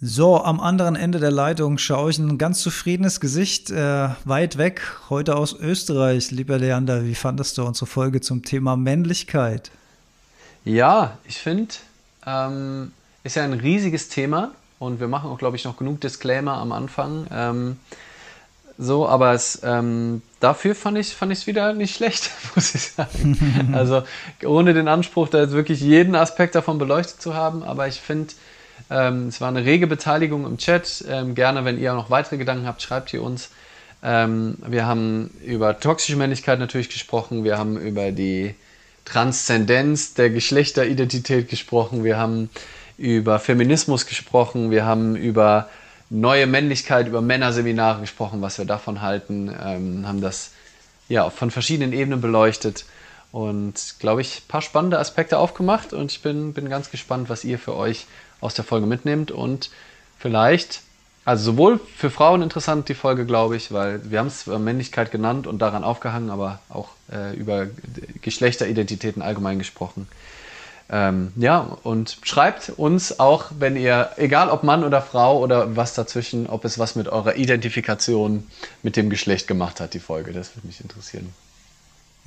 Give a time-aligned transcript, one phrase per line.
[0.00, 4.82] So, am anderen Ende der Leitung schaue ich ein ganz zufriedenes Gesicht, äh, weit weg,
[5.08, 6.30] heute aus Österreich.
[6.30, 9.70] Lieber Leander, wie fandest du unsere Folge zum Thema Männlichkeit?
[10.66, 11.76] Ja, ich finde,
[12.26, 12.92] ähm,
[13.24, 16.72] ist ja ein riesiges Thema und wir machen auch, glaube ich, noch genug Disclaimer am
[16.72, 17.26] Anfang.
[17.32, 17.76] Ähm,
[18.76, 23.72] so, aber es, ähm, dafür fand ich es fand wieder nicht schlecht, muss ich sagen.
[23.72, 24.02] also
[24.44, 28.34] ohne den Anspruch, da jetzt wirklich jeden Aspekt davon beleuchtet zu haben, aber ich finde,
[28.90, 31.04] ähm, es war eine rege Beteiligung im Chat.
[31.08, 33.50] Ähm, gerne, wenn ihr noch weitere Gedanken habt, schreibt ihr uns.
[34.02, 37.44] Ähm, wir haben über toxische Männlichkeit natürlich gesprochen.
[37.44, 38.54] Wir haben über die
[39.04, 42.04] Transzendenz der Geschlechteridentität gesprochen.
[42.04, 42.50] Wir haben
[42.98, 44.70] über Feminismus gesprochen.
[44.70, 45.68] Wir haben über
[46.10, 49.48] neue Männlichkeit, über Männerseminare gesprochen, was wir davon halten.
[49.48, 50.52] Ähm, haben das
[51.08, 52.84] ja von verschiedenen Ebenen beleuchtet
[53.32, 55.92] und, glaube ich, ein paar spannende Aspekte aufgemacht.
[55.92, 58.06] Und ich bin, bin ganz gespannt, was ihr für euch
[58.40, 59.70] aus der Folge mitnehmt und
[60.18, 60.82] vielleicht,
[61.24, 65.46] also sowohl für Frauen interessant die Folge, glaube ich, weil wir haben es Männlichkeit genannt
[65.46, 67.66] und daran aufgehangen, aber auch äh, über
[68.22, 70.08] Geschlechteridentitäten allgemein gesprochen.
[70.88, 75.94] Ähm, ja, und schreibt uns auch, wenn ihr, egal ob Mann oder Frau oder was
[75.94, 78.46] dazwischen, ob es was mit eurer Identifikation
[78.84, 80.32] mit dem Geschlecht gemacht hat, die Folge.
[80.32, 81.32] Das würde mich interessieren.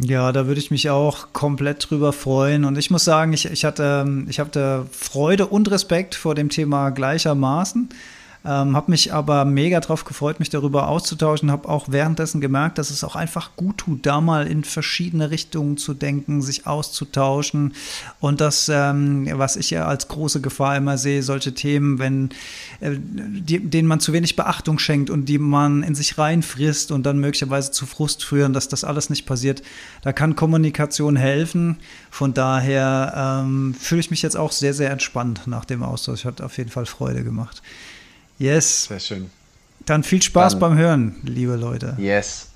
[0.02, 2.64] Ja, da würde ich mich auch komplett drüber freuen.
[2.64, 6.90] Und ich muss sagen, ich, ich hatte, ich hatte Freude und Respekt vor dem Thema
[6.92, 7.90] gleichermaßen.
[8.46, 11.52] Ähm, habe mich aber mega drauf gefreut, mich darüber auszutauschen.
[11.52, 15.76] Habe auch währenddessen gemerkt, dass es auch einfach gut tut, da mal in verschiedene Richtungen
[15.76, 17.74] zu denken, sich auszutauschen.
[18.22, 22.30] Und das, ähm, was ich ja als große Gefahr immer sehe, solche Themen, wenn
[22.80, 27.06] äh, die, denen man zu wenig Beachtung schenkt und die man in sich reinfrisst und
[27.06, 29.64] dann möglicherweise zu Frust führen, dass das alles nicht passiert.
[30.02, 31.76] Da kann Kommunikation helfen.
[32.10, 36.24] Von daher ähm, fühle ich mich jetzt auch sehr, sehr entspannt nach dem Austausch.
[36.24, 37.62] Hat auf jeden Fall Freude gemacht.
[38.40, 38.86] Yes.
[38.86, 39.30] Sehr schön.
[39.86, 41.96] Dann viel Spaß Dann, beim Hören, liebe Leute.
[42.00, 42.48] Yes.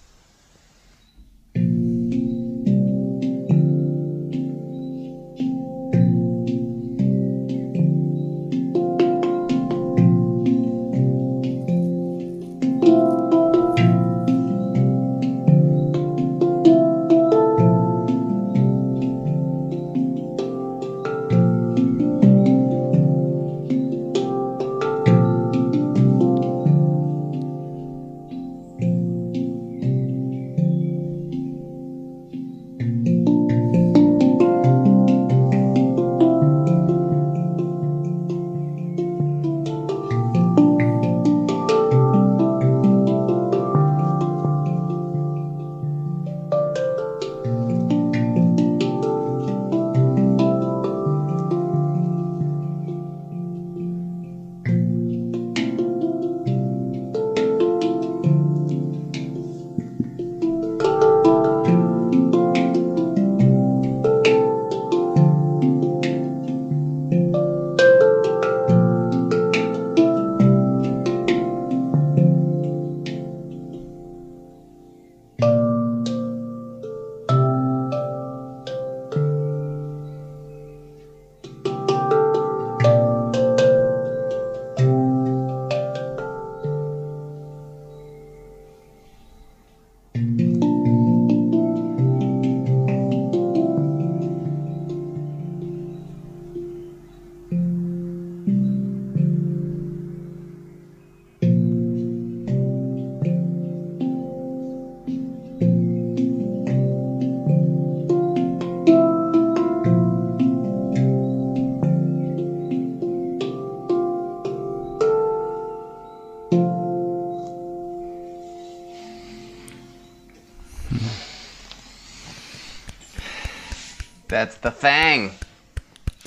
[124.64, 125.32] The thing.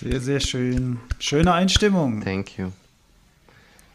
[0.01, 0.99] Sehr, sehr schön.
[1.19, 2.23] Schöne Einstimmung.
[2.23, 2.71] Thank you.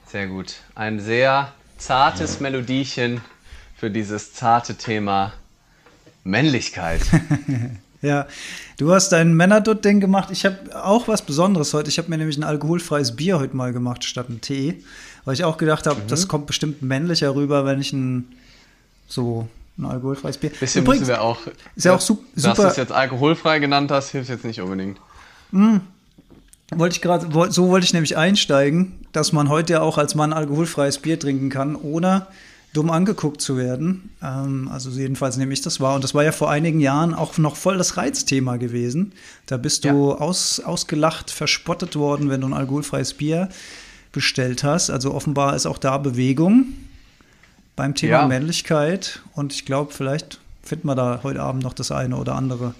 [0.07, 0.55] Sehr gut.
[0.75, 3.21] Ein sehr zartes Melodiechen
[3.77, 5.33] für dieses zarte Thema
[6.23, 7.01] Männlichkeit.
[8.01, 8.27] ja,
[8.77, 10.29] du hast dein Männerdutt-Ding gemacht.
[10.31, 11.89] Ich habe auch was Besonderes heute.
[11.89, 14.83] Ich habe mir nämlich ein alkoholfreies Bier heute mal gemacht statt einen Tee,
[15.23, 16.07] weil ich auch gedacht habe, mhm.
[16.07, 18.27] das kommt bestimmt männlicher rüber, wenn ich ein
[19.07, 19.47] so
[19.81, 20.51] ein alkoholfreies Bier.
[20.51, 21.39] Bisschen Übrigens, müssen wir auch.
[21.75, 22.55] Ist ja auch su super.
[22.55, 24.99] Dass du es jetzt alkoholfrei genannt hast, hilft jetzt nicht unbedingt.
[25.51, 25.77] Mm,
[26.73, 30.31] wollte ich gerade, so wollte ich nämlich einsteigen, dass man heute ja auch als Mann
[30.33, 32.27] alkoholfreies Bier trinken kann, ohne
[32.73, 34.11] dumm angeguckt zu werden.
[34.23, 35.95] Ähm, also jedenfalls nehme ich das wahr.
[35.95, 39.11] Und das war ja vor einigen Jahren auch noch voll das Reizthema gewesen.
[39.45, 40.15] Da bist du ja.
[40.15, 43.49] aus, ausgelacht, verspottet worden, wenn du ein alkoholfreies Bier
[44.13, 44.89] bestellt hast.
[44.89, 46.67] Also offenbar ist auch da Bewegung
[47.81, 48.27] beim Thema ja.
[48.27, 49.23] Männlichkeit.
[49.33, 52.75] Und ich glaube, vielleicht finden wir da heute Abend noch das eine oder andere,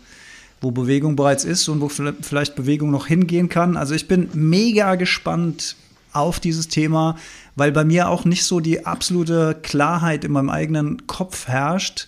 [0.62, 3.78] wo Bewegung bereits ist und wo vielleicht Bewegung noch hingehen kann.
[3.78, 5.76] Also ich bin mega gespannt
[6.14, 7.18] auf dieses Thema,
[7.56, 12.08] weil bei mir auch nicht so die absolute Klarheit in meinem eigenen Kopf herrscht,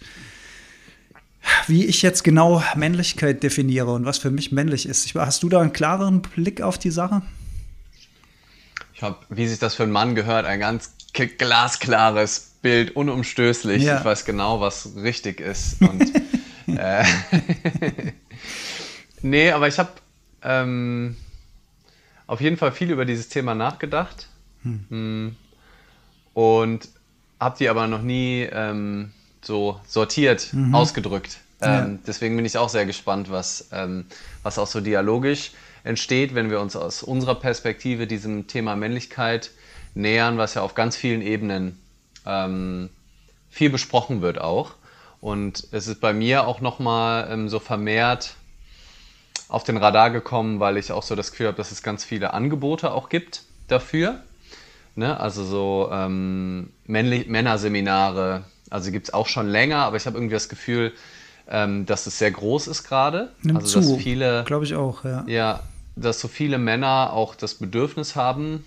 [1.66, 5.16] wie ich jetzt genau Männlichkeit definiere und was für mich männlich ist.
[5.16, 7.24] Hast du da einen klareren Blick auf die Sache?
[8.94, 13.84] Ich habe, wie sich das für einen Mann gehört, ein ganz glasklares Bild, unumstößlich.
[13.84, 14.00] Ja.
[14.00, 15.82] Ich weiß genau, was richtig ist.
[15.82, 16.12] Und,
[16.68, 17.04] äh,
[19.22, 19.92] nee, aber ich habe
[20.42, 21.18] ähm,
[22.26, 24.30] auf jeden Fall viel über dieses Thema nachgedacht.
[24.64, 24.86] Hm.
[24.90, 25.36] hm.
[26.34, 26.90] Und
[27.40, 29.12] habe die aber noch nie ähm,
[29.42, 30.74] so sortiert mhm.
[30.74, 31.38] ausgedrückt.
[31.62, 32.00] Ähm, ja.
[32.08, 34.06] Deswegen bin ich auch sehr gespannt, was, ähm,
[34.42, 35.52] was auch so dialogisch
[35.84, 39.52] entsteht, wenn wir uns aus unserer Perspektive diesem Thema Männlichkeit
[39.94, 41.78] nähern, was ja auf ganz vielen Ebenen
[42.26, 42.90] ähm,
[43.50, 44.72] viel besprochen wird auch.
[45.22, 48.36] Und es ist bei mir auch nochmal ähm, so vermehrt
[49.48, 52.34] auf den Radar gekommen, weil ich auch so das Gefühl habe, dass es ganz viele
[52.34, 54.22] Angebote auch gibt dafür.
[54.96, 55.20] Ne?
[55.20, 60.50] Also so ähm, Männerseminare, also gibt es auch schon länger, aber ich habe irgendwie das
[60.50, 60.92] Gefühl,
[61.48, 63.32] ähm, dass es sehr groß ist gerade.
[63.54, 65.24] Also zu, viele, glaube ich auch, ja.
[65.28, 65.60] Ja,
[65.96, 68.66] dass so viele Männer auch das Bedürfnis haben,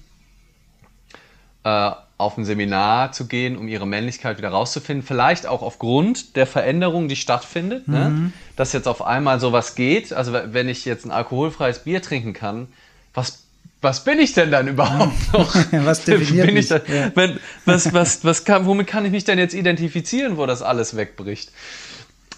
[1.65, 5.07] äh, auf ein Seminar zu gehen, um ihre Männlichkeit wieder rauszufinden.
[5.07, 7.89] Vielleicht auch aufgrund der Veränderung, die stattfindet.
[7.89, 8.11] Ne?
[8.11, 8.23] Mhm.
[8.25, 8.33] Ne?
[8.57, 10.13] Dass jetzt auf einmal sowas geht.
[10.13, 12.69] Also wenn ich jetzt ein alkoholfreies Bier trinken kann,
[13.13, 13.47] was
[13.83, 15.55] was bin ich denn dann überhaupt noch?
[15.85, 17.13] was definiert bin ich dann, ja.
[17.15, 20.97] wenn, was, was, was kann, womit kann ich mich denn jetzt identifizieren, wo das alles
[20.97, 21.53] wegbricht?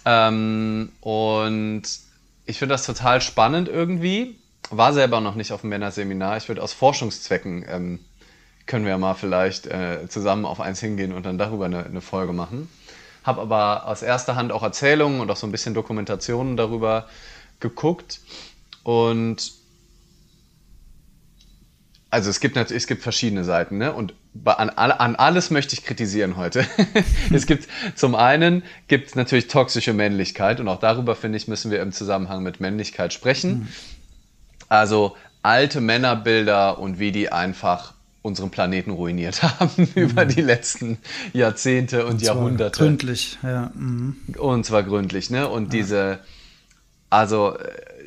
[0.05, 1.83] Ähm, und
[2.45, 4.35] ich finde das total spannend irgendwie.
[4.69, 6.37] War selber noch nicht auf dem Männerseminar.
[6.37, 7.99] Ich würde aus Forschungszwecken, ähm,
[8.69, 12.01] können wir ja mal vielleicht äh, zusammen auf eins hingehen und dann darüber eine, eine
[12.01, 12.69] Folge machen.
[13.23, 17.07] Habe aber aus erster Hand auch Erzählungen und auch so ein bisschen Dokumentationen darüber
[17.59, 18.21] geguckt.
[18.83, 19.53] Und
[22.11, 23.91] also es gibt natürlich, es gibt verschiedene Seiten, ne?
[23.91, 24.13] Und
[24.45, 26.63] an, an alles möchte ich kritisieren heute.
[27.33, 31.71] es gibt zum einen gibt es natürlich toxische Männlichkeit und auch darüber finde ich müssen
[31.71, 33.51] wir im Zusammenhang mit Männlichkeit sprechen.
[33.51, 33.67] Mhm.
[34.69, 37.93] Also alte Männerbilder und wie die einfach
[38.29, 39.87] unseren Planeten ruiniert haben mhm.
[39.95, 40.97] über die letzten
[41.33, 42.79] Jahrzehnte und, und Jahrhunderte.
[42.79, 43.71] Gründlich, ja.
[43.75, 44.15] Mhm.
[44.37, 45.49] Und zwar gründlich, ne?
[45.49, 45.79] Und ja.
[45.79, 46.19] diese,
[47.09, 47.57] also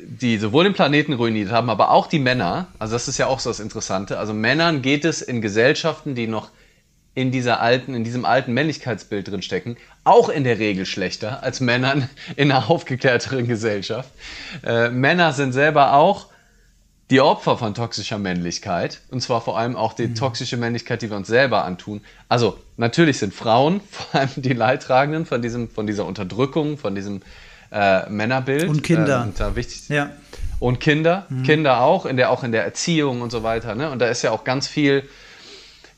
[0.05, 2.67] die sowohl den Planeten ruiniert haben, aber auch die Männer.
[2.79, 4.19] Also das ist ja auch so das Interessante.
[4.19, 6.49] Also Männern geht es in Gesellschaften, die noch
[7.15, 11.59] in dieser alten, in diesem alten Männlichkeitsbild drin stecken, auch in der Regel schlechter als
[11.59, 14.09] Männern in einer aufgeklärteren Gesellschaft.
[14.65, 16.27] Äh, Männer sind selber auch
[17.13, 20.15] die Opfer von toxischer Männlichkeit und zwar vor allem auch die mhm.
[20.15, 22.01] toxische Männlichkeit, die wir uns selber antun.
[22.27, 27.21] Also natürlich sind Frauen vor allem die Leidtragenden von diesem, von dieser Unterdrückung, von diesem
[27.71, 28.67] äh, Männerbild.
[28.67, 29.31] Und Kinder.
[29.37, 29.89] Äh, und, wichtig.
[29.89, 30.09] Ja.
[30.57, 31.43] Und Kinder, mhm.
[31.43, 33.75] Kinder auch, in der, auch in der Erziehung und so weiter.
[33.75, 33.91] Ne?
[33.91, 35.07] Und da ist ja auch ganz viel,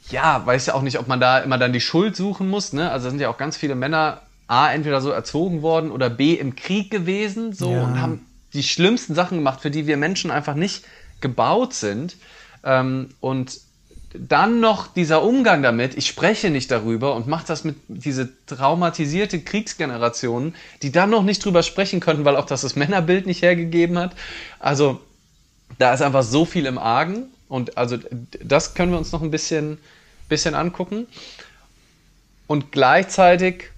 [0.10, 2.74] ja, weiß ja auch nicht, ob man da immer dann die Schuld suchen muss.
[2.74, 2.92] Ne?
[2.92, 6.58] Also sind ja auch ganz viele Männer A, entweder so erzogen worden oder B, im
[6.58, 7.84] Krieg gewesen so ja.
[7.84, 10.84] und haben die schlimmsten Sachen gemacht, für die wir Menschen einfach nicht
[11.22, 12.18] gebaut sind.
[12.64, 13.60] Ähm, und
[14.18, 19.42] dann noch dieser Umgang damit, ich spreche nicht darüber und mache das mit diese traumatisierte
[19.42, 23.98] Kriegsgenerationen, die dann noch nicht drüber sprechen könnten, weil auch das das Männerbild nicht hergegeben
[23.98, 24.16] hat.
[24.60, 25.02] Also
[25.78, 27.98] da ist einfach so viel im Argen und also
[28.44, 29.78] das können wir uns noch ein bisschen,
[30.30, 31.08] bisschen angucken.
[32.48, 33.72] Und gleichzeitig,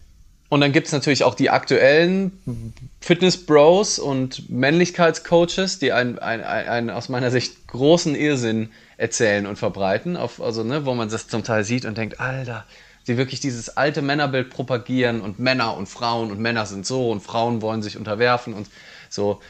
[0.50, 6.89] und dann gibt es natürlich auch die aktuellen Fitness-Bros und Männlichkeitscoaches, die einen, einen, einen
[6.89, 11.44] aus meiner Sicht großen Irrsinn erzählen und verbreiten, auf, also, ne, wo man das zum
[11.44, 12.66] Teil sieht und denkt, Alter,
[13.08, 17.22] die wirklich dieses alte Männerbild propagieren und Männer und Frauen und Männer sind so und
[17.22, 18.68] Frauen wollen sich unterwerfen und
[19.10, 19.42] so.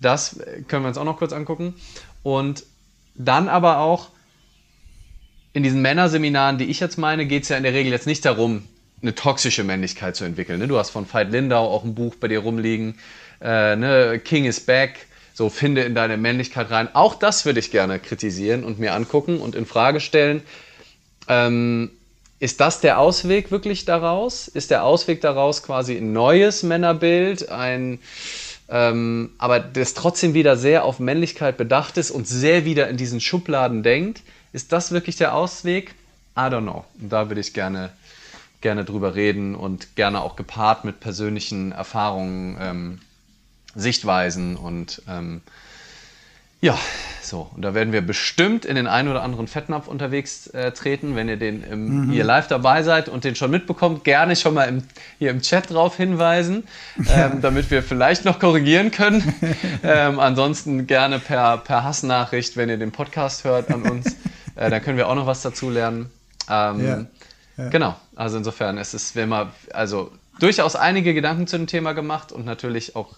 [0.00, 0.38] Das
[0.68, 1.74] können wir uns auch noch kurz angucken.
[2.22, 2.64] Und
[3.14, 4.10] dann aber auch
[5.54, 8.24] in diesen Männerseminaren, die ich jetzt meine, geht es ja in der Regel jetzt nicht
[8.24, 8.64] darum,
[9.02, 10.58] eine toxische Männlichkeit zu entwickeln.
[10.58, 10.68] Ne?
[10.68, 12.98] Du hast von Veit Lindau auch ein Buch bei dir rumliegen,
[13.42, 14.20] äh, ne?
[14.24, 16.88] King is Back so finde in deine Männlichkeit rein.
[16.94, 20.42] Auch das würde ich gerne kritisieren und mir angucken und in Frage stellen.
[21.28, 21.90] Ähm,
[22.38, 24.48] ist das der Ausweg wirklich daraus?
[24.48, 27.98] Ist der Ausweg daraus quasi ein neues Männerbild, ein
[28.68, 33.20] ähm, aber das trotzdem wieder sehr auf Männlichkeit bedacht ist und sehr wieder in diesen
[33.20, 34.22] Schubladen denkt?
[34.54, 35.94] Ist das wirklich der Ausweg?
[36.34, 36.84] I don't know.
[37.00, 37.90] Und da würde ich gerne,
[38.66, 42.98] gerne drüber reden und gerne auch gepaart mit persönlichen Erfahrungen ähm,
[43.76, 45.42] Sichtweisen und ähm,
[46.60, 46.76] ja,
[47.22, 51.14] So, und da werden wir bestimmt in den einen oder anderen Fettnapf unterwegs äh, treten,
[51.14, 52.10] wenn ihr den im, mhm.
[52.10, 54.82] hier live dabei seid und den schon mitbekommt, gerne schon mal im,
[55.20, 56.64] hier im Chat drauf hinweisen,
[57.08, 59.32] ähm, damit wir vielleicht noch korrigieren können.
[59.84, 64.16] ähm, ansonsten gerne per, per Hassnachricht, wenn ihr den Podcast hört an uns,
[64.56, 66.10] äh, dann können wir auch noch was dazu lernen.
[66.50, 67.06] Ähm, ja.
[67.56, 67.68] Ja.
[67.68, 72.32] Genau, also insofern es ist es mal, also durchaus einige Gedanken zu dem Thema gemacht
[72.32, 73.14] und natürlich auch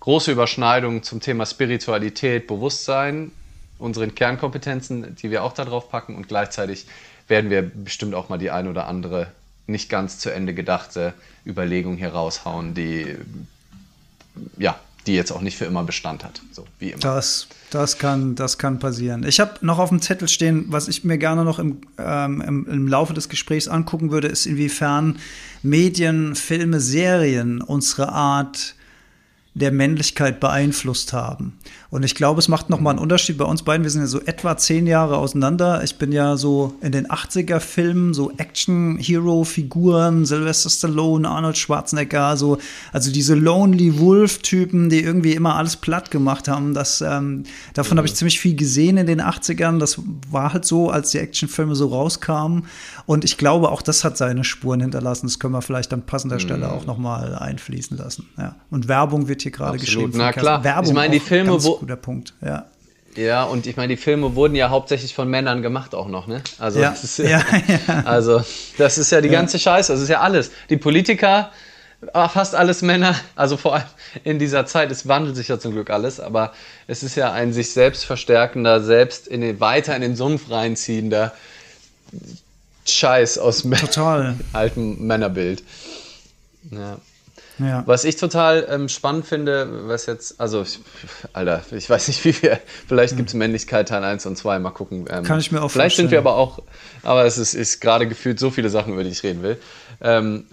[0.00, 3.32] große Überschneidungen zum Thema Spiritualität, Bewusstsein,
[3.78, 6.86] unseren Kernkompetenzen, die wir auch da drauf packen und gleichzeitig
[7.28, 9.28] werden wir bestimmt auch mal die ein oder andere
[9.66, 11.14] nicht ganz zu Ende gedachte
[11.46, 13.16] Überlegung hier raushauen, die
[14.56, 17.00] ja, die jetzt auch nicht für immer Bestand hat, so wie immer.
[17.00, 19.24] Das, das, kann, das kann passieren.
[19.24, 22.66] Ich habe noch auf dem Zettel stehen, was ich mir gerne noch im, ähm, im,
[22.66, 25.18] im, Laufe des Gesprächs angucken würde, ist inwiefern
[25.62, 28.74] Medien, Filme, Serien unsere Art
[29.54, 31.58] der Männlichkeit beeinflusst haben.
[31.90, 33.82] Und ich glaube, es macht nochmal einen Unterschied bei uns beiden.
[33.82, 35.82] Wir sind ja so etwa zehn Jahre auseinander.
[35.82, 42.58] Ich bin ja so in den 80er-Filmen, so Action-Hero-Figuren, Sylvester Stallone, Arnold Schwarzenegger, so,
[42.92, 46.74] also diese Lonely Wolf-Typen, die irgendwie immer alles platt gemacht haben.
[46.74, 47.98] Das, ähm, davon mhm.
[48.00, 49.78] habe ich ziemlich viel gesehen in den 80ern.
[49.78, 49.98] Das
[50.30, 52.66] war halt so, als die Actionfilme so rauskamen.
[53.06, 55.26] Und ich glaube, auch das hat seine Spuren hinterlassen.
[55.26, 56.40] Das können wir vielleicht an passender mhm.
[56.40, 58.28] Stelle auch nochmal einfließen lassen.
[58.36, 58.56] Ja.
[58.70, 60.12] Und Werbung wird hier gerade geschrieben.
[60.16, 60.62] Na klar.
[60.62, 62.66] Werbung ich meine, die Filme, wo, guter Punkt, ja.
[63.16, 66.42] Ja, und ich meine, die Filme wurden ja hauptsächlich von Männern gemacht auch noch, ne?
[66.58, 67.42] Also, ja, das ist, ja,
[67.86, 68.02] ja.
[68.04, 68.44] also
[68.76, 70.52] das ist ja die ganze Scheiße, das ist ja alles.
[70.70, 71.50] Die Politiker,
[72.12, 73.84] ah, fast alles Männer, also vor allem
[74.24, 76.52] in dieser Zeit, es wandelt sich ja zum Glück alles, aber
[76.86, 81.32] es ist ja ein sich selbst verstärkender, selbst in den, weiter in den Sumpf reinziehender
[82.86, 84.36] Scheiß aus Total.
[84.52, 85.62] altem Männerbild.
[86.70, 86.98] Ja.
[87.58, 87.82] Ja.
[87.86, 90.78] Was ich total ähm, spannend finde, was jetzt, also, ich,
[91.32, 94.70] Alter, ich weiß nicht, wie viel, vielleicht gibt es Männlichkeit Teil 1 und 2, mal
[94.70, 95.06] gucken.
[95.10, 96.08] Ähm, Kann ich mir auch Vielleicht vorstellen.
[96.08, 96.60] sind wir aber auch,
[97.02, 99.58] aber es ist, ist gerade gefühlt so viele Sachen, über die ich reden will.
[100.00, 100.46] Ähm,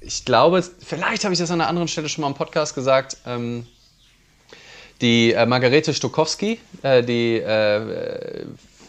[0.00, 3.16] ich glaube, vielleicht habe ich das an einer anderen Stelle schon mal im Podcast gesagt.
[3.26, 3.66] Ähm,
[5.00, 8.44] die äh, Margarete Stokowski, äh, die äh,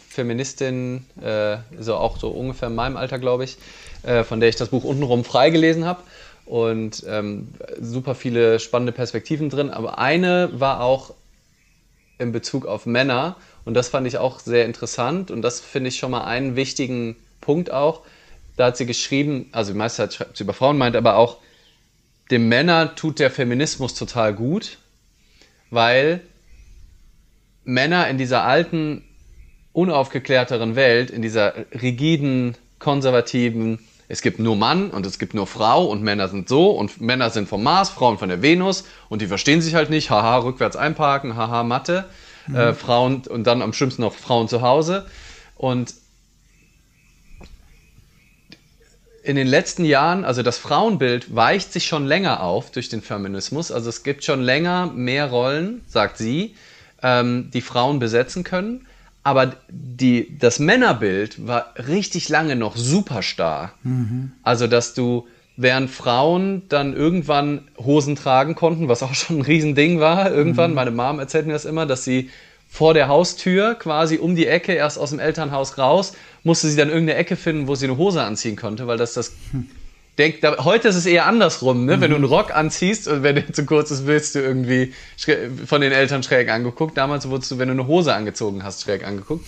[0.08, 3.56] Feministin, äh, so auch so ungefähr in meinem Alter, glaube ich,
[4.04, 6.02] äh, von der ich das Buch untenrum freigelesen habe
[6.46, 7.48] und ähm,
[7.80, 9.70] super viele spannende Perspektiven drin.
[9.70, 11.14] Aber eine war auch
[12.18, 15.98] in Bezug auf Männer und das fand ich auch sehr interessant und das finde ich
[15.98, 18.02] schon mal einen wichtigen Punkt auch.
[18.56, 21.38] Da hat sie geschrieben, also die meiste Zeit schreibt sie über Frauen, meint aber auch,
[22.30, 24.78] dem Männer tut der Feminismus total gut,
[25.70, 26.20] weil
[27.64, 29.02] Männer in dieser alten,
[29.72, 35.86] unaufgeklärteren Welt, in dieser rigiden, konservativen, es gibt nur Mann und es gibt nur Frau
[35.86, 39.26] und Männer sind so und Männer sind vom Mars, Frauen von der Venus und die
[39.26, 40.10] verstehen sich halt nicht.
[40.10, 42.04] Haha, rückwärts einparken, haha, Mathe.
[42.46, 42.56] Mhm.
[42.56, 45.06] Äh, Frauen und dann am schlimmsten noch Frauen zu Hause.
[45.56, 45.94] Und
[49.22, 53.72] in den letzten Jahren, also das Frauenbild weicht sich schon länger auf durch den Feminismus.
[53.72, 56.54] Also es gibt schon länger mehr Rollen, sagt sie,
[57.02, 58.86] ähm, die Frauen besetzen können.
[59.24, 63.72] Aber die, das Männerbild war richtig lange noch super starr.
[63.82, 64.32] Mhm.
[64.42, 65.26] Also, dass du,
[65.56, 70.76] während Frauen dann irgendwann Hosen tragen konnten, was auch schon ein Riesending war, irgendwann, mhm.
[70.76, 72.30] meine Mom erzählt mir das immer, dass sie
[72.68, 76.12] vor der Haustür, quasi um die Ecke, erst aus dem Elternhaus raus,
[76.42, 79.32] musste sie dann irgendeine Ecke finden, wo sie eine Hose anziehen konnte, weil das das
[79.52, 79.68] hm
[80.18, 81.96] denk, da, heute ist es eher andersrum, ne?
[81.96, 82.00] Mhm.
[82.00, 84.92] Wenn du einen Rock anziehst und wenn der zu kurz ist, wirst du irgendwie
[85.66, 86.96] von den Eltern schräg angeguckt.
[86.96, 89.44] Damals wurdest du, wenn du eine Hose angezogen hast, schräg angeguckt.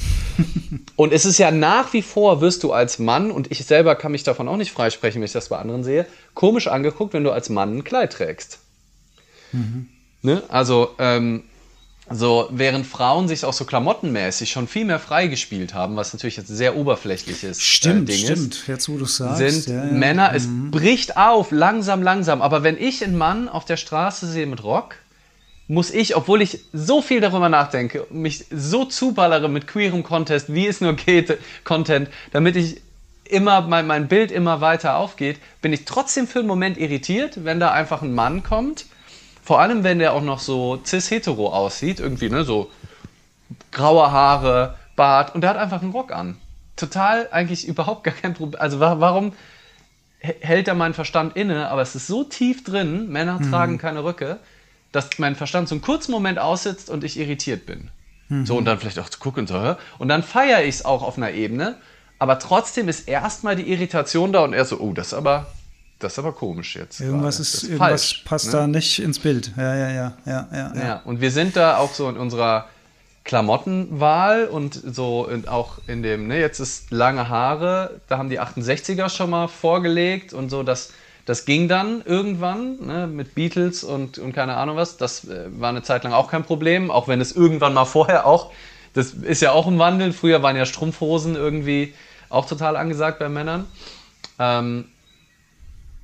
[0.97, 4.13] und es ist ja nach wie vor, wirst du als Mann, und ich selber kann
[4.13, 7.31] mich davon auch nicht freisprechen, wenn ich das bei anderen sehe, komisch angeguckt, wenn du
[7.31, 8.59] als Mann ein Kleid trägst.
[9.53, 9.89] Mhm.
[10.23, 10.43] Ne?
[10.49, 11.45] Also, ähm,
[12.09, 16.49] so, während Frauen sich auch so klamottenmäßig schon viel mehr freigespielt haben, was natürlich jetzt
[16.49, 18.55] sehr oberflächliches stimmt, äh, Ding stimmt.
[18.55, 18.69] ist.
[18.69, 19.39] Jetzt, wo du sagst.
[19.39, 19.93] Sind ja, ja.
[19.93, 20.37] Männer, mhm.
[20.37, 22.43] es bricht auf, langsam, langsam.
[22.43, 24.95] Aber wenn ich einen Mann auf der Straße sehe mit Rock,
[25.67, 30.69] muss ich, obwohl ich so viel darüber nachdenke, mich so zuballere mit queerem Contest, wie
[30.69, 32.81] es nur geht, Content, damit ich
[33.25, 37.59] immer mein, mein Bild immer weiter aufgeht, bin ich trotzdem für einen Moment irritiert, wenn
[37.59, 38.87] da einfach ein Mann kommt
[39.47, 42.69] vor allem, wenn der auch noch so cis-hetero aussieht, irgendwie, ne, so
[43.71, 46.37] graue Haare, Bart und der hat einfach einen Rock an.
[46.75, 48.61] Total eigentlich überhaupt gar kein Problem.
[48.61, 49.35] Also warum
[50.19, 51.69] hält er meinen Verstand inne?
[51.69, 53.51] Aber es ist so tief drin, Männer mhm.
[53.51, 54.41] tragen keine Röcke,
[54.91, 57.91] dass mein Verstand so einen kurzen Moment aussitzt und ich irritiert bin.
[58.29, 58.47] Mhm.
[58.47, 61.19] So und dann vielleicht auch zu gucken so, und dann feiere ich es auch auf
[61.19, 61.77] einer Ebene,
[62.19, 65.47] aber trotzdem ist erstmal die Irritation da und er so, oh, das ist aber
[65.99, 67.01] das ist aber komisch jetzt.
[67.01, 68.53] Irgendwas, ist, irgendwas falsch, passt ne?
[68.53, 69.53] da nicht ins Bild.
[69.57, 71.03] Ja, ja, ja, ja, ja, ja.
[71.05, 72.67] Und wir sind da auch so in unserer
[73.25, 78.41] Klamottenwahl und so in, auch in dem, ne, jetzt ist lange Haare, da haben die
[78.41, 80.93] 68er schon mal vorgelegt und so, das,
[81.25, 84.97] das ging dann irgendwann ne, mit Beatles und, und keine Ahnung was.
[84.97, 88.27] Das äh, war eine Zeit lang auch kein Problem, auch wenn es irgendwann mal vorher
[88.27, 88.53] auch,
[88.95, 90.13] das ist ja auch ein Wandel.
[90.13, 91.95] Früher waren ja Strumpfhosen irgendwie
[92.29, 93.67] auch total angesagt bei Männern.
[94.39, 94.87] Ähm,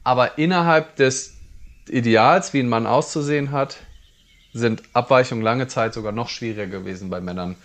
[0.04, 1.35] aber innerhalb des
[1.88, 3.78] Ideals, wie ein Mann auszusehen hat,
[4.52, 7.56] sind Abweichungen lange Zeit sogar noch schwieriger gewesen bei Männern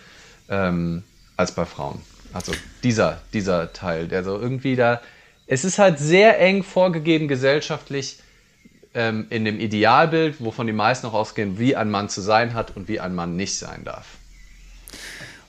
[0.48, 1.02] ähm,
[1.36, 2.00] als bei Frauen.
[2.32, 2.52] Also
[2.82, 5.00] dieser, dieser Teil, der so irgendwie da.
[5.46, 8.18] Es ist halt sehr eng vorgegeben gesellschaftlich
[8.94, 12.76] ähm, in dem Idealbild, wovon die meisten noch ausgehen, wie ein Mann zu sein hat
[12.76, 14.06] und wie ein Mann nicht sein darf.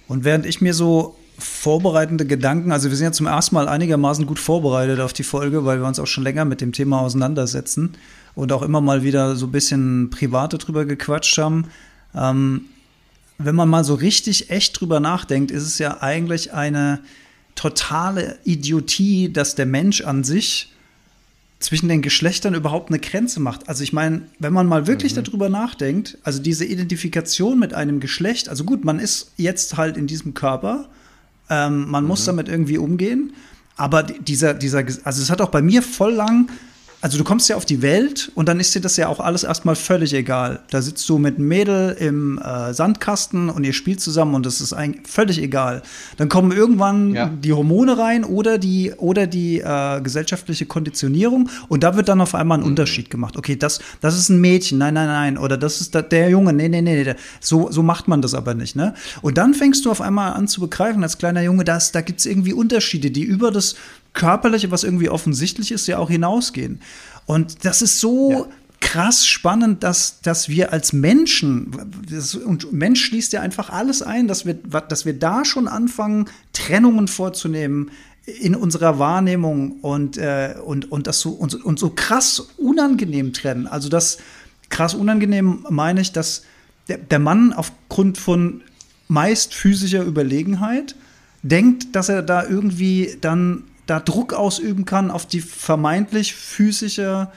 [0.08, 4.26] Und während ich mir so vorbereitende Gedanken, also wir sind ja zum ersten Mal einigermaßen
[4.26, 7.94] gut vorbereitet auf die Folge, weil wir uns auch schon länger mit dem Thema auseinandersetzen
[8.36, 11.66] und auch immer mal wieder so ein bisschen private drüber gequatscht haben.
[12.16, 12.66] Ähm,
[13.38, 17.00] wenn man mal so richtig echt drüber nachdenkt, ist es ja eigentlich eine
[17.56, 20.74] totale Idiotie, dass der Mensch an sich
[21.60, 23.68] zwischen den Geschlechtern überhaupt eine Grenze macht.
[23.68, 25.24] Also ich meine, wenn man mal wirklich mhm.
[25.24, 30.08] darüber nachdenkt, also diese Identifikation mit einem Geschlecht, also gut, man ist jetzt halt in
[30.08, 30.90] diesem Körper,
[31.50, 32.08] ähm, man mhm.
[32.08, 33.34] muss damit irgendwie umgehen,
[33.76, 36.50] aber dieser, dieser, also es hat auch bei mir voll lang
[37.02, 39.44] also du kommst ja auf die Welt und dann ist dir das ja auch alles
[39.44, 40.60] erstmal völlig egal.
[40.70, 44.60] Da sitzt du mit einem Mädel im äh, Sandkasten und ihr spielt zusammen und das
[44.60, 45.82] ist eigentlich völlig egal.
[46.18, 47.28] Dann kommen irgendwann ja.
[47.30, 52.36] die Hormone rein oder die, oder die äh, gesellschaftliche Konditionierung und da wird dann auf
[52.36, 52.68] einmal ein mhm.
[52.68, 53.38] Unterschied gemacht.
[53.38, 55.38] Okay, das, das ist ein Mädchen, nein, nein, nein.
[55.38, 57.16] Oder das ist der Junge, nee, nee, nee.
[57.40, 58.76] So, so macht man das aber nicht.
[58.76, 58.94] Ne?
[59.22, 62.20] Und dann fängst du auf einmal an zu begreifen, als kleiner Junge, dass, da gibt
[62.20, 63.76] es irgendwie Unterschiede, die über das
[64.14, 66.82] Körperliche, was irgendwie offensichtlich ist, ja auch hinausgehen.
[67.26, 68.48] Und das ist so ja.
[68.82, 71.72] krass spannend, dass, dass wir als Menschen,
[72.10, 76.26] das, und Mensch schließt ja einfach alles ein, dass wir, dass wir da schon anfangen,
[76.54, 77.92] Trennungen vorzunehmen
[78.26, 83.68] in unserer Wahrnehmung und, äh, und, und das so, und, und so krass unangenehm trennen.
[83.68, 84.18] Also das
[84.70, 86.44] krass unangenehm meine ich, dass
[86.88, 88.62] der, der Mann aufgrund von
[89.08, 90.96] meist physischer Überlegenheit
[91.42, 97.30] denkt, dass er da irgendwie dann da Druck ausüben kann auf die vermeintlich physische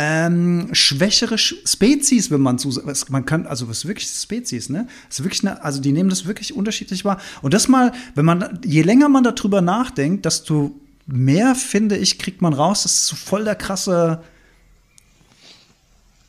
[0.00, 4.86] ähm, schwächere Spezies, wenn man so man kann, also was wirklich Spezies, ne?
[5.08, 7.18] Das ist wirklich eine, also die nehmen das wirklich unterschiedlich wahr.
[7.42, 10.70] Und das mal, wenn man, je länger man darüber nachdenkt, desto
[11.06, 14.22] mehr, finde ich, kriegt man raus, das ist so voll der krasse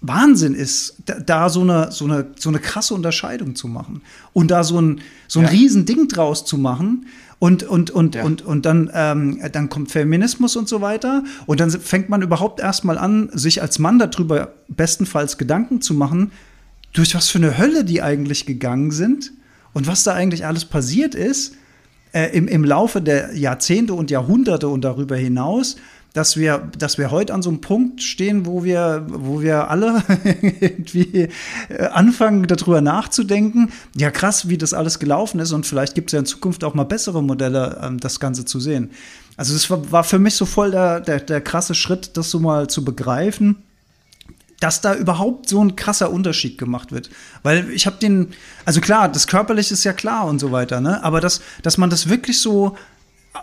[0.01, 4.01] Wahnsinn ist, da, da, so, eine, so, eine, so eine krasse Unterscheidung zu machen
[4.33, 5.51] und da so ein, so ein ja.
[5.51, 7.05] Riesending draus zu machen.
[7.39, 8.23] Und, und, und, ja.
[8.23, 11.23] und, und dann, ähm, dann kommt Feminismus und so weiter.
[11.45, 16.31] Und dann fängt man überhaupt erstmal an, sich als Mann darüber bestenfalls Gedanken zu machen,
[16.91, 19.31] durch was für eine Hölle die eigentlich gegangen sind
[19.73, 21.55] und was da eigentlich alles passiert ist
[22.13, 25.77] äh, im, im Laufe der Jahrzehnte und Jahrhunderte und darüber hinaus
[26.13, 30.03] dass wir, dass wir heute an so einem Punkt stehen, wo wir, wo wir alle
[30.59, 31.29] irgendwie
[31.69, 33.71] äh, anfangen, darüber nachzudenken.
[33.95, 36.73] Ja, krass, wie das alles gelaufen ist und vielleicht gibt es ja in Zukunft auch
[36.73, 38.91] mal bessere Modelle, ähm, das Ganze zu sehen.
[39.37, 42.67] Also war, war für mich so voll der, der, der krasse Schritt, das so mal
[42.67, 43.63] zu begreifen
[44.59, 47.09] dass da überhaupt so ein krasser Unterschied gemacht wird.
[47.43, 48.33] Weil ich habe den,
[48.65, 51.03] also klar, das Körperliche ist ja klar und so weiter, ne?
[51.03, 52.77] Aber dass, dass man das wirklich so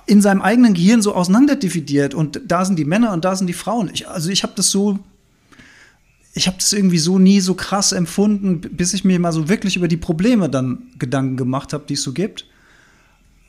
[0.06, 3.52] in seinem eigenen Gehirn so auseinanderdividiert und da sind die Männer und da sind die
[3.52, 3.90] Frauen.
[3.92, 4.98] Ich, also ich habe das so,
[6.34, 9.76] ich habe das irgendwie so nie so krass empfunden, bis ich mir mal so wirklich
[9.76, 12.46] über die Probleme dann Gedanken gemacht habe, die es so gibt.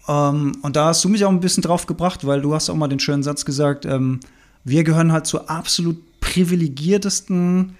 [0.07, 2.75] Ähm, und da hast du mich auch ein bisschen drauf gebracht, weil du hast auch
[2.75, 4.19] mal den schönen Satz gesagt, ähm,
[4.63, 7.77] wir gehören halt zur absolut privilegiertesten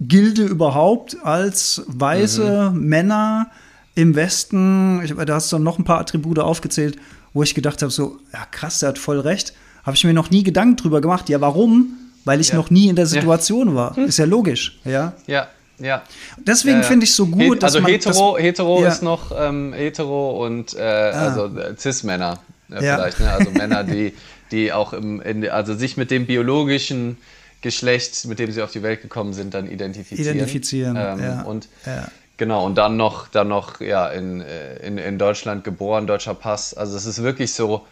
[0.00, 2.88] Gilde überhaupt als weiße mhm.
[2.88, 3.50] Männer
[3.94, 5.02] im Westen.
[5.02, 6.98] Ich, da hast du noch ein paar Attribute aufgezählt
[7.36, 9.52] wo ich gedacht habe, so, ja krass, der hat voll recht.
[9.84, 11.28] Habe ich mir noch nie Gedanken drüber gemacht.
[11.28, 11.98] Ja, warum?
[12.24, 12.56] Weil ich ja.
[12.56, 13.74] noch nie in der Situation ja.
[13.74, 13.98] war.
[13.98, 15.12] Ist ja logisch, ja.
[15.26, 16.02] Ja, ja.
[16.38, 18.88] Deswegen äh, finde ich so gut, dass also man hetero, das, hetero ja.
[18.88, 21.10] ist noch ähm, hetero und äh, ah.
[21.10, 22.38] also äh, cis-Männer
[22.70, 23.30] äh, vielleicht, ne?
[23.30, 24.14] also Männer, die
[24.50, 27.18] die auch im, in, also sich mit dem biologischen
[27.60, 30.36] Geschlecht, mit dem sie auf die Welt gekommen sind, dann identifizieren.
[30.36, 30.96] Identifizieren.
[30.96, 31.42] Ähm, ja.
[31.42, 32.08] Und ja.
[32.36, 36.74] Genau, und dann noch, dann noch ja, in, äh, in, in Deutschland geboren, deutscher Pass.
[36.74, 37.86] Also es ist wirklich so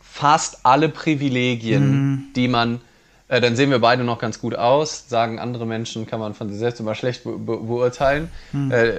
[0.00, 2.24] fast alle Privilegien, mhm.
[2.34, 2.80] die man,
[3.28, 6.48] äh, dann sehen wir beide noch ganz gut aus, sagen andere Menschen, kann man von
[6.48, 8.30] sich selbst immer schlecht be beurteilen.
[8.52, 8.70] Mhm.
[8.70, 8.92] Äh,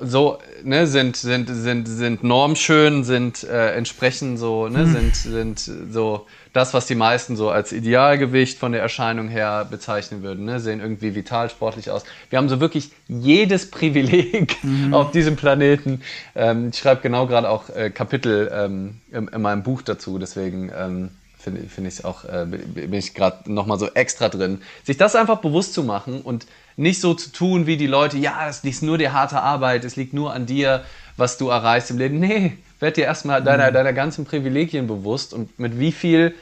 [0.00, 4.92] so, ne, sind, sind, sind, sind normschön, sind äh, entsprechend so, ne, hm.
[4.92, 6.26] sind, sind so
[6.56, 10.80] das, was die meisten so als Idealgewicht von der Erscheinung her bezeichnen würden, ne, sehen
[10.80, 12.04] irgendwie vital sportlich aus.
[12.30, 14.94] Wir haben so wirklich jedes Privileg mhm.
[14.94, 16.00] auf diesem Planeten.
[16.34, 20.72] Ähm, ich schreibe genau gerade auch äh, Kapitel ähm, in, in, meinem Buch dazu, deswegen
[20.74, 24.62] ähm, finde find ich auch, äh, bin ich gerade nochmal so extra drin.
[24.82, 28.48] Sich das einfach bewusst zu machen und nicht so zu tun wie die Leute, ja,
[28.48, 30.84] es liegt nur die harte Arbeit, es liegt nur an dir,
[31.18, 32.18] was du erreichst im Leben.
[32.18, 33.74] Nee, werd dir erstmal deiner, mhm.
[33.74, 36.34] deiner ganzen Privilegien bewusst und mit wie viel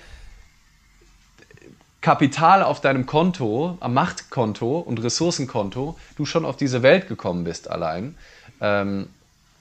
[2.00, 7.70] Kapital auf deinem Konto, am Machtkonto und Ressourcenkonto du schon auf diese Welt gekommen bist
[7.70, 8.14] allein.
[8.60, 9.08] Ähm,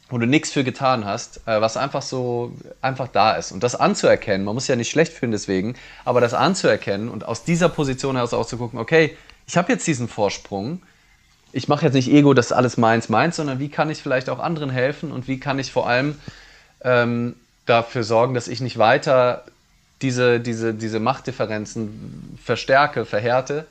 [0.09, 3.51] wo du nichts für getan hast, äh, was einfach so einfach da ist.
[3.51, 7.45] Und das anzuerkennen, man muss ja nicht schlecht fühlen deswegen, aber das anzuerkennen und aus
[7.45, 10.83] dieser Position heraus auch zu gucken, okay, ich habe jetzt diesen Vorsprung.
[11.51, 14.29] Ich mache jetzt nicht Ego, das ist alles meins, meins, sondern wie kann ich vielleicht
[14.29, 16.19] auch anderen helfen und wie kann ich vor allem
[16.83, 19.43] ähm, dafür sorgen, dass ich nicht weiter
[20.01, 23.65] diese, diese, diese Machtdifferenzen verstärke, verhärte.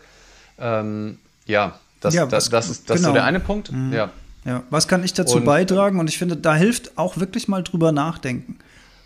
[0.59, 3.09] Ähm, ja, das, ja, das, das, ist, das genau.
[3.09, 3.71] so der eine Punkt.
[3.71, 3.93] Mhm.
[3.93, 4.11] Ja.
[4.45, 4.63] ja.
[4.71, 6.01] Was kann ich dazu und, beitragen?
[6.01, 8.59] Und ich finde, da hilft auch wirklich mal drüber nachdenken.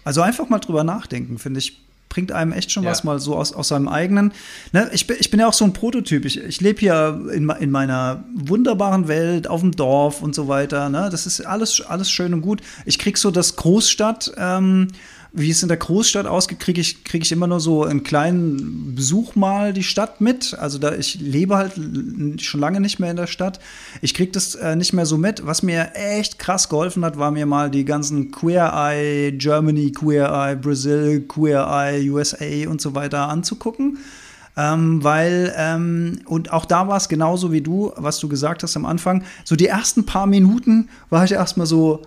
[0.05, 1.81] Also einfach mal drüber nachdenken, finde ich
[2.17, 2.93] bringt einem echt schon ja.
[2.93, 4.33] was mal so aus, aus seinem eigenen.
[4.73, 4.89] Ne?
[4.95, 6.25] Ich, bin, ich bin ja auch so ein Prototyp.
[6.25, 10.89] Ich, ich lebe hier in, in meiner wunderbaren Welt, auf dem Dorf und so weiter.
[10.89, 11.11] Ne?
[11.13, 12.63] Das ist alles, alles schön und gut.
[12.87, 14.33] Ich krieg so das Großstadt.
[14.39, 14.89] Ähm,
[15.33, 18.95] wie es in der Großstadt ausgeht, kriege ich, krieg ich immer nur so einen kleinen
[18.95, 20.55] Besuch mal die Stadt mit.
[20.59, 21.75] Also da ich lebe halt
[22.43, 23.61] schon lange nicht mehr in der Stadt.
[24.01, 25.47] Ich kriege das äh, nicht mehr so mit.
[25.47, 30.31] Was mir echt krass geholfen hat, war mir mal die ganzen Queer Eye Germany, Queer
[30.31, 33.99] Eye Brazil, Queer Eye USA und so weiter anzugucken.
[34.57, 38.75] Ähm, weil, ähm, und auch da war es genauso wie du, was du gesagt hast
[38.77, 39.23] am Anfang.
[39.45, 42.03] So die ersten paar Minuten war ich erstmal so,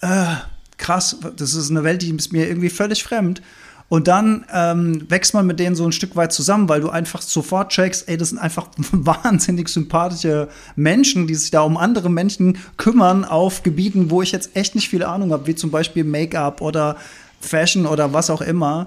[0.00, 0.34] äh,
[0.80, 3.40] krass, das ist eine Welt, die ist mir irgendwie völlig fremd.
[3.88, 7.22] Und dann ähm, wächst man mit denen so ein Stück weit zusammen, weil du einfach
[7.22, 12.58] sofort checkst, ey, das sind einfach wahnsinnig sympathische Menschen, die sich da um andere Menschen
[12.76, 16.60] kümmern auf Gebieten, wo ich jetzt echt nicht viel Ahnung habe, wie zum Beispiel Make-up
[16.60, 16.96] oder
[17.40, 18.86] Fashion oder was auch immer.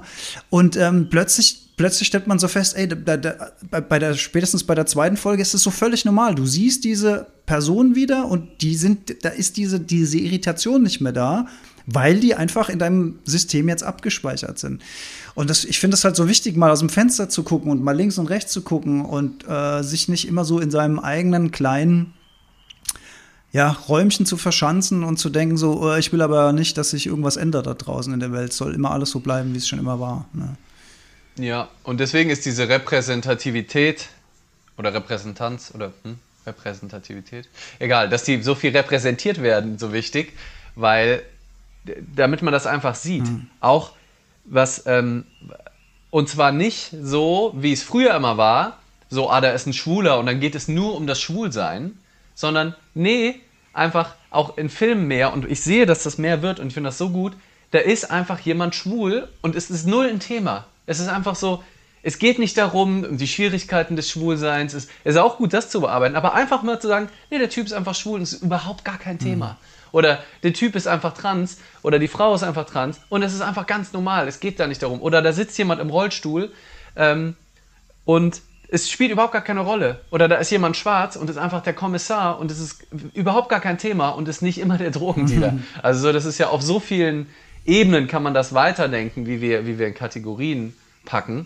[0.49, 3.51] Und ähm, plötzlich plötzlich stellt man so fest, ey, da, da,
[3.81, 6.35] bei der, spätestens bei der zweiten Folge ist es so völlig normal.
[6.35, 11.11] Du siehst diese Person wieder und die sind, da ist diese, diese Irritation nicht mehr
[11.11, 11.47] da
[11.85, 14.81] weil die einfach in deinem System jetzt abgespeichert sind.
[15.35, 17.83] Und das, ich finde es halt so wichtig, mal aus dem Fenster zu gucken und
[17.83, 21.51] mal links und rechts zu gucken und äh, sich nicht immer so in seinem eigenen
[21.51, 22.13] kleinen
[23.51, 27.05] ja, Räumchen zu verschanzen und zu denken, so, oh, ich will aber nicht, dass sich
[27.05, 28.51] irgendwas ändert da draußen in der Welt.
[28.51, 30.25] Es soll immer alles so bleiben, wie es schon immer war.
[30.33, 30.57] Ne?
[31.37, 34.09] Ja, und deswegen ist diese Repräsentativität
[34.77, 36.17] oder Repräsentanz oder hm,
[36.47, 37.47] Repräsentativität,
[37.79, 40.33] egal, dass die so viel repräsentiert werden, so wichtig,
[40.75, 41.21] weil
[42.15, 43.25] damit man das einfach sieht.
[43.25, 43.47] Mhm.
[43.59, 43.91] Auch
[44.45, 45.25] was, ähm,
[46.09, 50.19] und zwar nicht so, wie es früher immer war, so, ah, da ist ein Schwuler
[50.19, 51.97] und dann geht es nur um das Schwulsein,
[52.35, 53.35] sondern nee,
[53.73, 56.89] einfach auch in Filmen mehr und ich sehe, dass das mehr wird und ich finde
[56.89, 57.33] das so gut,
[57.71, 60.65] da ist einfach jemand schwul und es ist null ein Thema.
[60.85, 61.63] Es ist einfach so,
[62.03, 64.73] es geht nicht darum, um die Schwierigkeiten des Schwulseins.
[64.73, 67.65] Es ist auch gut, das zu bearbeiten, aber einfach mal zu sagen, nee, der Typ
[67.65, 69.47] ist einfach schwul und es ist überhaupt gar kein Thema.
[69.47, 69.72] Mhm.
[69.93, 73.41] Oder der Typ ist einfach trans oder die Frau ist einfach trans und es ist
[73.41, 74.27] einfach ganz normal.
[74.27, 75.01] Es geht da nicht darum.
[75.01, 76.51] Oder da sitzt jemand im Rollstuhl
[76.95, 77.35] ähm,
[78.03, 80.01] und es spielt überhaupt gar keine Rolle.
[80.09, 83.59] Oder da ist jemand schwarz und ist einfach der Kommissar und es ist überhaupt gar
[83.59, 85.59] kein Thema und ist nicht immer der Drogendealer.
[85.83, 87.27] Also das ist ja auf so vielen
[87.63, 90.73] Ebenen kann man das weiterdenken, wie wir, wie wir in Kategorien
[91.05, 91.45] packen.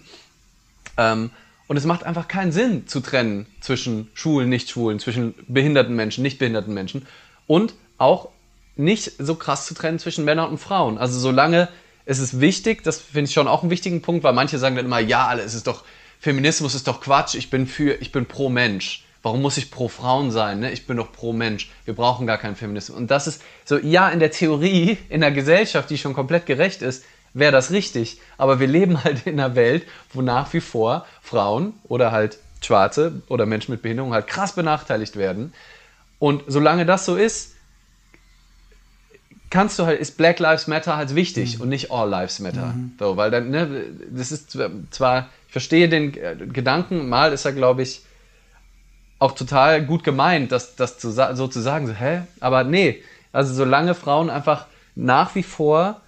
[0.96, 1.32] Ähm,
[1.68, 6.40] und es macht einfach keinen Sinn zu trennen zwischen Schwulen, Nicht-Schwulen, zwischen behinderten Menschen, nicht
[6.40, 7.06] behinderten Menschen.
[7.46, 8.30] Und auch
[8.80, 10.98] nicht so krass zu trennen zwischen Männern und Frauen.
[10.98, 11.70] Also solange
[12.06, 14.86] es ist wichtig, das finde ich schon auch einen wichtigen Punkt, weil manche sagen dann
[14.86, 15.84] immer, ja, es ist doch,
[16.20, 19.04] Feminismus ist doch Quatsch, ich bin für, ich bin pro Mensch.
[19.24, 20.62] Warum muss ich pro Frauen sein?
[20.62, 20.72] Ne?
[20.72, 21.70] Ich bin doch pro Mensch.
[21.84, 22.98] Wir brauchen gar keinen Feminismus.
[22.98, 26.82] Und das ist so, ja, in der Theorie, in einer Gesellschaft, die schon komplett gerecht
[26.82, 28.22] ist, wäre das richtig.
[28.38, 33.22] Aber wir leben halt in einer Welt, wo nach wie vor Frauen oder halt Schwarze
[33.28, 35.54] oder Menschen mit Behinderung halt krass benachteiligt werden.
[36.20, 37.57] Und solange das so ist,
[39.50, 41.64] kannst du halt, ist Black Lives Matter halt wichtig mhm.
[41.64, 42.68] und nicht All Lives Matter.
[42.68, 42.94] Mhm.
[43.00, 44.58] So, weil dann, ne, das ist
[44.92, 48.02] zwar, ich verstehe den äh, Gedanken, mal ist er, glaube ich,
[49.20, 52.22] auch total gut gemeint, das, das zu, so zu sagen, so, hä?
[52.40, 56.02] Aber nee, also solange Frauen einfach nach wie vor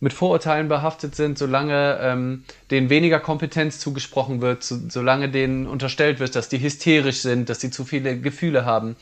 [0.00, 6.20] mit Vorurteilen behaftet sind, solange ähm, denen weniger Kompetenz zugesprochen wird, so, solange denen unterstellt
[6.20, 8.96] wird, dass die hysterisch sind, dass sie zu viele Gefühle haben,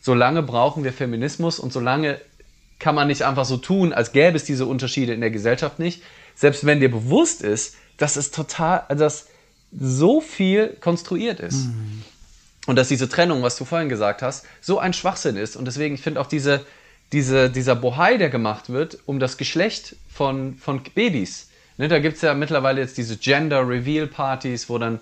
[0.00, 2.18] solange brauchen wir Feminismus und solange
[2.78, 6.02] kann man nicht einfach so tun, als gäbe es diese Unterschiede in der Gesellschaft nicht.
[6.34, 9.28] Selbst wenn dir bewusst ist, dass es total, dass
[9.72, 11.66] so viel konstruiert ist.
[11.66, 12.02] Mhm.
[12.66, 15.56] Und dass diese Trennung, was du vorhin gesagt hast, so ein Schwachsinn ist.
[15.56, 16.66] Und deswegen, ich finde auch diese,
[17.12, 21.48] diese, dieser Bohai, der gemacht wird, um das Geschlecht von, von Babys.
[21.78, 25.00] Ne, da gibt es ja mittlerweile jetzt diese Gender Reveal Partys, wo dann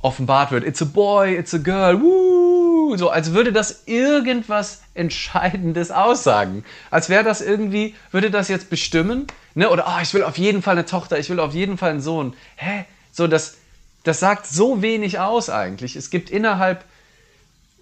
[0.00, 5.90] offenbart wird, it's a boy, it's a girl, woo, so als würde das irgendwas Entscheidendes
[5.90, 6.64] aussagen.
[6.90, 9.70] Als wäre das irgendwie, würde das jetzt bestimmen, ne?
[9.70, 12.00] oder oh, ich will auf jeden Fall eine Tochter, ich will auf jeden Fall einen
[12.00, 12.34] Sohn.
[12.56, 12.84] Hä?
[13.12, 13.56] So, das,
[14.04, 15.96] das sagt so wenig aus eigentlich.
[15.96, 16.84] Es gibt innerhalb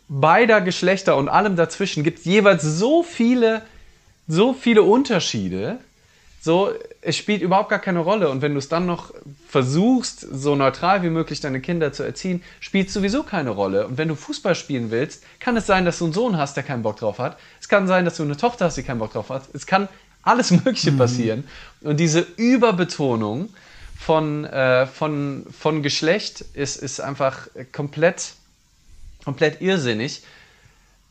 [0.09, 3.63] beider Geschlechter und allem dazwischen gibt jeweils so viele,
[4.27, 5.79] so viele Unterschiede.
[6.41, 6.73] So,
[7.07, 8.29] es spielt überhaupt gar keine Rolle.
[8.29, 9.15] Und wenn du es dann noch
[9.49, 13.87] versuchst, so neutral wie möglich deine Kinder zu erziehen, spielt sowieso keine Rolle.
[13.87, 16.65] Und wenn du Fußball spielen willst, kann es sein, dass du einen Sohn hast, der
[16.65, 17.39] keinen Bock drauf hat.
[17.61, 19.45] Es kann sein, dass du eine Tochter hast, die keinen Bock drauf hat.
[19.53, 19.89] Es kann
[20.23, 20.99] alles Mögliche mhm.
[20.99, 21.45] passieren.
[21.81, 23.51] Und diese Überbetonung
[23.99, 28.35] von, äh, von, von Geschlecht ist, ist einfach komplett
[29.27, 30.23] komplett irrsinnig.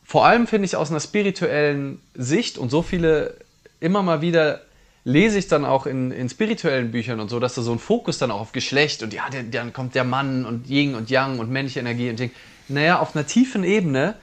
[0.02, 3.36] Vor allem finde ich aus einer spirituellen Sicht und so viele
[3.78, 4.62] immer mal wieder
[5.06, 8.18] lese ich dann auch in, in spirituellen Büchern und so, dass da so ein Fokus
[8.18, 11.48] dann auch auf Geschlecht und ja, dann kommt der Mann und Yin und Yang und
[11.48, 12.32] männliche Energie und Ding.
[12.66, 14.16] Naja, auf einer tiefen Ebene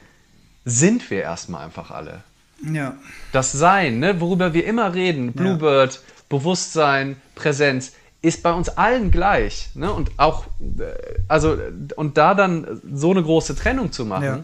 [0.65, 2.23] sind wir erstmal einfach alle.
[2.69, 2.97] Ja.
[3.31, 5.99] Das Sein, ne, worüber wir immer reden, Bluebird, ja.
[6.27, 9.69] Bewusstsein, Präsenz, ist bei uns allen gleich.
[9.75, 9.91] Ne?
[9.91, 11.57] Und auch, äh, also,
[11.95, 14.43] und da dann so eine große Trennung zu machen, ja.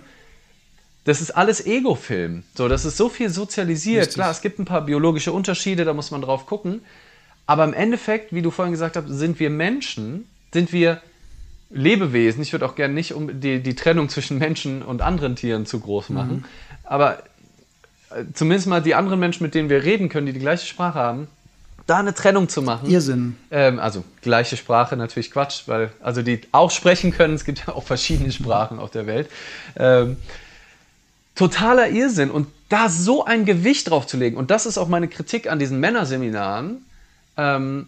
[1.10, 2.44] Das ist alles Ego-Film.
[2.56, 4.02] So, das ist so viel sozialisiert.
[4.02, 4.16] Richtig.
[4.16, 6.82] Klar, es gibt ein paar biologische Unterschiede, da muss man drauf gucken.
[7.48, 11.02] Aber im Endeffekt, wie du vorhin gesagt hast, sind wir Menschen, sind wir
[11.72, 12.44] Lebewesen.
[12.44, 15.80] Ich würde auch gerne nicht um die, die Trennung zwischen Menschen und anderen Tieren zu
[15.80, 16.36] groß machen.
[16.38, 16.46] Mhm.
[16.84, 17.24] Aber
[18.12, 21.00] äh, zumindest mal die anderen Menschen, mit denen wir reden können, die die gleiche Sprache
[21.00, 21.28] haben,
[21.88, 22.88] da eine Trennung zu machen.
[22.88, 23.36] Irrsinn.
[23.50, 27.34] Ähm, also gleiche Sprache natürlich Quatsch, weil also die auch sprechen können.
[27.34, 29.28] Es gibt ja auch verschiedene Sprachen auf der Welt.
[29.76, 30.18] Ähm,
[31.40, 35.08] totaler Irrsinn und da so ein Gewicht drauf zu legen und das ist auch meine
[35.08, 36.84] Kritik an diesen Männerseminaren.
[37.38, 37.88] Ähm,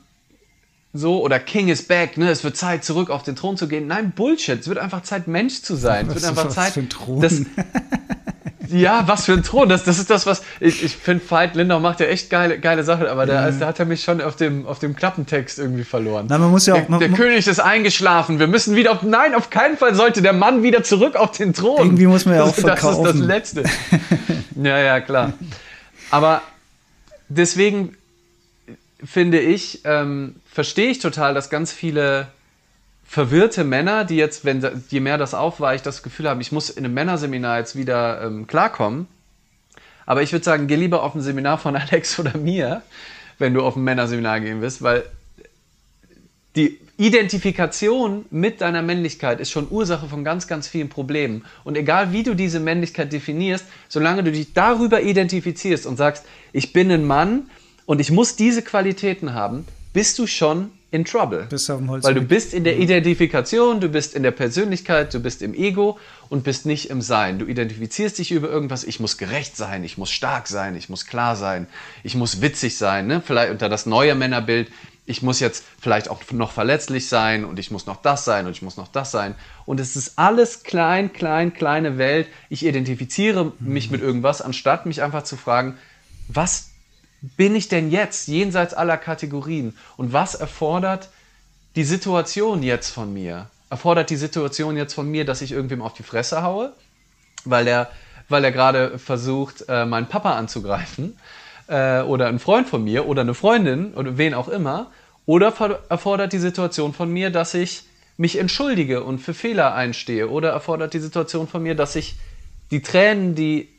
[0.93, 2.29] so oder King is back, ne?
[2.29, 3.87] Es wird Zeit zurück auf den Thron zu gehen.
[3.87, 4.61] Nein, Bullshit.
[4.61, 6.07] Es wird einfach Zeit Mensch zu sein.
[6.07, 6.73] Es wird einfach Zeit.
[6.73, 7.21] Für ein Thron?
[7.21, 7.41] Das,
[8.71, 9.69] ja, was für ein Thron.
[9.69, 10.41] Das, das ist das, was.
[10.59, 13.59] Ich, ich finde, Veit Lindau macht ja echt geile, geile Sachen, aber da, mhm.
[13.59, 16.27] da hat er mich schon auf dem, auf dem Klappentext irgendwie verloren.
[16.29, 18.39] Na, man muss ja auch, der, der König ist eingeschlafen.
[18.39, 19.03] Wir müssen wieder auf.
[19.03, 21.79] Nein, auf keinen Fall sollte der Mann wieder zurück auf den Thron.
[21.79, 23.03] Irgendwie muss man ja auch verkaufen.
[23.03, 23.63] Das ist das Letzte.
[24.61, 25.33] ja, ja, klar.
[26.09, 26.41] Aber
[27.29, 27.95] deswegen
[29.03, 32.27] finde ich, ähm, verstehe ich total, dass ganz viele
[33.11, 36.85] verwirrte Männer, die jetzt, wenn je mehr das aufweicht, das Gefühl haben, ich muss in
[36.85, 39.05] einem Männerseminar jetzt wieder ähm, klarkommen.
[40.05, 42.83] Aber ich würde sagen, geh lieber auf ein Seminar von Alex oder mir,
[43.37, 45.03] wenn du auf ein Männerseminar gehen willst, weil
[46.55, 51.43] die Identifikation mit deiner Männlichkeit ist schon Ursache von ganz, ganz vielen Problemen.
[51.65, 56.71] Und egal wie du diese Männlichkeit definierst, solange du dich darüber identifizierst und sagst, ich
[56.71, 57.49] bin ein Mann
[57.85, 61.47] und ich muss diese Qualitäten haben, bist du schon in Trouble.
[61.49, 62.77] Bist auf dem Holz Weil du bist in der.
[62.77, 65.97] Identifikation, du bist in der Persönlichkeit, du bist im Ego
[66.29, 67.39] und bist nicht im Sein.
[67.39, 71.05] Du identifizierst dich über irgendwas, ich muss gerecht sein, ich muss stark sein, ich muss
[71.05, 71.67] klar sein,
[72.03, 73.21] ich muss witzig sein, ne?
[73.25, 74.69] vielleicht unter das neue Männerbild,
[75.05, 78.51] ich muss jetzt vielleicht auch noch verletzlich sein und ich muss noch das sein und
[78.51, 79.35] ich muss noch das sein.
[79.65, 82.27] Und es ist alles klein, klein, kleine Welt.
[82.49, 83.91] Ich identifiziere mich mhm.
[83.93, 85.77] mit irgendwas, anstatt mich einfach zu fragen,
[86.27, 86.70] was
[87.21, 89.77] bin ich denn jetzt jenseits aller Kategorien?
[89.97, 91.09] Und was erfordert
[91.75, 93.47] die Situation jetzt von mir?
[93.69, 96.73] Erfordert die Situation jetzt von mir, dass ich irgendwem auf die Fresse haue,
[97.45, 97.89] weil er,
[98.27, 101.17] weil er gerade versucht, äh, meinen Papa anzugreifen?
[101.67, 104.91] Äh, oder ein Freund von mir oder eine Freundin oder wen auch immer?
[105.25, 105.53] Oder
[105.89, 107.83] erfordert die Situation von mir, dass ich
[108.17, 110.27] mich entschuldige und für Fehler einstehe?
[110.29, 112.15] Oder erfordert die Situation von mir, dass ich
[112.71, 113.69] die Tränen, die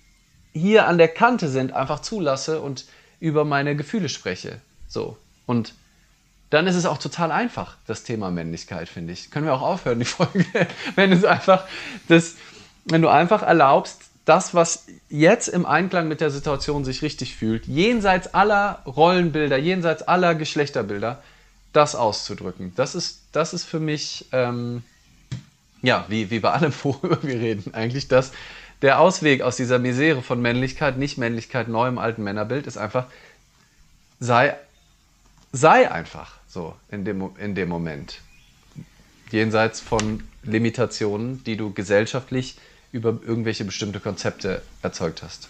[0.52, 2.84] hier an der Kante sind, einfach zulasse und
[3.22, 4.60] über meine Gefühle spreche.
[4.88, 5.16] So.
[5.46, 5.74] Und
[6.50, 9.30] dann ist es auch total einfach, das Thema Männlichkeit, finde ich.
[9.30, 10.44] Können wir auch aufhören, die Folge.
[10.96, 11.64] wenn es einfach,
[12.08, 12.34] das,
[12.84, 17.66] wenn du einfach erlaubst, das, was jetzt im Einklang mit der Situation sich richtig fühlt,
[17.66, 21.22] jenseits aller Rollenbilder, jenseits aller Geschlechterbilder,
[21.72, 22.72] das auszudrücken.
[22.74, 24.82] Das ist, das ist für mich, ähm,
[25.80, 28.32] ja, wie, wie bei allem, worüber wir reden, eigentlich das,
[28.82, 33.06] der Ausweg aus dieser Misere von Männlichkeit, Nicht-Männlichkeit, neuem alten Männerbild ist einfach,
[34.20, 34.56] sei,
[35.52, 38.18] sei einfach so in dem, in dem Moment.
[39.30, 42.56] Jenseits von Limitationen, die du gesellschaftlich
[42.90, 45.48] über irgendwelche bestimmte Konzepte erzeugt hast?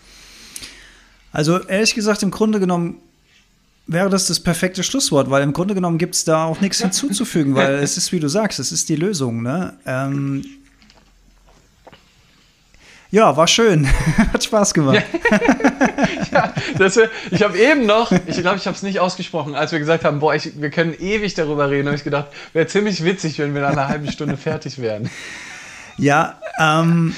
[1.33, 2.99] Also ehrlich gesagt, im Grunde genommen
[3.87, 7.55] wäre das das perfekte Schlusswort, weil im Grunde genommen gibt es da auch nichts hinzuzufügen,
[7.55, 9.42] weil es ist, wie du sagst, es ist die Lösung.
[9.42, 9.77] Ne?
[9.87, 10.45] Ähm,
[13.12, 13.87] ja, war schön.
[14.33, 15.05] Hat Spaß gemacht.
[16.33, 16.98] ja, das,
[17.31, 20.18] ich habe eben noch, ich glaube, ich habe es nicht ausgesprochen, als wir gesagt haben,
[20.18, 23.61] boah, ich, wir können ewig darüber reden, habe ich gedacht, wäre ziemlich witzig, wenn wir
[23.61, 25.11] nach einer halben Stunde fertig wären.
[25.98, 27.14] Ja, ähm,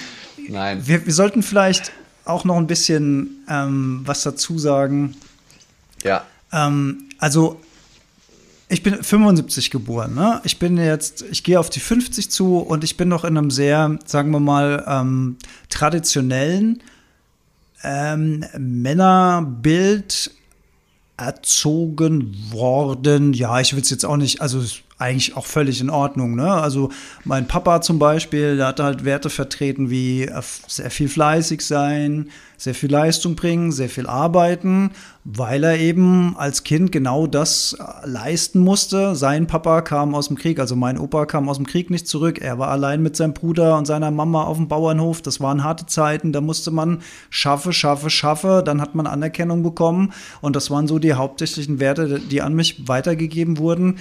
[0.49, 0.85] Nein.
[0.85, 1.93] Wir, wir, sollten vielleicht
[2.25, 5.15] auch noch ein bisschen ähm, was dazu sagen.
[6.03, 6.25] Ja.
[6.53, 7.61] Ähm, also
[8.75, 10.15] ich bin 75 geboren.
[10.15, 10.41] Ne?
[10.43, 13.51] Ich bin jetzt, ich gehe auf die 50 zu und ich bin noch in einem
[13.53, 15.37] sehr, sagen wir mal, ähm,
[15.69, 16.83] traditionellen
[17.85, 20.33] ähm, Männerbild
[21.17, 23.33] erzogen worden.
[23.33, 24.61] Ja, ich will es jetzt auch nicht, also
[24.99, 26.35] eigentlich auch völlig in Ordnung.
[26.35, 26.53] Ne?
[26.53, 26.91] Also
[27.23, 32.29] mein Papa zum Beispiel, der hat halt Werte vertreten wie äh, sehr viel fleißig sein,
[32.57, 34.91] sehr viel Leistung bringen, sehr viel arbeiten,
[35.25, 39.17] weil er eben als Kind genau das leisten musste.
[39.17, 42.41] Sein Papa kam aus dem Krieg, also mein Opa kam aus dem Krieg nicht zurück.
[42.41, 45.23] Er war allein mit seinem Bruder und seiner Mama auf dem Bauernhof.
[45.23, 46.33] Das waren harte Zeiten.
[46.33, 48.63] Da musste man schaffe, schaffe, schaffe.
[48.65, 50.13] Dann hat man Anerkennung bekommen.
[50.43, 53.97] Und das waren so die hauptsächlichen Werte, die an mich weitergegeben wurden.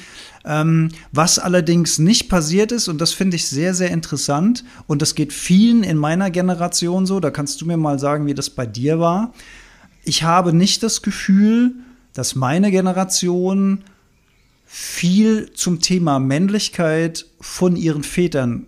[0.46, 5.16] Ähm, was allerdings nicht passiert ist, und das finde ich sehr, sehr interessant, und das
[5.16, 8.66] geht vielen in meiner Generation so, da kannst du mir mal sagen, wie das bei
[8.66, 9.34] dir war.
[10.04, 11.76] Ich habe nicht das Gefühl,
[12.14, 13.84] dass meine Generation
[14.66, 18.68] viel zum Thema Männlichkeit von ihren Vätern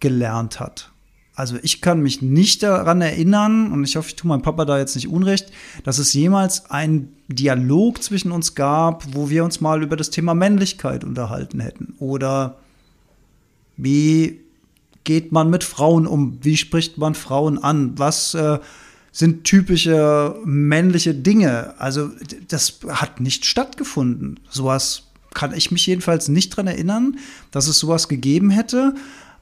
[0.00, 0.90] gelernt hat.
[1.36, 4.78] Also ich kann mich nicht daran erinnern, und ich hoffe, ich tue meinem Papa da
[4.78, 5.52] jetzt nicht unrecht,
[5.84, 10.34] dass es jemals einen Dialog zwischen uns gab, wo wir uns mal über das Thema
[10.34, 11.94] Männlichkeit unterhalten hätten.
[11.98, 12.56] Oder
[13.76, 14.40] wie
[15.04, 16.38] geht man mit Frauen um?
[16.42, 17.98] Wie spricht man Frauen an?
[17.98, 18.58] Was äh,
[19.16, 21.72] sind typische männliche Dinge?
[21.78, 22.10] Also
[22.48, 24.40] das hat nicht stattgefunden.
[24.50, 27.16] Sowas kann ich mich jedenfalls nicht daran erinnern,
[27.50, 28.94] dass es sowas gegeben hätte.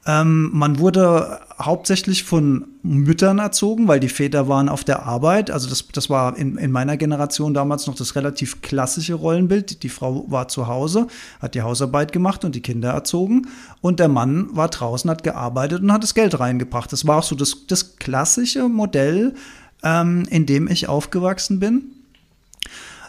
[0.06, 5.50] Ähm, man wurde hauptsächlich von Müttern erzogen, weil die Väter waren auf der Arbeit.
[5.50, 9.82] Also das, das war in, in meiner Generation damals noch das relativ klassische Rollenbild.
[9.82, 11.08] Die Frau war zu Hause,
[11.40, 13.48] hat die Hausarbeit gemacht und die Kinder erzogen.
[13.80, 16.92] Und der Mann war draußen, hat gearbeitet und hat das Geld reingebracht.
[16.92, 19.34] Das war auch so das, das klassische Modell,
[19.84, 21.82] ähm, in dem ich aufgewachsen bin.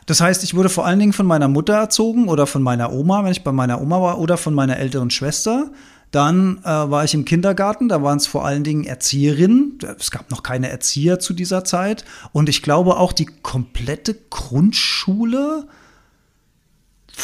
[0.06, 3.24] Das heißt, ich wurde vor allen Dingen von meiner Mutter erzogen oder von meiner Oma,
[3.24, 5.72] wenn ich bei meiner Oma war, oder von meiner älteren Schwester.
[6.12, 9.80] Dann äh, war ich im Kindergarten, da waren es vor allen Dingen Erzieherinnen.
[9.98, 12.06] Es gab noch keine Erzieher zu dieser Zeit.
[12.32, 15.68] Und ich glaube auch die komplette Grundschule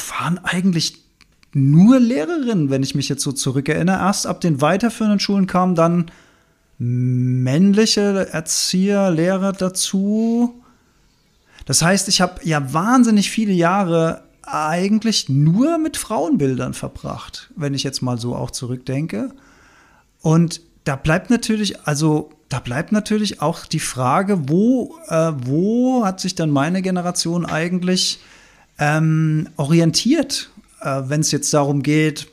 [0.09, 1.03] waren eigentlich
[1.53, 3.99] nur Lehrerinnen, wenn ich mich jetzt so zurückerinnere.
[3.99, 6.11] Erst ab den weiterführenden Schulen kamen dann
[6.84, 10.63] männliche Erzieher, Lehrer dazu.
[11.65, 17.84] Das heißt, ich habe ja wahnsinnig viele Jahre eigentlich nur mit Frauenbildern verbracht, wenn ich
[17.84, 19.30] jetzt mal so auch zurückdenke.
[20.22, 26.20] Und da bleibt natürlich, also da bleibt natürlich auch die Frage, wo, äh, wo hat
[26.20, 28.22] sich dann meine Generation eigentlich
[28.80, 30.50] ähm, orientiert,
[30.82, 32.28] äh, wenn es jetzt darum geht,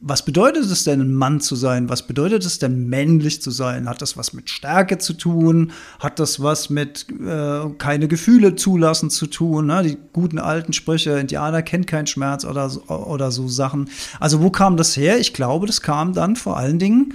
[0.00, 1.88] was bedeutet es denn, ein Mann zu sein?
[1.88, 3.88] Was bedeutet es denn, männlich zu sein?
[3.88, 5.72] Hat das was mit Stärke zu tun?
[5.98, 9.66] Hat das was mit äh, keine Gefühle zulassen zu tun?
[9.66, 9.82] Ne?
[9.82, 13.90] Die guten alten Sprüche, Indianer kennt keinen Schmerz oder, oder so Sachen.
[14.20, 15.18] Also wo kam das her?
[15.18, 17.14] Ich glaube, das kam dann vor allen Dingen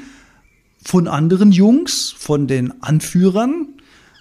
[0.83, 3.67] von anderen Jungs, von den Anführern,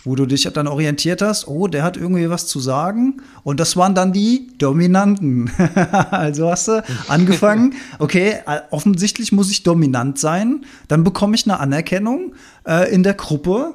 [0.04, 3.22] wo du dich dann orientiert hast, oh, der hat irgendwie was zu sagen.
[3.44, 5.50] Und das waren dann die Dominanten.
[6.10, 11.60] also hast du angefangen, okay, äh, offensichtlich muss ich dominant sein, dann bekomme ich eine
[11.60, 12.34] Anerkennung
[12.66, 13.74] äh, in der Gruppe.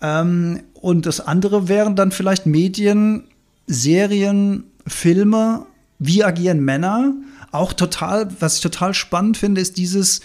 [0.00, 3.24] Ähm, und das andere wären dann vielleicht Medien,
[3.66, 5.66] Serien, Filme,
[5.98, 7.14] wie agieren Männer.
[7.50, 10.20] Auch total, was ich total spannend finde, ist dieses,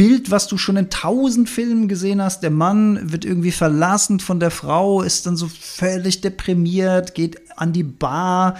[0.00, 2.42] Bild, was du schon in tausend Filmen gesehen hast.
[2.42, 7.74] Der Mann wird irgendwie verlassen von der Frau, ist dann so völlig deprimiert, geht an
[7.74, 8.56] die Bar,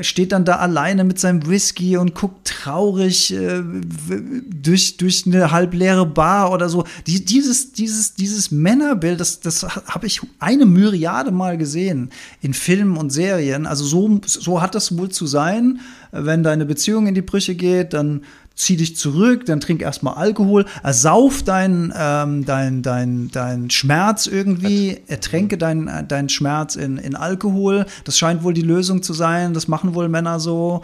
[0.00, 6.04] steht dann da alleine mit seinem Whisky und guckt traurig äh, durch, durch eine halbleere
[6.04, 6.82] Bar oder so.
[7.06, 12.10] Die, dieses, dieses, dieses Männerbild, das, das habe ich eine Myriade Mal gesehen
[12.42, 13.66] in Filmen und Serien.
[13.66, 15.78] Also so, so hat das wohl zu sein.
[16.10, 18.22] Wenn deine Beziehung in die Brüche geht, dann,
[18.56, 24.98] zieh dich zurück, dann trink erstmal Alkohol, ersauf deinen ähm, dein, dein, dein Schmerz irgendwie,
[25.06, 27.84] ertränke deinen dein Schmerz in, in Alkohol.
[28.04, 30.80] Das scheint wohl die Lösung zu sein, das machen wohl Männer so.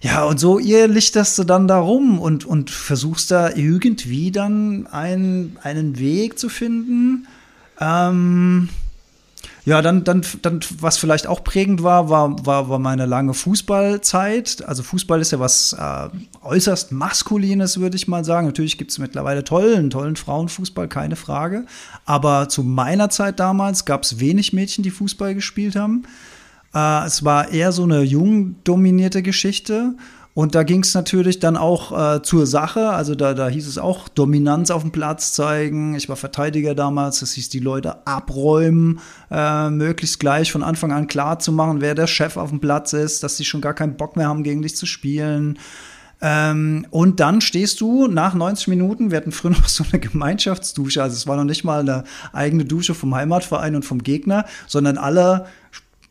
[0.00, 4.86] ja, und so ihr lichterst du dann da rum und, und versuchst da irgendwie dann
[4.86, 7.26] einen, einen Weg zu finden.
[7.80, 8.68] Ähm,
[9.64, 14.64] ja, dann, dann, dann, was vielleicht auch prägend war, war, war, war meine lange Fußballzeit.
[14.66, 16.08] Also Fußball ist ja was äh,
[16.42, 18.46] äußerst Maskulines, würde ich mal sagen.
[18.46, 21.66] Natürlich gibt es mittlerweile tollen, tollen Frauenfußball, keine Frage.
[22.06, 26.04] Aber zu meiner Zeit damals gab es wenig Mädchen, die Fußball gespielt haben.
[26.74, 29.94] Äh, es war eher so eine jung dominierte Geschichte.
[30.32, 32.90] Und da ging es natürlich dann auch äh, zur Sache.
[32.90, 35.94] Also da, da hieß es auch Dominanz auf dem Platz zeigen.
[35.96, 37.20] Ich war Verteidiger damals.
[37.20, 39.00] Das hieß die Leute abräumen,
[39.30, 42.92] äh, möglichst gleich von Anfang an klar zu machen, wer der Chef auf dem Platz
[42.92, 45.58] ist, dass sie schon gar keinen Bock mehr haben, gegen dich zu spielen.
[46.22, 51.02] Ähm, und dann stehst du nach 90 Minuten, wir hatten früher noch so eine Gemeinschaftsdusche,
[51.02, 54.98] also es war noch nicht mal eine eigene Dusche vom Heimatverein und vom Gegner, sondern
[54.98, 55.46] alle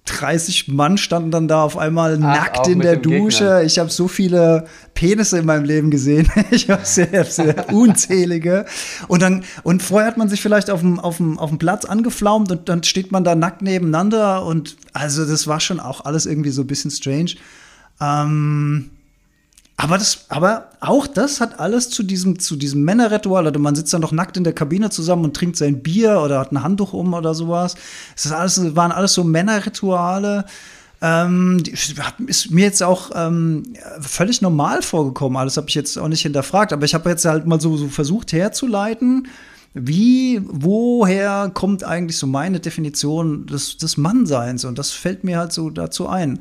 [0.05, 3.43] 30 Mann standen dann da auf einmal Ach, nackt in der Dusche.
[3.43, 3.63] Gegner.
[3.63, 6.29] Ich habe so viele Penisse in meinem Leben gesehen.
[6.51, 8.65] ich habe sehr, sehr unzählige.
[9.07, 11.85] Und dann, und vorher hat man sich vielleicht auf dem, auf dem, auf dem Platz
[11.85, 14.45] angeflaumt und dann steht man da nackt nebeneinander.
[14.45, 17.35] Und also das war schon auch alles irgendwie so ein bisschen strange.
[18.01, 18.89] Ähm,
[19.81, 23.47] aber, das, aber auch das hat alles zu diesem, zu diesem Männerritual.
[23.47, 26.37] Oder man sitzt dann doch nackt in der Kabine zusammen und trinkt sein Bier oder
[26.37, 27.75] hat ein Handtuch um oder sowas.
[28.21, 30.43] Das alles, waren alles so Männerrituale.
[31.01, 31.63] Ähm,
[32.27, 33.63] ist mir jetzt auch ähm,
[34.01, 35.37] völlig normal vorgekommen.
[35.37, 36.73] Alles habe ich jetzt auch nicht hinterfragt.
[36.73, 39.29] Aber ich habe jetzt halt mal so, so versucht herzuleiten,
[39.73, 44.65] wie, woher kommt eigentlich so meine Definition des, des Mannseins?
[44.65, 46.39] Und das fällt mir halt so dazu ein.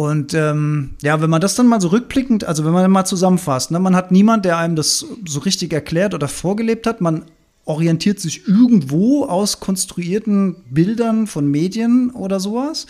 [0.00, 3.70] Und ähm, ja, wenn man das dann mal so rückblickend, also wenn man mal zusammenfasst,
[3.70, 7.26] ne, man hat niemand, der einem das so richtig erklärt oder vorgelebt hat, man
[7.66, 12.86] orientiert sich irgendwo aus konstruierten Bildern von Medien oder sowas.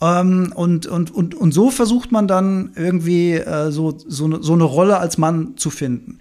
[0.00, 4.64] Ähm, und, und, und, und so versucht man dann irgendwie äh, so, so, so eine
[4.64, 6.18] Rolle als Mann zu finden.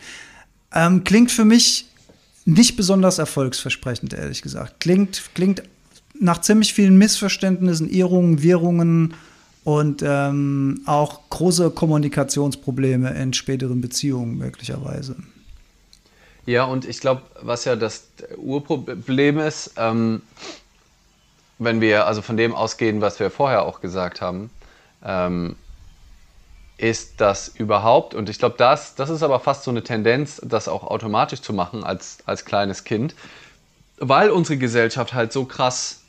[0.72, 1.88] Ähm, klingt für mich
[2.45, 4.82] nicht besonders erfolgsversprechend, ehrlich gesagt.
[4.82, 5.63] Klingt, klingt
[6.19, 9.15] nach ziemlich vielen Missverständnissen, Irrungen, Wirrungen,
[9.64, 15.16] und ähm, auch große Kommunikationsprobleme in späteren Beziehungen möglicherweise.
[16.45, 18.07] Ja, und ich glaube, was ja das
[18.38, 20.24] Urproblem ist, ähm,
[21.59, 24.49] wenn wir also von dem ausgehen, was wir vorher auch gesagt haben,
[25.05, 25.55] ähm,
[26.78, 30.68] ist das überhaupt, und ich glaube, das, das ist aber fast so eine Tendenz, das
[30.68, 33.14] auch automatisch zu machen als, als kleines Kind,
[33.97, 36.01] weil unsere Gesellschaft halt so krass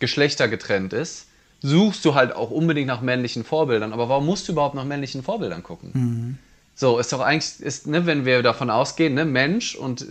[0.00, 1.27] geschlechtergetrennt ist,
[1.60, 3.92] suchst du halt auch unbedingt nach männlichen Vorbildern.
[3.92, 5.90] Aber warum musst du überhaupt nach männlichen Vorbildern gucken?
[5.92, 6.38] Mhm.
[6.74, 10.04] So, ist doch eigentlich, ist, ne, wenn wir davon ausgehen, ne, Mensch und äh,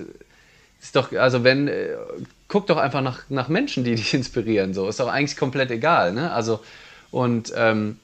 [0.82, 1.96] ist doch, also wenn, äh,
[2.50, 6.12] guck doch einfach nach, nach Menschen, die dich inspirieren, so, ist doch eigentlich komplett egal,
[6.12, 6.32] ne?
[6.32, 6.60] Also,
[7.10, 8.00] und ähm,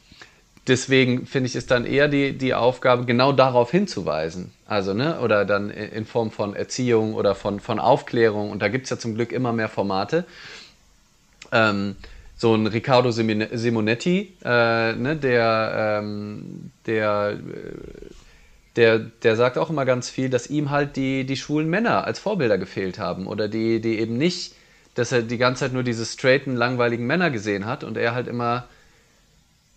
[0.66, 4.54] deswegen finde ich es dann eher die, die Aufgabe, genau darauf hinzuweisen.
[4.66, 8.86] Also, ne, oder dann in Form von Erziehung oder von, von Aufklärung, und da gibt
[8.86, 10.24] es ja zum Glück immer mehr Formate.
[11.52, 11.98] Ähm,
[12.36, 18.14] so ein Riccardo Simonetti, äh, ne, der, ähm, der, äh,
[18.76, 22.20] der, der sagt auch immer ganz viel, dass ihm halt die, die schwulen Männer als
[22.20, 24.56] Vorbilder gefehlt haben oder die, die eben nicht,
[24.96, 28.28] dass er die ganze Zeit nur diese straighten, langweiligen Männer gesehen hat und er halt
[28.28, 28.68] immer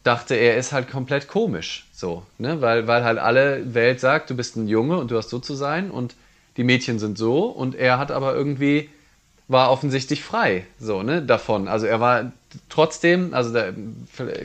[0.02, 4.36] dachte, er ist halt komplett komisch, so, ne, weil, weil halt alle Welt sagt, du
[4.36, 6.14] bist ein Junge und du hast so zu sein und
[6.56, 8.88] die Mädchen sind so und er hat aber irgendwie
[9.48, 11.68] war offensichtlich frei, so, ne, davon.
[11.68, 12.32] Also er war
[12.68, 13.74] trotzdem, also der,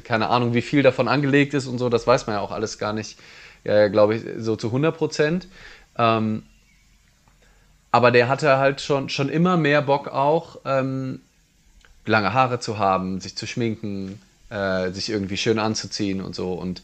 [0.04, 2.78] keine Ahnung, wie viel davon angelegt ist und so, das weiß man ja auch alles
[2.78, 3.18] gar nicht,
[3.64, 5.48] ja, glaube ich, so zu 100 Prozent.
[5.98, 6.44] Ähm,
[7.92, 11.22] aber der hatte halt schon, schon immer mehr Bock auch, ähm,
[12.06, 16.54] lange Haare zu haben, sich zu schminken, äh, sich irgendwie schön anzuziehen und so.
[16.54, 16.84] Und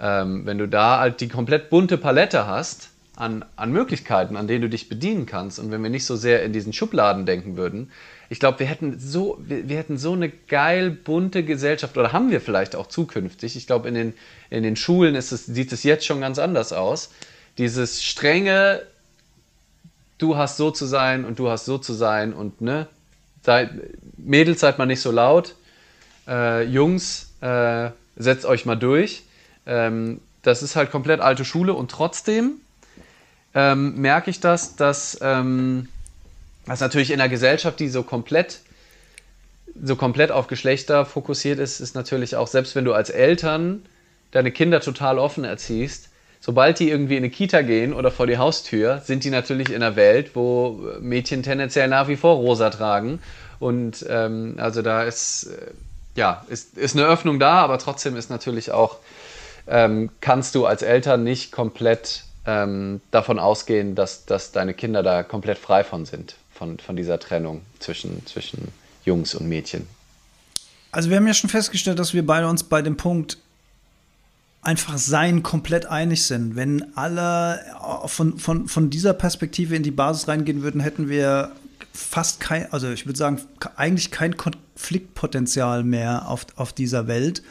[0.00, 4.62] ähm, wenn du da halt die komplett bunte Palette hast, an, an Möglichkeiten, an denen
[4.62, 5.58] du dich bedienen kannst.
[5.58, 7.90] Und wenn wir nicht so sehr in diesen Schubladen denken würden,
[8.28, 12.30] ich glaube, wir hätten so, wir, wir, hätten so eine geil bunte Gesellschaft oder haben
[12.30, 13.56] wir vielleicht auch zukünftig.
[13.56, 14.14] Ich glaube, in den,
[14.50, 17.10] in den Schulen ist es, sieht es jetzt schon ganz anders aus.
[17.58, 18.82] Dieses strenge,
[20.18, 22.86] du hast so zu sein und du hast so zu sein und ne,
[23.42, 23.70] seid,
[24.18, 25.54] Mädels seid mal nicht so laut,
[26.26, 29.22] äh, Jungs, äh, setzt euch mal durch.
[29.66, 32.60] Ähm, das ist halt komplett alte Schule und trotzdem
[33.56, 35.88] ähm, merke ich das, dass ähm,
[36.66, 38.60] das natürlich in einer Gesellschaft, die so komplett
[39.82, 43.84] so komplett auf Geschlechter fokussiert ist, ist natürlich auch, selbst wenn du als Eltern
[44.30, 46.08] deine Kinder total offen erziehst,
[46.40, 49.82] sobald die irgendwie in eine Kita gehen oder vor die Haustür, sind die natürlich in
[49.82, 53.20] einer Welt, wo Mädchen tendenziell nach wie vor rosa tragen.
[53.58, 55.72] Und ähm, also da ist, äh,
[56.14, 58.96] ja, ist, ist eine Öffnung da, aber trotzdem ist natürlich auch
[59.66, 65.22] ähm, kannst du als Eltern nicht komplett ähm, davon ausgehen, dass, dass deine Kinder da
[65.22, 68.68] komplett frei von sind, von, von dieser Trennung zwischen, zwischen
[69.04, 69.86] Jungs und Mädchen.
[70.92, 73.38] Also wir haben ja schon festgestellt, dass wir beide uns bei dem Punkt
[74.62, 76.56] einfach sein komplett einig sind.
[76.56, 77.60] Wenn alle
[78.06, 81.52] von, von, von dieser Perspektive in die Basis reingehen würden, hätten wir
[81.92, 83.40] fast kein, also ich würde sagen,
[83.76, 87.42] eigentlich kein Konfliktpotenzial mehr auf, auf dieser Welt.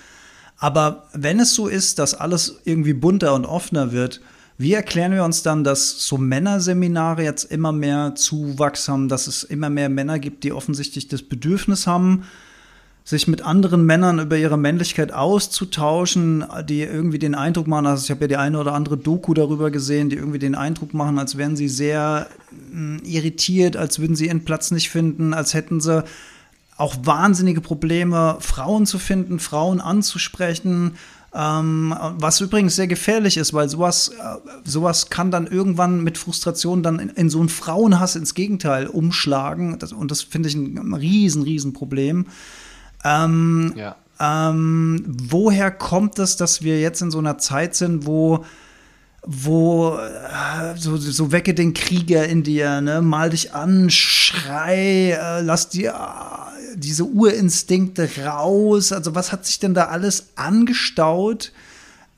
[0.57, 4.21] Aber wenn es so ist, dass alles irgendwie bunter und offener wird,
[4.57, 9.43] wie erklären wir uns dann, dass so Männerseminare jetzt immer mehr Zuwachs haben, dass es
[9.43, 12.23] immer mehr Männer gibt, die offensichtlich das Bedürfnis haben,
[13.03, 18.09] sich mit anderen Männern über ihre Männlichkeit auszutauschen, die irgendwie den Eindruck machen, also ich
[18.09, 21.37] habe ja die eine oder andere Doku darüber gesehen, die irgendwie den Eindruck machen, als
[21.37, 22.27] wären sie sehr
[22.71, 26.03] hm, irritiert, als würden sie ihren Platz nicht finden, als hätten sie
[26.77, 30.93] auch wahnsinnige Probleme, Frauen zu finden, Frauen anzusprechen,
[31.37, 36.81] ähm, was übrigens sehr gefährlich ist, weil sowas, äh, sowas kann dann irgendwann mit Frustration
[36.81, 39.77] dann in, in so einen Frauenhass ins Gegenteil umschlagen.
[39.79, 42.27] Das, und das finde ich ein, riesen, riesen Problem.
[43.03, 43.97] Ähm, ja.
[44.19, 48.45] ähm, woher kommt es, dass wir jetzt in so einer Zeit sind, wo
[49.27, 53.01] wo äh, so, so wecke den Krieger in dir, ne?
[53.01, 55.95] mal dich an, schrei, äh, lass dir
[56.75, 58.91] diese Urinstinkte raus.
[58.91, 61.51] Also was hat sich denn da alles angestaut?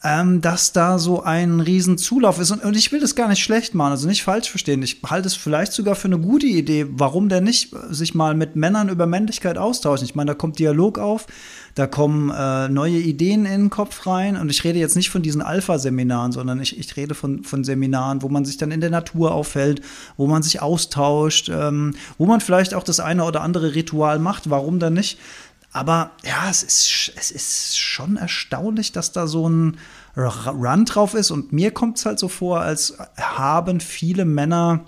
[0.04, 2.52] Ähm, dass da so ein Riesenzulauf ist.
[2.52, 4.84] Und, und, ich will das gar nicht schlecht machen, also nicht falsch verstehen.
[4.84, 6.86] Ich halte es vielleicht sogar für eine gute Idee.
[6.92, 10.06] Warum denn nicht sich mal mit Männern über Männlichkeit austauschen?
[10.06, 11.26] Ich meine, da kommt Dialog auf,
[11.74, 14.38] da kommen äh, neue Ideen in den Kopf rein.
[14.38, 18.22] Und ich rede jetzt nicht von diesen Alpha-Seminaren, sondern ich, ich rede von, von Seminaren,
[18.22, 19.82] wo man sich dann in der Natur aufhält,
[20.16, 24.52] wo man sich austauscht, ähm, wo man vielleicht auch das eine oder andere Ritual macht.
[24.52, 25.18] Warum dann nicht?
[25.78, 29.78] Aber ja, es ist, es ist schon erstaunlich, dass da so ein
[30.18, 31.30] Run drauf ist.
[31.30, 34.86] Und mir kommt es halt so vor, als haben viele Männer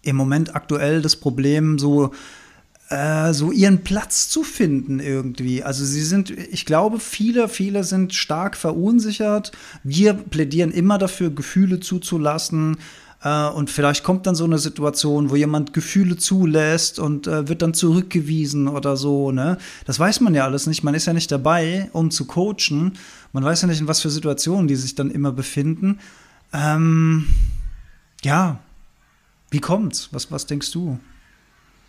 [0.00, 2.12] im Moment aktuell das Problem, so,
[2.88, 5.62] äh, so ihren Platz zu finden irgendwie.
[5.62, 9.52] Also sie sind, ich glaube, viele, viele sind stark verunsichert.
[9.84, 12.78] Wir plädieren immer dafür, Gefühle zuzulassen.
[13.22, 17.62] Äh, und vielleicht kommt dann so eine Situation, wo jemand Gefühle zulässt und äh, wird
[17.62, 19.32] dann zurückgewiesen oder so.
[19.32, 19.58] Ne?
[19.84, 20.82] Das weiß man ja alles nicht.
[20.82, 22.98] Man ist ja nicht dabei, um zu coachen.
[23.32, 26.00] Man weiß ja nicht, in was für Situationen die sich dann immer befinden.
[26.52, 27.26] Ähm,
[28.22, 28.58] ja,
[29.50, 30.08] wie kommt's?
[30.12, 30.98] Was, was denkst du?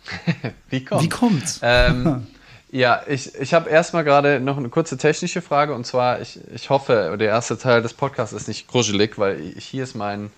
[0.70, 1.04] wie kommt's?
[1.04, 1.60] Wie kommt's?
[1.62, 2.26] Ähm,
[2.70, 6.70] ja, ich, ich habe erstmal gerade noch eine kurze technische Frage und zwar, ich, ich
[6.70, 10.30] hoffe, der erste Teil des Podcasts ist nicht gruselig, weil ich, hier ist mein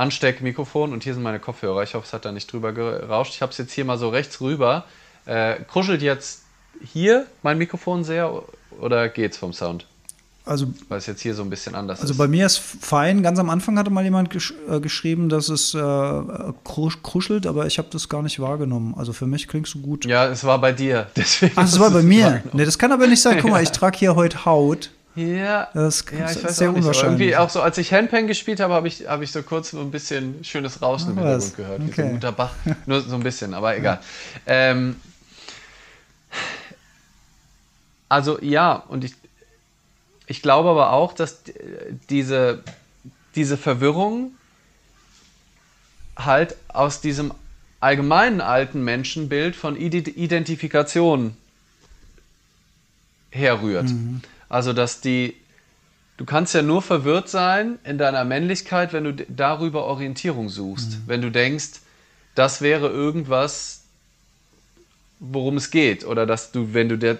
[0.00, 1.82] Ansteckmikrofon und hier sind meine Kopfhörer.
[1.82, 3.34] Ich hoffe, es hat da nicht drüber gerauscht.
[3.34, 4.84] Ich habe es jetzt hier mal so rechts rüber.
[5.26, 6.42] Äh, kruschelt jetzt
[6.82, 8.42] hier mein Mikrofon sehr
[8.80, 9.86] oder geht's vom Sound?
[10.46, 12.18] Also, Weil es jetzt hier so ein bisschen anders also ist.
[12.18, 13.22] bei mir ist fein.
[13.22, 16.22] Ganz am Anfang hatte mal jemand gesch äh, geschrieben, dass es äh,
[16.64, 18.94] kruschelt, aber ich habe das gar nicht wahrgenommen.
[18.96, 20.06] Also für mich klingst du gut.
[20.06, 21.08] Ja, es war bei dir.
[21.16, 22.42] Deswegen Ach, es war bei mir.
[22.54, 23.38] Nee, das kann aber nicht sein.
[23.40, 24.90] Guck mal, ich trage hier heute Haut.
[25.16, 27.28] Ja, das ja ich weiß sehr auch nicht, unwahrscheinlich.
[27.28, 29.80] Irgendwie auch so, als ich Handpan gespielt habe, habe ich, hab ich so kurz so
[29.80, 31.88] ein bisschen schönes Rauschen Ach, im Hintergrund gehört, okay.
[31.88, 32.54] wie so ein guter Bach.
[32.86, 34.00] Nur so ein bisschen, aber egal.
[34.46, 34.96] Ähm,
[38.08, 39.14] also ja, und ich,
[40.26, 41.38] ich glaube aber auch, dass
[42.08, 42.62] diese,
[43.34, 44.32] diese Verwirrung
[46.16, 47.32] halt aus diesem
[47.80, 51.36] allgemeinen alten Menschenbild von Identifikation
[53.30, 53.88] herrührt.
[53.88, 54.22] Mhm.
[54.50, 55.34] Also, dass die,
[56.18, 60.90] du kannst ja nur verwirrt sein in deiner Männlichkeit, wenn du darüber Orientierung suchst.
[60.90, 61.02] Mhm.
[61.06, 61.80] Wenn du denkst,
[62.34, 63.84] das wäre irgendwas,
[65.20, 66.04] worum es geht.
[66.04, 67.18] Oder dass du, wenn du der,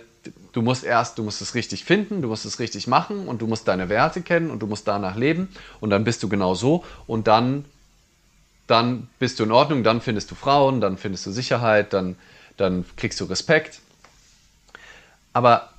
[0.52, 3.46] du musst erst, du musst es richtig finden, du musst es richtig machen und du
[3.46, 6.84] musst deine Werte kennen und du musst danach leben und dann bist du genau so
[7.06, 7.64] und dann,
[8.66, 12.16] dann bist du in Ordnung, dann findest du Frauen, dann findest du Sicherheit, dann,
[12.56, 13.80] dann kriegst du Respekt.
[15.32, 15.69] Aber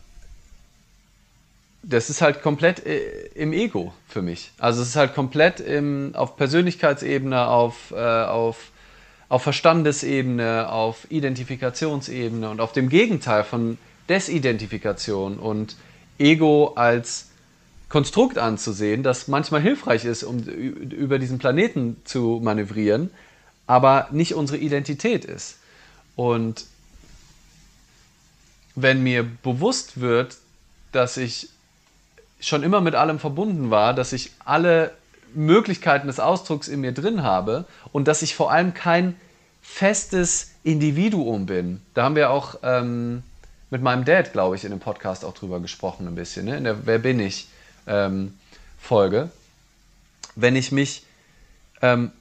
[1.84, 4.52] das ist halt komplett äh, im Ego für mich.
[4.58, 8.72] Also es ist halt komplett im, auf Persönlichkeitsebene, auf, äh, auf,
[9.30, 13.78] auf Verstandesebene, auf Identifikationsebene und auf dem Gegenteil von
[14.10, 15.76] Desidentifikation und
[16.20, 17.30] Ego als
[17.90, 23.10] Konstrukt anzusehen, das manchmal hilfreich ist, um über diesen Planeten zu manövrieren,
[23.68, 25.58] aber nicht unsere Identität ist.
[26.16, 26.66] Und
[28.76, 30.38] wenn mir bewusst wird,
[30.92, 31.50] dass ich
[32.42, 34.92] schon immer mit allem verbunden war, dass ich alle
[35.34, 39.16] Möglichkeiten des Ausdrucks in mir drin habe und dass ich vor allem kein
[39.62, 41.82] festes Individuum bin.
[41.94, 43.24] Da haben wir auch ähm,
[43.70, 46.58] mit meinem Dad, glaube ich, in dem Podcast auch drüber gesprochen ein bisschen, ne?
[46.58, 47.48] in der Wer bin ich?
[47.88, 48.38] ähm,
[48.80, 49.30] Folge,
[50.36, 51.04] wenn ich mich,
[51.82, 52.12] ähm,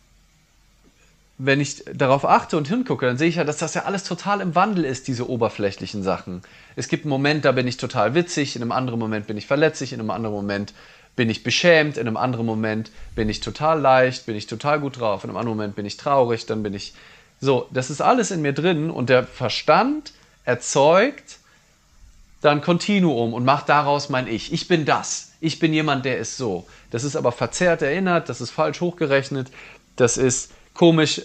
[1.43, 4.43] wenn ich darauf achte und hingucke, dann sehe ich ja, dass das ja alles total
[4.43, 6.43] im Wandel ist, diese oberflächlichen Sachen.
[6.77, 9.47] Es gibt einen Moment, da bin ich total witzig, in einem anderen Moment bin ich
[9.47, 10.75] verletzlich, in einem anderen Moment
[11.17, 15.01] bin ich beschämt, in einem anderen Moment bin ich total leicht, bin ich total gut
[15.01, 16.93] drauf, in einem anderen Moment bin ich traurig, dann bin ich
[17.41, 20.13] so, das ist alles in mir drin und der Verstand
[20.45, 21.39] erzeugt
[22.43, 24.53] dann Kontinuum und macht daraus mein Ich.
[24.53, 25.33] Ich bin das.
[25.41, 26.67] Ich bin jemand, der ist so.
[26.91, 29.51] Das ist aber verzerrt erinnert, das ist falsch hochgerechnet,
[29.97, 31.23] das ist komisch,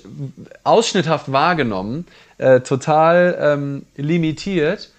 [0.63, 2.05] ausschnitthaft wahrgenommen,
[2.37, 4.91] äh, total ähm, limitiert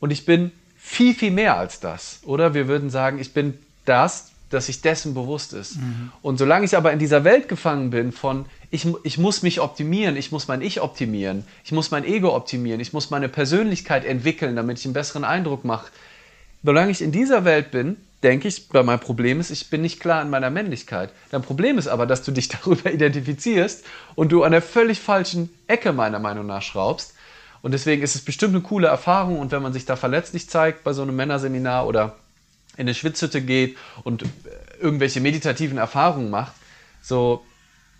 [0.00, 2.20] und ich bin viel, viel mehr als das.
[2.24, 5.76] Oder wir würden sagen, ich bin das, dass sich dessen bewusst ist.
[5.76, 6.12] Mhm.
[6.22, 10.16] Und solange ich aber in dieser Welt gefangen bin von, ich, ich muss mich optimieren,
[10.16, 14.54] ich muss mein Ich optimieren, ich muss mein Ego optimieren, ich muss meine Persönlichkeit entwickeln,
[14.54, 15.90] damit ich einen besseren Eindruck mache.
[16.62, 20.00] Solange ich in dieser Welt bin, denke ich, weil mein Problem ist, ich bin nicht
[20.00, 21.10] klar in meiner Männlichkeit.
[21.30, 23.84] Dein Problem ist aber, dass du dich darüber identifizierst
[24.16, 27.14] und du an der völlig falschen Ecke meiner Meinung nach schraubst.
[27.62, 30.82] Und deswegen ist es bestimmt eine coole Erfahrung und wenn man sich da verletzlich zeigt
[30.82, 32.16] bei so einem Männerseminar oder
[32.76, 34.26] in eine Schwitzhütte geht und äh,
[34.80, 36.52] irgendwelche meditativen Erfahrungen macht,
[37.00, 37.44] so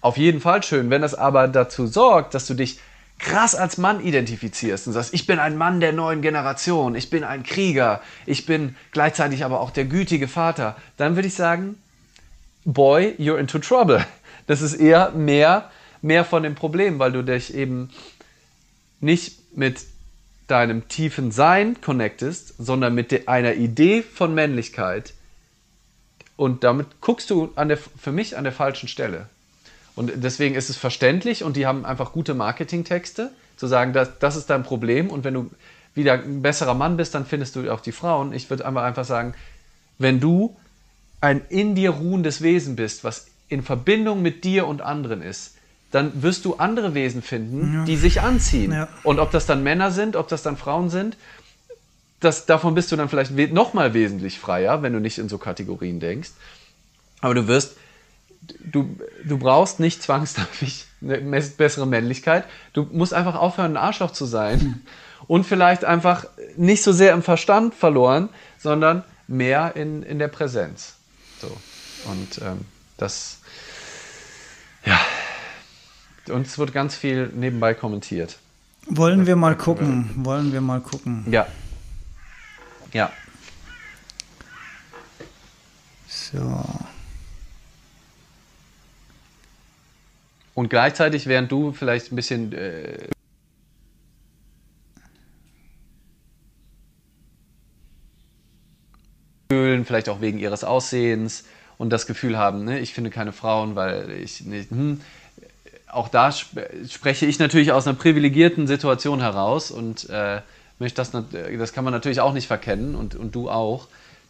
[0.01, 0.91] auf jeden Fall schön.
[0.91, 2.81] Wenn das aber dazu sorgt, dass du dich
[3.19, 7.25] krass als Mann identifizierst und sagst, ich bin ein Mann der neuen Generation, ich bin
[7.25, 11.77] ein Krieger, ich bin gleichzeitig aber auch der gütige Vater, dann würde ich sagen,
[12.65, 14.05] boy, you're into trouble.
[14.47, 15.71] Das ist eher mehr,
[16.03, 17.91] mehr von dem Problem, weil du dich eben
[19.01, 19.81] nicht mit
[20.47, 25.15] deinem tiefen Sein connectest, sondern mit einer Idee von Männlichkeit.
[26.37, 29.29] Und damit guckst du an der, für mich an der falschen Stelle.
[29.97, 34.37] Und deswegen ist es verständlich und die haben einfach gute Marketingtexte, zu sagen, das, das
[34.37, 35.51] ist dein Problem und wenn du
[35.95, 38.35] wieder ein besserer Mann bist, dann findest du auch die Frauen.
[38.35, 39.35] Ich würde einfach, einfach sagen,
[39.99, 40.55] wenn du
[41.23, 45.55] ein in dir ruhendes Wesen bist, was in Verbindung mit dir und anderen ist,
[45.91, 47.85] dann wirst du andere Wesen finden, ja.
[47.85, 48.73] die sich anziehen.
[48.73, 48.89] Ja.
[49.03, 51.17] Und ob das dann Männer sind, ob das dann Frauen sind,
[52.21, 55.39] das, davon bist du dann vielleicht noch mal wesentlich freier, wenn du nicht in so
[55.39, 56.31] Kategorien denkst.
[57.21, 57.77] Aber du wirst,
[58.61, 62.45] du, du brauchst nicht zwangsläufig eine bessere Männlichkeit.
[62.73, 64.61] Du musst einfach aufhören, ein Arschloch zu sein.
[64.61, 64.81] Hm.
[65.27, 66.27] Und vielleicht einfach
[66.57, 68.29] nicht so sehr im Verstand verloren,
[68.59, 70.95] sondern mehr in, in der Präsenz.
[71.41, 71.49] So.
[72.11, 72.65] Und ähm,
[72.97, 73.39] das,
[74.85, 75.01] ja,
[76.29, 78.39] und es wird ganz viel nebenbei kommentiert.
[78.89, 80.11] Wollen wir mal gucken.
[80.17, 81.25] Wollen wir mal gucken.
[81.31, 81.47] Ja.
[82.93, 83.11] Ja.
[86.07, 86.65] So.
[90.57, 93.09] Und gleichzeitig, während du vielleicht ein bisschen äh,
[99.85, 101.45] vielleicht auch wegen ihres Aussehens
[101.77, 105.03] und das Gefühl haben, ne, ich finde keine Frauen, weil ich nicht, hm,
[105.89, 110.41] auch da spreche ich natürlich aus einer privilegierten Situation heraus und äh,
[110.79, 113.89] möchte das, das kann man natürlich auch nicht verkennen und, und du auch,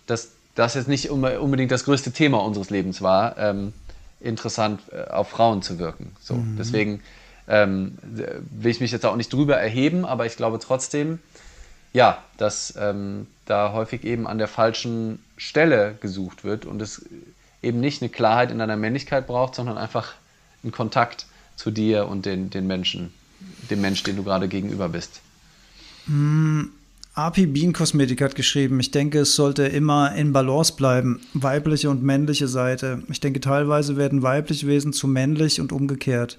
[0.09, 3.73] dass das jetzt nicht unbedingt das größte Thema unseres Lebens war, ähm,
[4.21, 6.15] interessant äh, auf Frauen zu wirken.
[6.21, 6.57] So, mhm.
[6.59, 7.03] Deswegen
[7.49, 11.21] ähm, will ich mich jetzt auch nicht drüber erheben, aber ich glaube trotzdem,
[11.93, 17.07] ja, dass ähm, da häufig eben an der falschen Stelle gesucht wird und es
[17.63, 20.15] eben nicht eine Klarheit in deiner Männlichkeit braucht, sondern einfach
[20.63, 23.15] einen Kontakt zu dir und den, den Menschen,
[23.71, 25.21] dem Mensch, den du gerade gegenüber bist?
[26.07, 26.65] Mm,
[27.17, 32.03] Api Bean Kosmetik hat geschrieben, ich denke, es sollte immer in Balance bleiben, weibliche und
[32.03, 33.03] männliche Seite.
[33.09, 36.37] Ich denke, teilweise werden weibliche Wesen zu männlich und umgekehrt.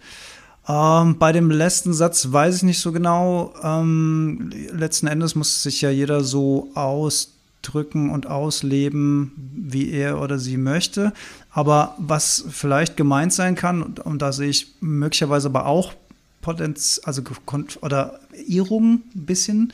[0.68, 3.56] Ähm, bei dem letzten Satz weiß ich nicht so genau.
[3.64, 10.58] Ähm, letzten Endes muss sich ja jeder so ausdrücken und ausleben, wie er oder sie
[10.58, 11.12] möchte.
[11.50, 15.94] Aber was vielleicht gemeint sein kann, und, und da sehe ich möglicherweise aber auch
[16.44, 17.24] Potenz, also
[17.82, 19.74] oder Irrung ein bisschen.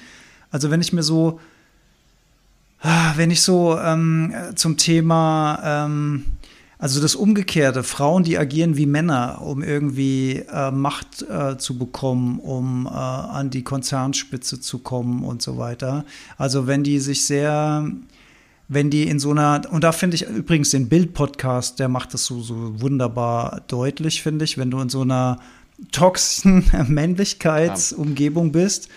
[0.53, 1.39] Also wenn ich mir so,
[2.81, 6.25] ah, wenn ich so ähm, zum Thema, ähm,
[6.77, 12.37] also das Umgekehrte, Frauen, die agieren wie Männer, um irgendwie äh, Macht äh, zu bekommen,
[12.37, 16.05] um äh, an die Konzernspitze zu kommen und so weiter.
[16.37, 17.91] Also wenn die sich sehr
[18.69, 22.25] wenn die in so einer, und da finde ich übrigens den Bild-Podcast, der macht das
[22.25, 25.39] so, so wunderbar deutlich, finde ich, wenn du in so einer
[25.91, 28.89] toxischen Männlichkeitsumgebung bist,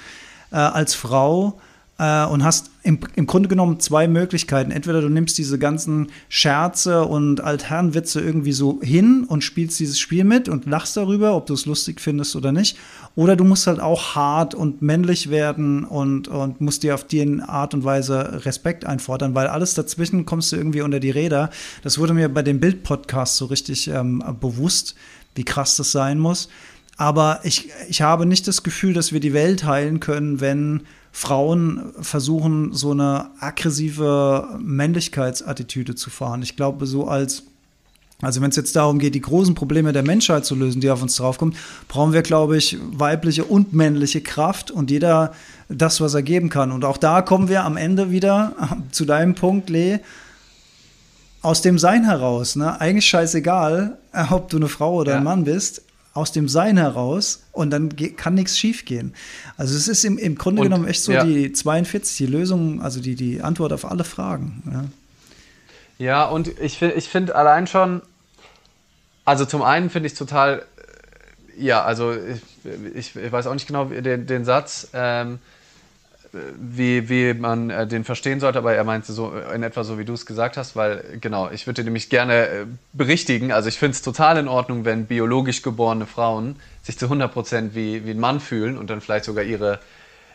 [0.51, 1.59] äh, als Frau,
[1.99, 4.71] äh, und hast im, im Grunde genommen zwei Möglichkeiten.
[4.71, 10.25] Entweder du nimmst diese ganzen Scherze und Altherrenwitze irgendwie so hin und spielst dieses Spiel
[10.25, 12.77] mit und lachst darüber, ob du es lustig findest oder nicht.
[13.15, 17.17] Oder du musst halt auch hart und männlich werden und, und musst dir auf die
[17.41, 21.51] Art und Weise Respekt einfordern, weil alles dazwischen kommst du irgendwie unter die Räder.
[21.83, 24.95] Das wurde mir bei dem Bild-Podcast so richtig ähm, bewusst,
[25.35, 26.49] wie krass das sein muss.
[26.97, 30.83] Aber ich, ich habe nicht das Gefühl, dass wir die Welt heilen können, wenn
[31.13, 36.43] Frauen versuchen, so eine aggressive Männlichkeitsattitüde zu fahren.
[36.43, 37.45] Ich glaube, so als
[38.23, 41.03] also wenn es jetzt darum geht, die großen Probleme der Menschheit zu lösen, die auf
[41.03, 41.55] uns draufkommen,
[41.87, 45.35] brauchen wir, glaube ich, weibliche und männliche Kraft und jeder
[45.69, 46.73] das, was er geben kann.
[46.73, 48.55] Und auch da kommen wir am Ende wieder
[48.91, 49.99] zu deinem Punkt, Lee,
[51.43, 52.57] aus dem Sein heraus.
[52.57, 52.81] Ne?
[52.81, 53.99] Eigentlich scheißegal,
[54.31, 55.19] ob du eine Frau oder ja.
[55.19, 55.83] ein Mann bist
[56.17, 59.15] aus dem Sein heraus und dann kann nichts schiefgehen.
[59.57, 61.25] Also es ist im, im Grunde und, genommen echt so ja.
[61.25, 64.63] die 42, die Lösung, also die, die Antwort auf alle Fragen.
[65.99, 68.03] Ja, ja und ich, ich finde allein schon,
[69.25, 70.65] also zum einen finde ich es total,
[71.59, 72.15] ja, also
[72.95, 75.39] ich, ich, weiß auch nicht genau den, den Satz, ähm,
[76.59, 80.05] wie, wie man äh, den verstehen sollte, aber er meinte so in etwa so, wie
[80.05, 83.53] du es gesagt hast, weil genau, ich würde nämlich gerne äh, berichtigen.
[83.53, 88.05] Also ich finde es total in Ordnung, wenn biologisch geborene Frauen sich zu 100% wie,
[88.07, 89.81] wie ein Mann fühlen und dann vielleicht sogar ihre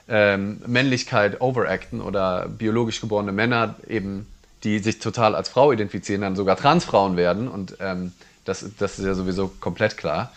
[0.07, 4.27] ähm, Männlichkeit overacten oder biologisch geborene Männer eben,
[4.63, 8.11] die sich total als Frau identifizieren, dann sogar Transfrauen werden und ähm,
[8.45, 10.31] das, das ist ja sowieso komplett klar.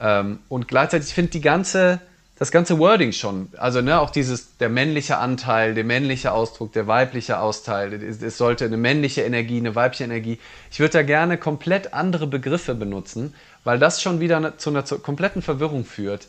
[0.00, 2.00] Ähm, und gleichzeitig finde ich die ganze
[2.38, 3.48] das ganze Wording schon.
[3.56, 7.92] Also ne, auch dieses, der männliche Anteil, der männliche Ausdruck, der weibliche Austeil.
[7.94, 10.38] Es, es sollte eine männliche Energie, eine weibliche Energie.
[10.70, 13.34] Ich würde da gerne komplett andere Begriffe benutzen,
[13.64, 16.28] weil das schon wieder zu einer zu kompletten Verwirrung führt.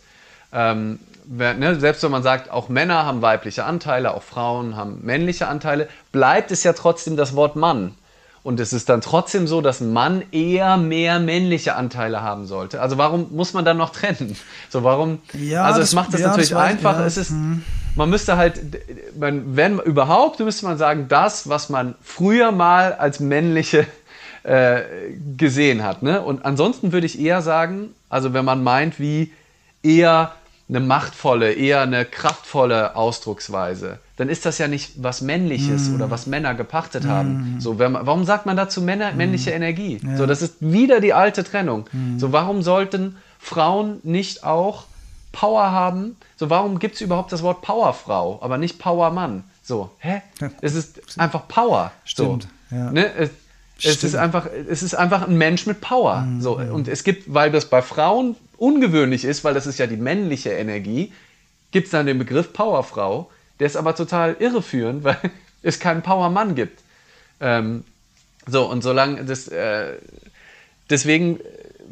[0.51, 5.47] Ähm, ne, selbst wenn man sagt, auch Männer haben weibliche Anteile, auch Frauen haben männliche
[5.47, 7.93] Anteile, bleibt es ja trotzdem das Wort Mann.
[8.41, 12.81] Und es ist dann trotzdem so, dass ein Mann eher mehr männliche Anteile haben sollte.
[12.81, 14.35] Also warum muss man dann noch trennen?
[14.69, 15.19] So warum?
[15.33, 16.99] Ja, also es macht das ja, natürlich das einfach.
[16.99, 17.05] Ja.
[17.05, 17.63] Es ist, hm.
[17.95, 18.61] man müsste halt,
[19.19, 23.85] man, wenn überhaupt, müsste man sagen, das, was man früher mal als männliche
[24.43, 24.81] äh,
[25.37, 26.01] gesehen hat.
[26.01, 26.21] Ne?
[26.21, 29.33] Und ansonsten würde ich eher sagen, also wenn man meint, wie
[29.83, 30.31] eher
[30.69, 35.95] eine machtvolle, eher eine kraftvolle Ausdrucksweise, dann ist das ja nicht was Männliches mm.
[35.95, 37.09] oder was Männer gepachtet mm.
[37.09, 37.55] haben.
[37.59, 39.17] So, man, warum sagt man dazu Männer, mm.
[39.17, 39.99] männliche Energie?
[40.05, 40.17] Ja.
[40.17, 41.85] So, das ist wieder die alte Trennung.
[41.91, 42.19] Mm.
[42.19, 44.85] So, warum sollten Frauen nicht auch
[45.31, 46.17] Power haben?
[46.37, 49.45] So, warum gibt es überhaupt das Wort Powerfrau, aber nicht Powermann?
[49.63, 50.21] So, hä?
[50.39, 50.51] Ja.
[50.61, 51.91] Es ist einfach Power.
[52.05, 52.47] Stimmt.
[52.69, 52.91] So, ja.
[52.91, 53.11] ne?
[53.15, 53.31] es,
[53.83, 56.21] es, ist einfach, es ist einfach ein Mensch mit Power.
[56.21, 59.87] Mm, so, und es gibt, weil das bei Frauen ungewöhnlich ist, weil das ist ja
[59.87, 61.13] die männliche Energie,
[61.71, 63.29] gibt es dann den Begriff Powerfrau,
[63.59, 65.17] der ist aber total irreführend, weil
[65.61, 66.81] es keinen Powermann gibt.
[67.39, 67.83] Ähm,
[68.47, 69.93] so, und solange das, äh,
[70.89, 71.39] deswegen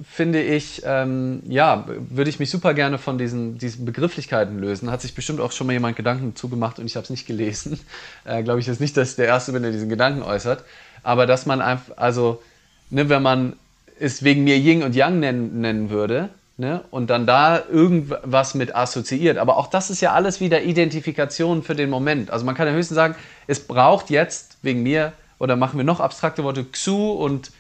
[0.09, 4.91] finde ich, ähm, ja, würde ich mich super gerne von diesen, diesen Begrifflichkeiten lösen.
[4.91, 7.79] Hat sich bestimmt auch schon mal jemand Gedanken zugemacht und ich habe es nicht gelesen.
[8.25, 10.65] Äh, Glaube ich jetzt nicht, dass ich der Erste bin, der diesen Gedanken äußert.
[11.01, 12.41] Aber dass man einfach, also,
[12.89, 13.53] ne, wenn man
[13.99, 16.29] es wegen mir Ying und Yang nennen, nennen würde,
[16.59, 16.83] Ne?
[16.89, 19.37] Und dann da irgendwas mit assoziiert.
[19.37, 22.31] Aber auch das ist ja alles wieder Identifikation für den Moment.
[22.31, 25.99] Also man kann ja höchstens sagen, es braucht jetzt wegen mir, oder machen wir noch
[25.99, 27.51] abstrakte Worte, Xu und,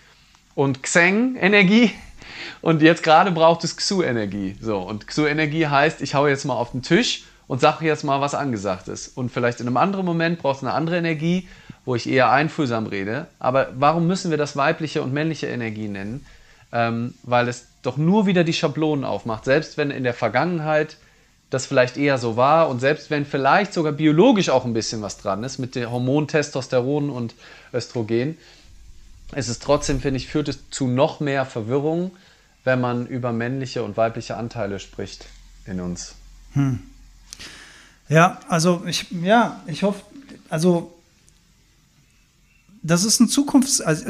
[0.55, 1.91] und Xeng-Energie.
[2.61, 4.55] Und jetzt gerade braucht es Xu-Energie.
[4.61, 8.19] So, und Xu-Energie heißt, ich haue jetzt mal auf den Tisch und sage jetzt mal
[8.19, 9.15] was angesagt ist.
[9.15, 11.47] Und vielleicht in einem anderen Moment braucht es eine andere Energie,
[11.85, 13.27] wo ich eher einfühlsam rede.
[13.39, 16.25] Aber warum müssen wir das weibliche und männliche Energie nennen?
[16.73, 19.45] Ähm, weil es doch nur wieder die Schablonen aufmacht.
[19.45, 20.97] Selbst wenn in der Vergangenheit
[21.49, 25.17] das vielleicht eher so war und selbst wenn vielleicht sogar biologisch auch ein bisschen was
[25.17, 27.35] dran ist mit den Hormonen Testosteron und
[27.73, 28.37] Östrogen,
[29.35, 32.11] ist es trotzdem, finde ich, führt es zu noch mehr Verwirrung,
[32.65, 35.25] wenn man über männliche und weibliche Anteile spricht
[35.65, 36.15] in uns.
[36.53, 36.79] Hm.
[38.09, 40.01] Ja, also ich, ja, ich hoffe,
[40.49, 40.93] also
[42.87, 44.05] das ist ein Zukunfts-, also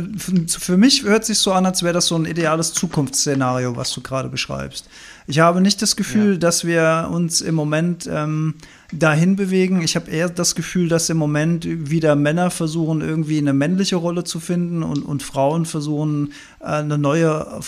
[0.60, 4.02] für mich hört sich so an, als wäre das so ein ideales Zukunftsszenario, was du
[4.02, 4.88] gerade beschreibst.
[5.26, 6.38] Ich habe nicht das Gefühl, ja.
[6.38, 8.56] dass wir uns im Moment ähm,
[8.94, 9.82] dahin bewegen.
[9.82, 14.24] Ich habe eher das Gefühl, dass im Moment wieder Männer versuchen, irgendwie eine männliche Rolle
[14.24, 17.60] zu finden und, und Frauen versuchen, äh, eine neue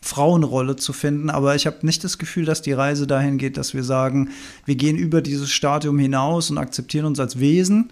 [0.00, 1.30] Frauenrolle zu finden.
[1.30, 4.30] Aber ich habe nicht das Gefühl, dass die Reise dahin geht, dass wir sagen,
[4.64, 7.90] wir gehen über dieses Stadium hinaus und akzeptieren uns als Wesen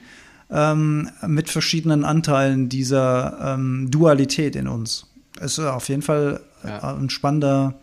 [0.52, 5.06] ähm, mit verschiedenen Anteilen dieser ähm, Dualität in uns.
[5.40, 6.94] Es ist auf jeden Fall ja.
[6.94, 7.74] ein spannender,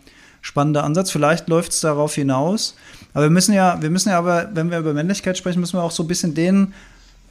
[0.42, 1.12] spannender Ansatz.
[1.12, 2.76] Vielleicht läuft es darauf hinaus,
[3.14, 5.84] Aber wir müssen ja, wir müssen ja aber, wenn wir über Männlichkeit sprechen, müssen wir
[5.84, 6.74] auch so ein bisschen denen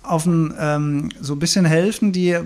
[0.02, 2.36] auf ein, ähm, so ein bisschen helfen, die,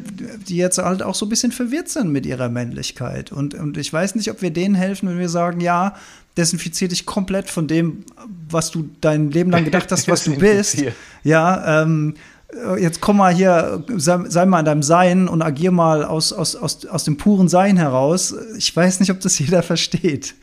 [0.48, 3.30] die jetzt halt auch so ein bisschen verwirrt sind mit ihrer Männlichkeit.
[3.30, 5.94] Und, und ich weiß nicht, ob wir denen helfen, wenn wir sagen, ja,
[6.36, 8.04] desinfizier dich komplett von dem,
[8.48, 10.82] was du dein Leben lang gedacht hast, was du bist.
[11.22, 12.14] Ja, ähm,
[12.78, 16.54] jetzt komm mal hier, sei, sei, mal in deinem Sein und agier mal aus, aus,
[16.54, 18.34] aus, aus dem puren Sein heraus.
[18.56, 20.34] Ich weiß nicht, ob das jeder versteht.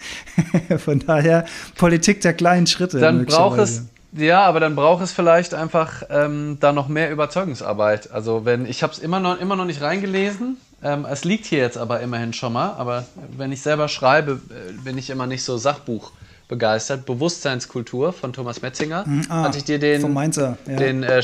[0.77, 1.45] Von daher
[1.77, 2.99] Politik der kleinen Schritte.
[2.99, 8.11] Dann braucht es ja, aber dann braucht es vielleicht einfach ähm, da noch mehr Überzeugungsarbeit.
[8.11, 10.57] Also wenn ich habe es immer noch immer noch nicht reingelesen.
[10.81, 12.73] Ähm, es liegt hier jetzt aber immerhin schon mal.
[12.77, 13.05] Aber
[13.37, 16.11] wenn ich selber schreibe, äh, bin ich immer nicht so Sachbuch
[16.49, 17.05] begeistert.
[17.05, 19.07] Bewusstseinskultur von Thomas Metzinger.
[19.07, 20.75] Mhm, ah, Hatte ich dir den vom Mainzer, ja.
[20.75, 21.21] den äh,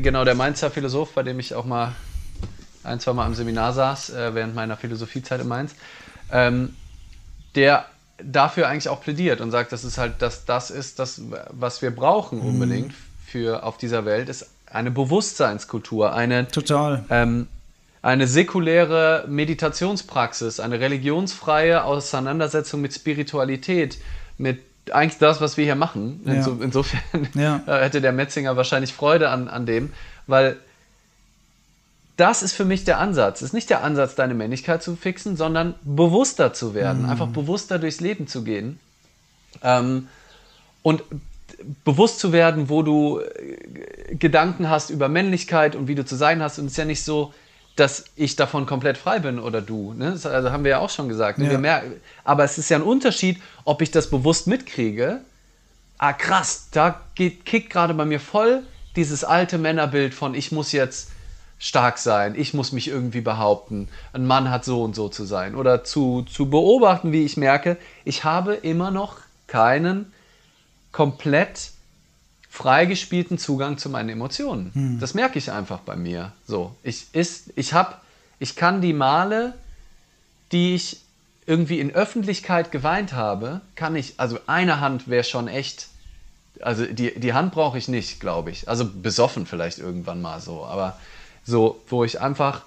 [0.00, 1.92] genau der Mainzer Philosoph, bei dem ich auch mal
[2.82, 5.76] ein zwei Mal am Seminar saß äh, während meiner Philosophiezeit in Mainz.
[6.32, 6.74] Ähm,
[7.54, 7.84] der
[8.18, 11.94] dafür eigentlich auch plädiert und sagt, dass es halt, dass das ist, das, was wir
[11.94, 12.46] brauchen mhm.
[12.46, 12.94] unbedingt
[13.24, 17.46] für auf dieser Welt, ist eine Bewusstseinskultur, eine total ähm,
[18.02, 23.98] eine säkuläre Meditationspraxis, eine religionsfreie Auseinandersetzung mit Spiritualität,
[24.38, 24.60] mit
[24.92, 26.20] eigentlich das, was wir hier machen.
[26.24, 26.34] Ja.
[26.34, 27.00] Inso, insofern
[27.34, 27.62] ja.
[27.66, 29.92] hätte der Metzinger wahrscheinlich Freude an, an dem,
[30.26, 30.56] weil
[32.16, 33.40] das ist für mich der Ansatz.
[33.40, 37.08] Es ist nicht der Ansatz, deine Männlichkeit zu fixen, sondern bewusster zu werden, mhm.
[37.08, 38.78] einfach bewusster durchs Leben zu gehen.
[39.62, 40.08] Ähm,
[40.82, 41.02] und
[41.84, 46.42] bewusst zu werden, wo du äh, Gedanken hast über Männlichkeit und wie du zu sein
[46.42, 46.58] hast.
[46.58, 47.34] Und es ist ja nicht so,
[47.76, 49.94] dass ich davon komplett frei bin oder du.
[49.94, 50.12] Ne?
[50.12, 51.38] Das also haben wir ja auch schon gesagt.
[51.38, 51.58] Ja.
[51.58, 55.20] Merken, aber es ist ja ein Unterschied, ob ich das bewusst mitkriege.
[55.98, 58.62] Ah, krass, da geht, kickt gerade bei mir voll
[58.96, 61.10] dieses alte Männerbild von ich muss jetzt
[61.58, 65.54] stark sein, ich muss mich irgendwie behaupten, ein Mann hat so und so zu sein.
[65.54, 70.12] Oder zu, zu beobachten, wie ich merke, ich habe immer noch keinen
[70.92, 71.70] komplett
[72.54, 74.70] freigespielten Zugang zu meinen Emotionen.
[74.74, 75.00] Hm.
[75.00, 76.30] Das merke ich einfach bei mir.
[76.46, 77.96] So, ich ist, ich habe,
[78.38, 79.54] ich kann die Male,
[80.52, 81.00] die ich
[81.46, 85.88] irgendwie in Öffentlichkeit geweint habe, kann ich, also eine Hand wäre schon echt,
[86.60, 88.68] also die, die Hand brauche ich nicht, glaube ich.
[88.68, 90.96] Also besoffen vielleicht irgendwann mal so, aber
[91.44, 92.62] so, wo ich einfach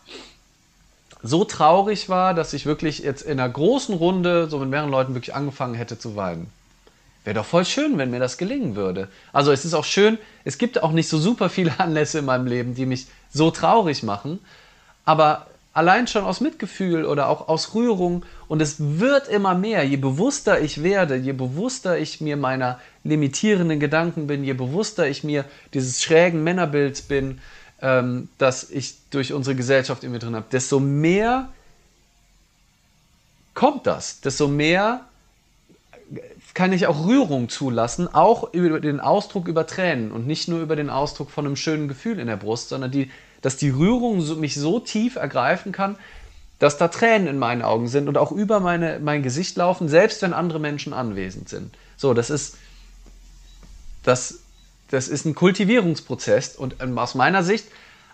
[1.24, 5.14] so traurig war, dass ich wirklich jetzt in einer großen Runde, so mit mehreren Leuten,
[5.14, 6.52] wirklich angefangen hätte zu weinen.
[7.28, 9.10] Wäre doch voll schön, wenn mir das gelingen würde.
[9.34, 12.48] Also es ist auch schön, es gibt auch nicht so super viele Anlässe in meinem
[12.48, 14.40] Leben, die mich so traurig machen,
[15.04, 19.98] aber allein schon aus Mitgefühl oder auch aus Rührung und es wird immer mehr, je
[19.98, 25.44] bewusster ich werde, je bewusster ich mir meiner limitierenden Gedanken bin, je bewusster ich mir
[25.74, 27.42] dieses schrägen Männerbilds bin,
[27.82, 31.50] ähm, das ich durch unsere Gesellschaft in mir drin habe, desto mehr
[33.54, 35.02] kommt das, desto mehr
[36.58, 40.76] kann ich auch Rührung zulassen, auch über den Ausdruck über Tränen und nicht nur über
[40.76, 43.12] den Ausdruck von einem schönen Gefühl in der Brust, sondern die,
[43.44, 45.98] dass die Rührung so, mich so tief ergreifen kann,
[46.58, 50.24] dass da Tränen in meinen Augen sind und auch über meine, mein Gesicht laufen, selbst
[50.24, 51.78] wenn andere Menschen anwesend sind.
[51.96, 52.58] So, das ist,
[54.02, 54.40] das
[54.90, 57.68] das ist ein Kultivierungsprozess und ähm, aus meiner Sicht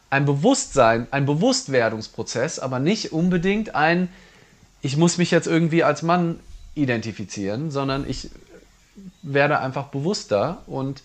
[0.09, 4.09] ein Bewusstsein, ein Bewusstwerdungsprozess, aber nicht unbedingt ein,
[4.81, 6.39] ich muss mich jetzt irgendwie als Mann
[6.76, 8.30] identifizieren, sondern ich
[9.21, 11.01] werde einfach bewusster und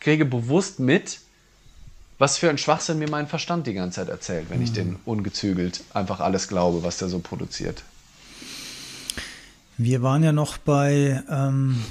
[0.00, 1.20] kriege bewusst mit,
[2.18, 5.82] was für ein Schwachsinn mir mein Verstand die ganze Zeit erzählt, wenn ich den ungezügelt
[5.94, 7.82] einfach alles glaube, was der so produziert.
[9.76, 11.84] Wir waren ja noch bei ähm,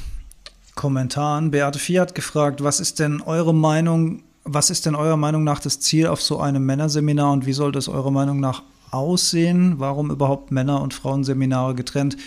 [0.76, 1.52] Kommentaren.
[1.52, 5.80] Beate hat gefragt, was ist denn eure Meinung, was ist denn eurer Meinung nach das
[5.80, 9.76] Ziel auf so einem Männerseminar und wie sollte es eurer Meinung nach aussehen?
[9.78, 12.18] Warum überhaupt Männer- und Frauenseminare getrennt?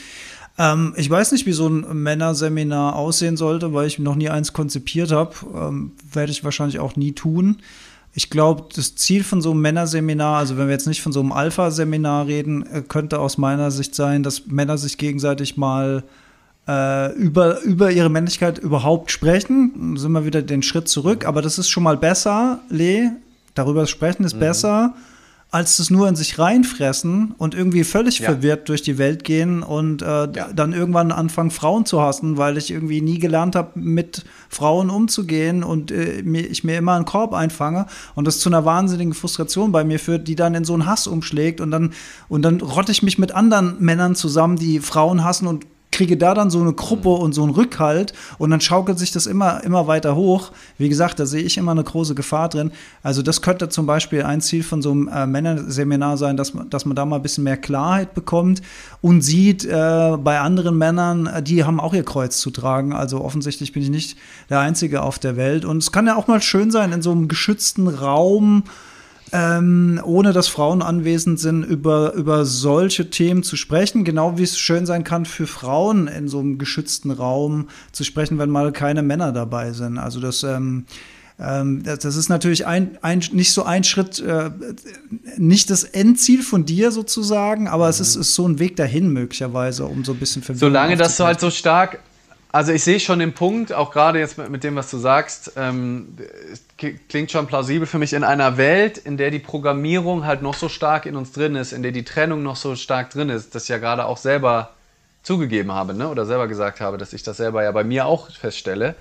[0.61, 4.53] Ähm, ich weiß nicht, wie so ein Männerseminar aussehen sollte, weil ich noch nie eins
[4.53, 5.35] konzipiert habe.
[5.55, 7.57] Ähm, Werde ich wahrscheinlich auch nie tun.
[8.13, 11.21] Ich glaube, das Ziel von so einem Männerseminar, also wenn wir jetzt nicht von so
[11.21, 16.05] einem Alpha-Seminar reden, äh, könnte aus meiner Sicht sein, dass Männer sich gegenseitig mal
[16.69, 19.97] äh, über, über ihre Männlichkeit überhaupt sprechen.
[19.97, 23.09] Sind wir wieder den Schritt zurück, aber das ist schon mal besser, Lee.
[23.55, 24.41] Darüber sprechen ist mhm.
[24.41, 24.95] besser,
[25.51, 28.27] als das nur in sich reinfressen und irgendwie völlig ja.
[28.27, 30.53] verwirrt durch die Welt gehen und äh, ja.
[30.55, 35.65] dann irgendwann anfangen, Frauen zu hassen, weil ich irgendwie nie gelernt habe, mit Frauen umzugehen
[35.65, 39.83] und äh, ich mir immer einen Korb einfange und das zu einer wahnsinnigen Frustration bei
[39.83, 41.95] mir führt, die dann in so einen Hass umschlägt und dann,
[42.29, 46.35] und dann rotte ich mich mit anderen Männern zusammen, die Frauen hassen und kriege da
[46.35, 47.17] dann so eine Gruppe mhm.
[47.17, 50.53] und so einen Rückhalt und dann schaukelt sich das immer, immer weiter hoch.
[50.79, 52.73] Wie gesagt, da sehe ich immer eine große Gefahr drin.
[53.03, 56.71] Also das könnte zum Beispiel ein Ziel von so einem äh, Männerseminar sein, dass man,
[56.71, 58.63] dass man da mal ein bisschen mehr Klarheit bekommt
[59.01, 62.93] und sieht äh, bei anderen Männern, äh, die haben auch ihr Kreuz zu tragen.
[62.93, 64.19] Also offensichtlich bin ich nicht
[64.49, 65.65] der Einzige auf der Welt.
[65.65, 68.65] Und es kann ja auch mal schön sein, in so einem geschützten Raum,
[69.33, 74.05] ähm, ohne dass Frauen anwesend sind, über, über solche Themen zu sprechen.
[74.05, 78.39] Genau wie es schön sein kann für Frauen in so einem geschützten Raum zu sprechen,
[78.39, 79.99] wenn mal keine Männer dabei sind.
[79.99, 80.85] Also das, ähm,
[81.39, 84.51] ähm, das, das, ist natürlich ein, ein, nicht so ein Schritt, äh,
[85.37, 87.91] nicht das Endziel von dir sozusagen, aber mhm.
[87.91, 91.25] es ist, ist, so ein Weg dahin möglicherweise, um so ein bisschen Solange das so
[91.25, 92.01] halt so stark
[92.53, 95.53] also ich sehe schon den Punkt, auch gerade jetzt mit, mit dem, was du sagst,
[95.57, 96.17] ähm,
[97.09, 100.69] klingt schon plausibel für mich in einer Welt, in der die Programmierung halt noch so
[100.69, 103.65] stark in uns drin ist, in der die Trennung noch so stark drin ist, das
[103.65, 104.71] ich ja gerade auch selber
[105.23, 106.09] zugegeben habe, ne?
[106.09, 108.97] oder selber gesagt habe, dass ich das selber ja bei mir auch feststelle.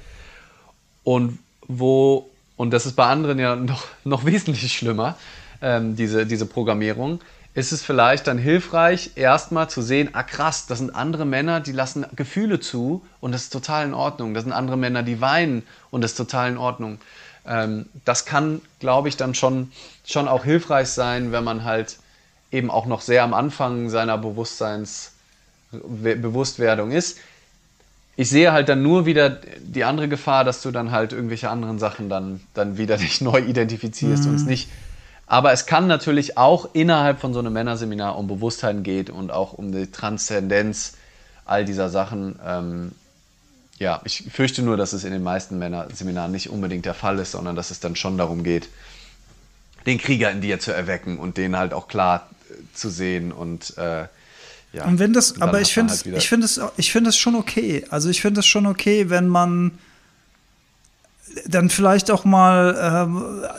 [1.03, 5.17] Und wo, und das ist bei anderen ja noch, noch wesentlich schlimmer,
[5.61, 7.19] ähm, diese, diese Programmierung,
[7.59, 11.73] ist es vielleicht dann hilfreich, erstmal zu sehen, ah krass, das sind andere Männer, die
[11.73, 14.33] lassen Gefühle zu und das ist total in Ordnung.
[14.33, 16.99] Das sind andere Männer, die weinen und das ist total in Ordnung.
[17.45, 19.71] Ähm, das kann, glaube ich, dann schon,
[20.05, 21.97] schon auch hilfreich sein, wenn man halt
[22.51, 25.11] eben auch noch sehr am Anfang seiner Bewusstseins,
[25.71, 27.17] Bewusstwerdung ist.
[28.15, 31.77] Ich sehe halt dann nur wieder die andere Gefahr, dass du dann halt irgendwelche anderen
[31.77, 34.29] Sachen dann, dann wieder dich neu identifizierst mhm.
[34.29, 34.69] und es nicht
[35.29, 39.53] aber es kann natürlich auch innerhalb von so einem Männerseminar um Bewusstheit gehen und auch
[39.53, 40.93] um die Transzendenz
[41.45, 42.39] all dieser Sachen.
[42.43, 42.91] Ähm,
[43.77, 47.33] ja, ich fürchte nur, dass es in den meisten Männerseminaren nicht unbedingt der Fall ist,
[47.33, 48.69] sondern dass es dann schon darum geht,
[49.85, 53.77] den Krieger in dir zu erwecken und den halt auch klar äh, zu sehen und
[53.77, 54.07] äh,
[54.73, 54.85] ja.
[54.85, 57.35] Und wenn das, aber ich finde halt es, ich finde es, ich finde es schon
[57.35, 57.85] okay.
[57.89, 59.77] Also ich finde es schon okay, wenn man
[61.47, 63.07] dann vielleicht auch mal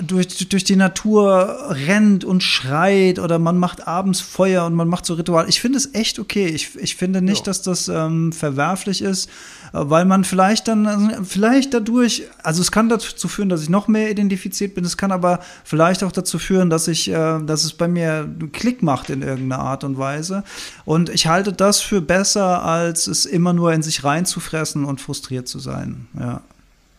[0.01, 4.89] äh, durch, durch die Natur rennt und schreit oder man macht abends Feuer und man
[4.89, 5.49] macht so Ritual.
[5.49, 6.47] Ich finde es echt okay.
[6.47, 7.45] Ich, ich finde nicht, jo.
[7.45, 9.29] dass das ähm, verwerflich ist,
[9.73, 13.89] äh, weil man vielleicht dann, vielleicht dadurch, also es kann dazu führen, dass ich noch
[13.89, 17.73] mehr identifiziert bin, es kann aber vielleicht auch dazu führen, dass ich, äh, dass es
[17.73, 20.45] bei mir einen Klick macht in irgendeiner Art und Weise.
[20.85, 25.49] Und ich halte das für besser, als es immer nur in sich reinzufressen und frustriert
[25.49, 26.09] zu sein.
[26.19, 26.43] ja.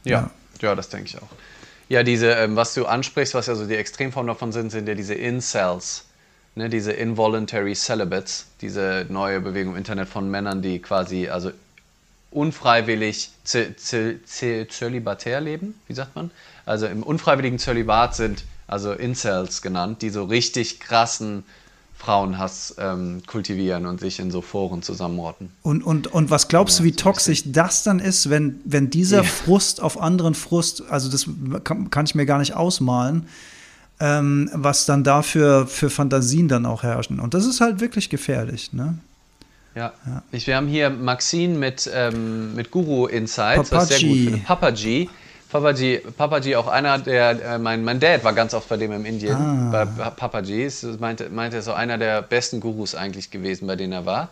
[0.04, 0.12] ja.
[0.12, 0.32] ja.
[0.62, 1.30] Ja, das denke ich auch.
[1.90, 4.96] Ja, diese, ähm, was du ansprichst, was ja so die Extremformen davon sind, sind ja
[4.96, 6.06] diese Incels,
[6.56, 11.52] ne, diese Involuntary Celibates, diese neue Bewegung im Internet von Männern, die quasi also
[12.30, 16.32] unfreiwillig zölibatär leben, wie sagt man?
[16.66, 21.44] Also im unfreiwilligen Zölibat sind, also Incels genannt, die so richtig krassen
[22.02, 25.52] Frauenhass ähm, kultivieren und sich in so Foren zusammenrotten.
[25.62, 29.18] Und, und, und was glaubst ja, du, wie toxisch das dann ist, wenn, wenn dieser
[29.18, 29.24] ja.
[29.24, 31.28] Frust auf anderen Frust, also das
[31.64, 33.28] kann, kann ich mir gar nicht ausmalen,
[34.00, 37.20] ähm, was dann dafür für Fantasien dann auch herrschen.
[37.20, 38.98] Und das ist halt wirklich gefährlich, ne?
[39.76, 39.94] Ja.
[40.08, 40.24] ja.
[40.32, 43.82] Ich, wir haben hier Maxine mit, ähm, mit Guru Insights, Papaji.
[43.82, 44.38] was sehr gut finde.
[44.40, 45.10] Papaji
[45.52, 49.06] Papaji, Papaji auch einer der, äh, mein, mein Dad war ganz oft bei dem im
[49.06, 49.70] Indien, ah.
[49.72, 54.06] bei Papaji, meinte, meinte er so einer der besten Gurus eigentlich gewesen, bei denen er
[54.06, 54.30] war.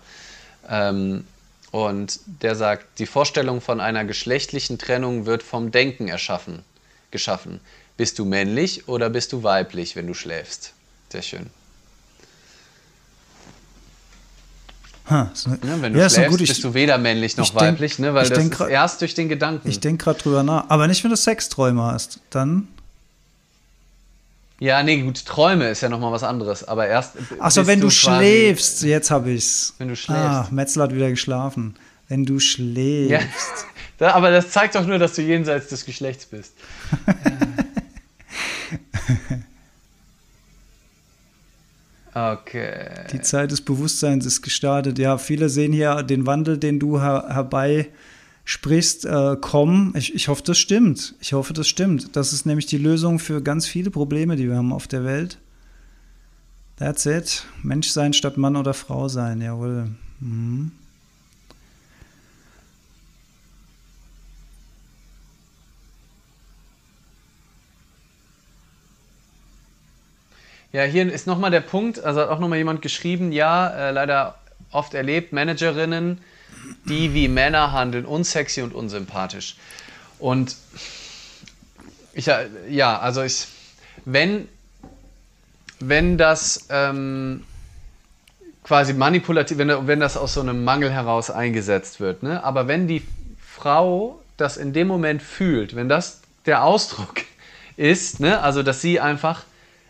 [0.69, 1.25] Ähm,
[1.71, 6.63] und der sagt, die Vorstellung von einer geschlechtlichen Trennung wird vom Denken erschaffen,
[7.11, 7.59] geschaffen.
[7.97, 10.73] Bist du männlich oder bist du weiblich, wenn du schläfst?
[11.09, 11.49] Sehr schön.
[15.09, 18.09] Ha, ne, wenn du ja, schläfst, gut, ich, bist du weder männlich noch weiblich, denk,
[18.09, 19.67] ne, weil das ist erst durch den Gedanken.
[19.67, 20.69] Ich denke gerade drüber nach.
[20.69, 22.19] Aber nicht, wenn du Sexträume hast.
[22.29, 22.67] Dann.
[24.59, 26.63] Ja, nee, gut, Träume ist ja nochmal was anderes.
[26.63, 27.13] Aber erst.
[27.39, 28.83] Achso, wenn du, du schläfst.
[28.83, 29.73] Jetzt habe ich's.
[29.77, 30.21] Wenn du schläfst.
[30.21, 31.75] Ah, Metzler hat wieder geschlafen.
[32.07, 33.65] Wenn du schläfst.
[33.99, 36.53] Ja, aber das zeigt doch nur, dass du jenseits des Geschlechts bist.
[42.19, 43.07] Okay.
[43.11, 44.97] Die Zeit des Bewusstseins ist gestartet.
[44.99, 49.93] Ja, viele sehen hier den Wandel, den du her herbeisprichst, äh, kommen.
[49.95, 51.15] Ich, ich hoffe, das stimmt.
[51.19, 52.15] Ich hoffe, das stimmt.
[52.15, 55.37] Das ist nämlich die Lösung für ganz viele Probleme, die wir haben auf der Welt.
[56.77, 57.45] That's it.
[57.61, 59.89] Mensch sein statt Mann oder Frau sein, jawohl.
[60.19, 60.71] Mhm.
[70.71, 74.35] Ja, hier ist nochmal der Punkt, also hat auch nochmal jemand geschrieben, ja, äh, leider
[74.71, 76.19] oft erlebt, Managerinnen,
[76.85, 79.55] die wie Männer handeln, unsexy und unsympathisch.
[80.19, 80.55] Und
[82.13, 83.47] ich, äh, ja, also ich,
[84.05, 84.47] wenn,
[85.79, 87.43] wenn das ähm,
[88.63, 92.21] quasi manipulativ, wenn, wenn das aus so einem Mangel heraus eingesetzt wird.
[92.21, 92.43] Ne?
[92.43, 93.01] Aber wenn die
[93.43, 97.21] Frau das in dem Moment fühlt, wenn das der Ausdruck
[97.77, 98.39] ist, ne?
[98.41, 99.45] also dass sie einfach,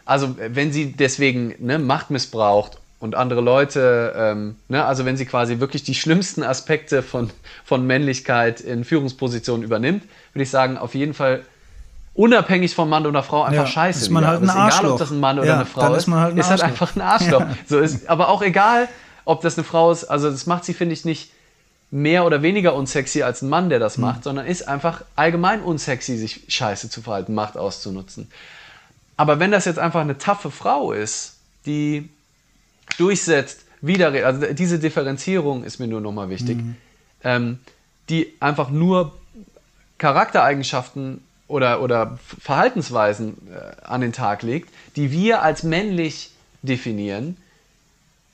[0.09, 5.25] also wenn sie deswegen ne, Macht missbraucht und andere Leute, ähm, ne, also wenn sie
[5.25, 7.29] quasi wirklich die schlimmsten Aspekte von,
[7.63, 10.03] von Männlichkeit in Führungspositionen übernimmt,
[10.33, 11.41] würde ich sagen, auf jeden Fall
[12.13, 13.99] unabhängig vom Mann oder Frau einfach Ja, scheiße.
[14.01, 14.31] ist man wieder.
[14.31, 14.91] halt ein ist egal, Arschloch.
[14.93, 16.61] ob das ein Mann oder Ja, eine Frau ist, ist man halt ein ist halt
[16.63, 16.81] Arschloch.
[16.81, 17.39] einfach ein Arschloch.
[17.41, 17.55] Ja.
[17.67, 18.89] So ist, aber auch egal,
[19.25, 21.31] ob das eine Frau ist, also das macht sie, finde ich, nicht
[21.91, 24.01] mehr oder weniger unsexy als ein Mann, der das Hm.
[24.01, 28.29] macht, sondern ist einfach allgemein unsexy, sich scheiße zu verhalten, Macht auszunutzen.
[29.19, 32.07] Aber wenn das jetzt einfach eine taffe Frau ist, die
[32.97, 36.57] durchsetzt, widerredet, also diese Differenzierung ist mir nur nochmal wichtig,
[37.25, 37.59] ähm,
[38.07, 39.11] die einfach nur
[39.97, 47.35] Charaktereigenschaften oder, oder Verhaltensweisen äh, an den Tag legt, die wir als männlich definieren,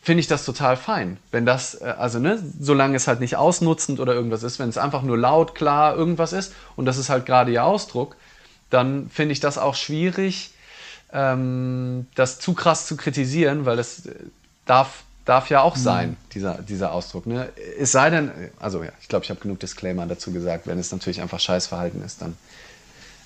[0.03, 1.17] finde ich das total fein.
[1.31, 4.77] Wenn das, äh, also ne, solange es halt nicht ausnutzend oder irgendwas ist, wenn es
[4.77, 8.15] einfach nur laut, klar irgendwas ist und das ist halt gerade ihr Ausdruck,
[8.69, 10.51] dann finde ich das auch schwierig,
[11.16, 14.13] ähm, das zu krass zu kritisieren, weil das äh,
[14.66, 17.26] darf, darf ja auch sein, dieser, dieser Ausdruck.
[17.26, 17.49] Ne?
[17.80, 20.91] Es sei denn, also ja, ich glaube, ich habe genug Disclaimer dazu gesagt, wenn es
[20.91, 22.36] natürlich einfach Scheißverhalten ist, dann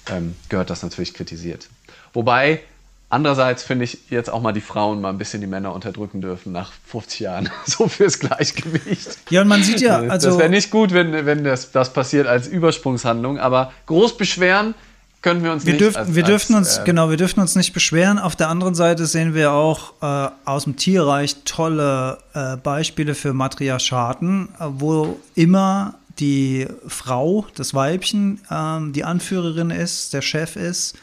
[0.08, 1.68] ähm, gehört das natürlich kritisiert.
[2.14, 2.62] Wobei,
[3.10, 6.52] andererseits finde ich jetzt auch mal die Frauen mal ein bisschen die Männer unterdrücken dürfen
[6.52, 9.18] nach 50 Jahren, so fürs Gleichgewicht.
[9.32, 12.28] Ja, und man sieht ja, das also wäre nicht gut, wenn, wenn das, das passiert
[12.28, 14.76] als Übersprungshandlung, aber groß beschweren
[15.22, 15.82] können wir uns wir, nicht.
[15.82, 18.20] dürf, als- wir dürften als, uns, äh, genau, wir dürften uns nicht beschweren.
[18.20, 23.34] Auf der anderen Seite sehen wir auch äh, aus dem Tierreich tolle äh, Beispiele für
[23.34, 30.96] Matriarchaten, äh, wo immer die Frau, das Weibchen, ähm, die Anführerin ist, der Chef ist,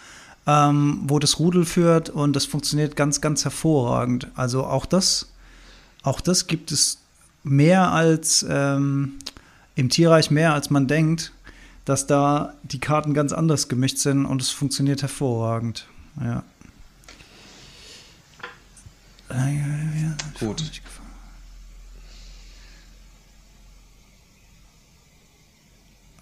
[0.46, 4.28] ähm, wo das Rudel führt und das funktioniert ganz, ganz hervorragend.
[4.34, 5.28] Also auch das,
[6.02, 6.98] auch das gibt es
[7.44, 9.14] mehr als ähm,
[9.74, 11.32] im Tierreich mehr als man denkt,
[11.86, 15.86] dass da die Karten ganz anders gemischt sind und es funktioniert hervorragend.
[16.20, 16.42] Ja.
[20.40, 20.70] Gut.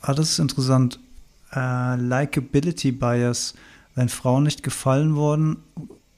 [0.02, 1.00] Ah, das ist interessant.
[1.52, 3.54] Äh, Likability Bias.
[3.94, 5.56] Wenn Frauen nicht gefallen worden,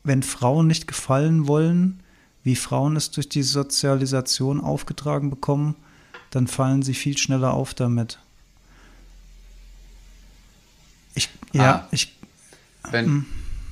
[0.02, 2.00] wenn Frauen nicht gefallen wollen,
[2.42, 5.76] wie Frauen es durch die Sozialisation aufgetragen bekommen,
[6.30, 8.18] dann fallen sie viel schneller auf damit.
[11.16, 11.88] Ich, ja, Ah.
[11.90, 12.12] ich,
[12.92, 13.26] Wenn,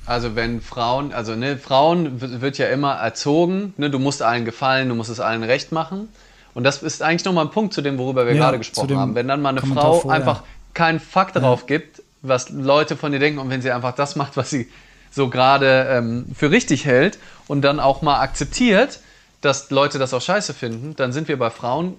[0.05, 4.89] also wenn Frauen, also ne, Frauen wird ja immer erzogen, ne, du musst allen gefallen,
[4.89, 6.09] du musst es allen recht machen.
[6.53, 9.15] Und das ist eigentlich nochmal ein Punkt zu dem, worüber wir Ja, gerade gesprochen haben.
[9.15, 10.19] Wenn dann mal eine Kommentar Frau vorher.
[10.19, 10.43] einfach
[10.73, 14.35] keinen Fakt darauf gibt, was Leute von ihr denken und wenn sie einfach das macht,
[14.35, 14.69] was sie
[15.11, 17.17] so gerade ähm, für richtig hält
[17.47, 18.99] und dann auch mal akzeptiert,
[19.41, 21.95] dass Leute das auch scheiße finden, dann sind wir bei Frauen,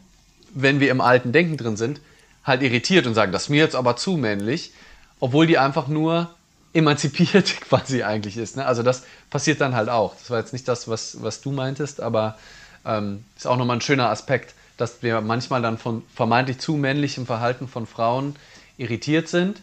[0.54, 2.00] wenn wir im alten Denken drin sind,
[2.44, 4.72] halt irritiert und sagen, das ist mir jetzt aber zu männlich,
[5.20, 6.30] obwohl die einfach nur
[6.72, 8.56] emanzipiert quasi eigentlich ist.
[8.56, 8.66] Ne?
[8.66, 10.14] Also das passiert dann halt auch.
[10.14, 12.38] Das war jetzt nicht das, was, was du meintest, aber
[12.84, 17.26] ähm, ist auch nochmal ein schöner Aspekt, dass wir manchmal dann von vermeintlich zu männlichem
[17.26, 18.36] Verhalten von Frauen
[18.76, 19.62] irritiert sind,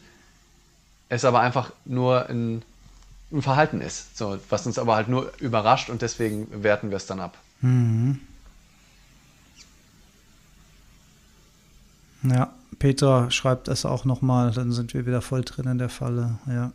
[1.10, 2.64] es aber einfach nur ein,
[3.32, 7.06] ein Verhalten ist, so, was uns aber halt nur überrascht und deswegen werten wir es
[7.06, 7.38] dann ab.
[12.24, 16.40] ja, Petra schreibt es auch nochmal, dann sind wir wieder voll drin in der Falle,
[16.48, 16.72] ja.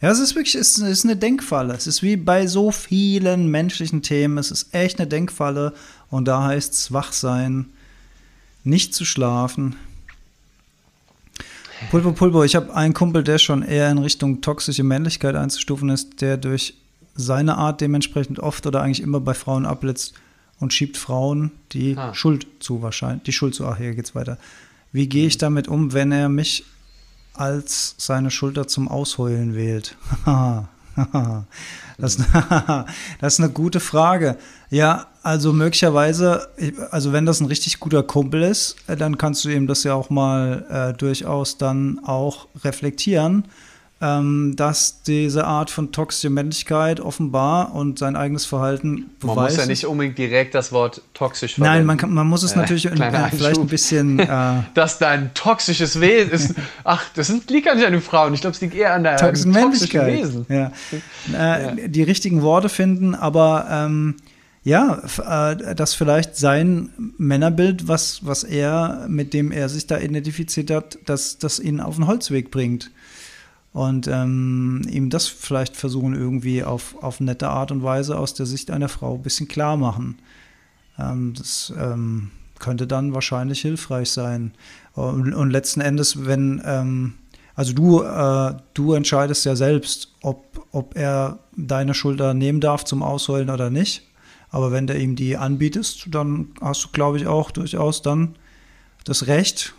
[0.00, 1.72] Ja, es ist wirklich, es ist eine Denkfalle.
[1.72, 4.36] Es ist wie bei so vielen menschlichen Themen.
[4.36, 5.72] Es ist echt eine Denkfalle.
[6.10, 7.70] Und da heißt es wach sein,
[8.64, 9.76] nicht zu schlafen.
[11.90, 16.20] Pulpo Pulpo, ich habe einen Kumpel, der schon eher in Richtung toxische Männlichkeit einzustufen ist,
[16.20, 16.74] der durch
[17.14, 20.14] seine Art dementsprechend oft oder eigentlich immer bei Frauen abblitzt
[20.60, 22.12] und schiebt Frauen die Ah.
[22.12, 24.38] Schuld zu wahrscheinlich, die Schuld zu, ach, hier geht's weiter.
[24.94, 26.64] Wie gehe ich damit um, wenn er mich
[27.34, 29.96] als seine Schulter zum Ausheulen wählt?
[31.98, 32.16] das,
[33.20, 34.38] das ist eine gute Frage.
[34.70, 36.48] Ja, also möglicherweise,
[36.92, 39.94] also wenn das ein richtig guter Kumpel ist, äh, dann kannst du ihm das ja
[39.94, 43.46] auch mal äh, durchaus dann auch reflektieren,
[44.04, 49.62] ähm, dass diese Art von toxische Männlichkeit offenbar und sein eigenes Verhalten Man muss ja
[49.62, 51.86] beweist- nicht unbedingt direkt das Wort toxisch Nein, verwenden.
[51.86, 54.98] man, kann, man muss es Äh, natürlich in, kleiner äh, vielleicht ein bisschen äh, dass
[54.98, 56.54] dein toxisches Wesen ist.
[56.84, 58.34] Ach, das liegt gar nicht an den Frauen.
[58.34, 60.12] Ich glaube, es liegt eher an der toxischen Männlichkeit.
[60.18, 60.46] Wesen.
[60.48, 60.72] Ja.
[61.32, 64.16] Äh, Die richtigen Worte finden, aber ähm,
[64.64, 65.02] ja,
[65.52, 66.88] äh, dass vielleicht sein
[67.18, 71.96] Männerbild, was, was er, mit dem er sich da identifiziert hat, dass das ihn auf
[71.96, 72.90] den Holzweg bringt.
[73.74, 78.46] Und ähm, ihm das vielleicht versuchen, irgendwie auf, auf nette Art und Weise aus der
[78.46, 80.16] Sicht einer Frau ein bisschen klar machen.
[80.96, 82.30] Ähm, das ähm,
[82.60, 84.52] könnte dann wahrscheinlich hilfreich sein.
[84.92, 87.14] Und, und letzten Endes, wenn, ähm,
[87.56, 93.02] also du, äh, du entscheidest ja selbst, ob, ob er deine Schulter nehmen darf zum
[93.02, 94.08] Ausheulen oder nicht.
[94.50, 98.36] Aber wenn du ihm die anbietest, dann hast du, glaube ich, auch durchaus dann
[99.02, 99.74] das Recht,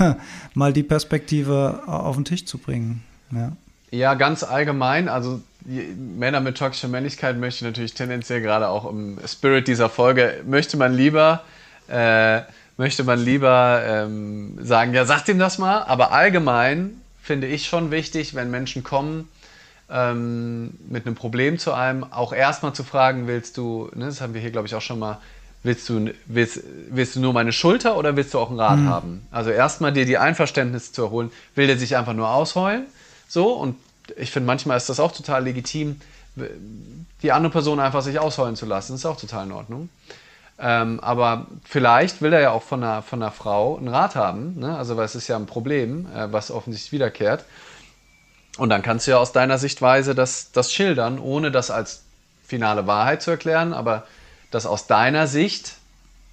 [0.54, 3.02] mal die Perspektive auf den Tisch zu bringen.
[3.32, 3.52] Ja,
[3.90, 5.08] ja ganz allgemein.
[5.08, 10.42] Also Männer mit toxischer Männlichkeit möchte ich natürlich tendenziell gerade auch im Spirit dieser Folge,
[10.46, 11.42] möchte man lieber,
[11.88, 12.40] äh,
[12.76, 15.82] möchte man lieber ähm, sagen, ja, sag ihm das mal.
[15.82, 19.28] Aber allgemein finde ich schon wichtig, wenn Menschen kommen,
[19.90, 24.34] ähm, mit einem Problem zu einem, auch erstmal zu fragen, willst du, ne, das haben
[24.34, 25.18] wir hier glaube ich auch schon mal,
[25.62, 28.88] willst du, willst, willst du nur meine Schulter oder willst du auch einen Rat mhm.
[28.88, 29.26] haben?
[29.30, 32.86] Also erstmal dir die Einverständnis zu erholen, will der sich einfach nur ausheulen?
[33.30, 33.76] So, und
[34.16, 36.00] ich finde manchmal ist das auch total legitim,
[37.22, 39.88] die andere Person einfach sich ausheulen zu lassen, ist auch total in Ordnung.
[40.58, 44.58] Ähm, aber vielleicht will er ja auch von einer, von einer Frau einen Rat haben,
[44.58, 44.76] ne?
[44.76, 47.44] also weil es ist ja ein Problem, äh, was offensichtlich wiederkehrt.
[48.58, 52.02] Und dann kannst du ja aus deiner Sichtweise das, das schildern, ohne das als
[52.44, 54.08] finale Wahrheit zu erklären, aber
[54.50, 55.76] das aus deiner Sicht,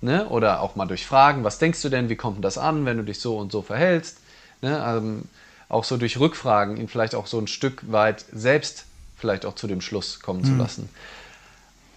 [0.02, 2.86] ne, oder auch mal durch Fragen, was denkst du denn, wie kommt denn das an,
[2.88, 4.18] wenn du dich so und so verhältst,
[4.64, 5.26] ne, ähm,
[5.69, 8.85] auch so durch Rückfragen ihn vielleicht auch so ein Stück weit selbst
[9.18, 10.45] vielleicht auch zu dem Schluss kommen mhm.
[10.45, 10.89] zu lassen.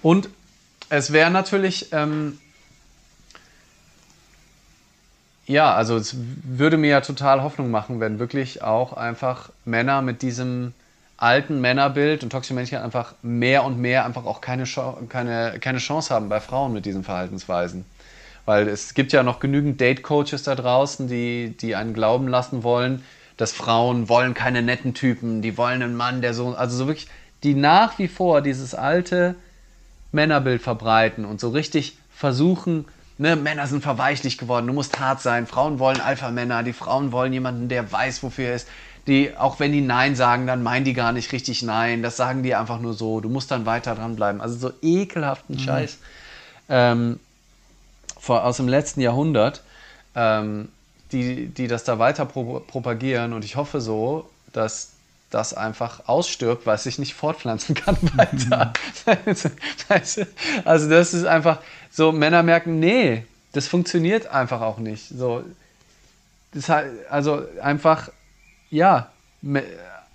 [0.03, 0.29] Und
[0.89, 2.39] es wäre natürlich ähm,
[5.51, 10.23] Ja, also es würde mir ja total Hoffnung machen, wenn wirklich auch einfach Männer mit
[10.23, 10.75] diesem
[11.17, 14.63] alten Männerbild und toxische Männlichkeit einfach mehr und mehr einfach auch keine,
[15.09, 17.85] keine, keine Chance haben bei Frauen mit diesen Verhaltensweisen.
[18.47, 23.05] Weil es gibt ja noch genügend Date-Coaches da draußen, die, die einen glauben lassen wollen,
[23.41, 27.09] dass Frauen wollen keine netten Typen, die wollen einen Mann, der so, also so wirklich,
[27.43, 29.35] die nach wie vor dieses alte
[30.13, 32.85] Männerbild verbreiten und so richtig versuchen,
[33.17, 35.47] ne, Männer sind verweichlich geworden, du musst hart sein.
[35.47, 38.69] Frauen wollen Alpha-Männer, die Frauen wollen jemanden, der weiß, wofür er ist.
[39.07, 42.03] Die, auch wenn die Nein sagen, dann meinen die gar nicht richtig Nein.
[42.03, 43.21] Das sagen die einfach nur so.
[43.21, 44.41] Du musst dann weiter dranbleiben.
[44.41, 45.61] Also so ekelhaften mhm.
[45.61, 45.99] Scheiß
[46.69, 47.19] ähm,
[48.19, 49.63] vor, aus dem letzten Jahrhundert,
[50.15, 50.69] ähm,
[51.13, 53.33] die, die das da weiter pro propagieren.
[53.33, 54.93] Und ich hoffe so, dass
[55.31, 58.73] das einfach ausstirbt, weil es sich nicht fortpflanzen kann weiter.
[60.65, 61.59] Also das ist einfach,
[61.91, 65.09] so Männer merken, nee, das funktioniert einfach auch nicht.
[65.09, 65.45] So,
[66.53, 66.71] das
[67.09, 68.11] also einfach,
[68.71, 69.11] ja,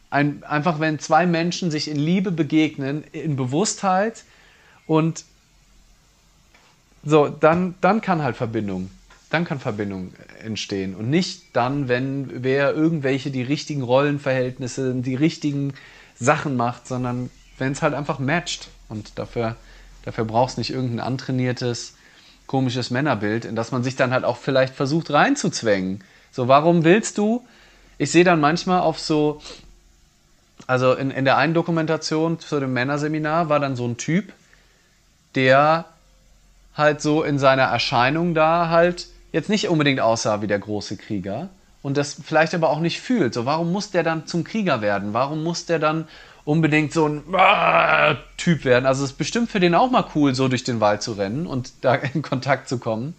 [0.09, 4.23] ein, einfach wenn zwei Menschen sich in Liebe begegnen, in Bewusstheit
[4.87, 5.25] und
[7.03, 8.89] so, dann, dann kann halt Verbindung,
[9.35, 10.13] dann kann Verbindung
[10.43, 15.73] entstehen und nicht dann, wenn wer irgendwelche die richtigen Rollenverhältnisse, die richtigen
[16.19, 19.55] Sachen macht, sondern wenn es halt einfach matcht und dafür
[20.05, 21.95] Dafür brauchst nicht irgendein antrainiertes,
[22.45, 26.03] komisches Männerbild, in das man sich dann halt auch vielleicht versucht reinzuzwängen.
[26.31, 27.43] So, warum willst du?
[27.97, 29.41] Ich sehe dann manchmal auf so,
[30.67, 34.31] also in, in der einen Dokumentation zu dem Männerseminar war dann so ein Typ,
[35.33, 35.85] der
[36.75, 41.49] halt so in seiner Erscheinung da halt jetzt nicht unbedingt aussah wie der große Krieger
[41.81, 43.33] und das vielleicht aber auch nicht fühlt.
[43.33, 45.13] So, warum muss der dann zum Krieger werden?
[45.13, 46.07] Warum muss der dann
[46.45, 47.23] unbedingt so ein
[48.37, 48.85] Typ werden.
[48.85, 51.47] Also es ist bestimmt für den auch mal cool, so durch den Wald zu rennen
[51.47, 53.13] und da in Kontakt zu kommen.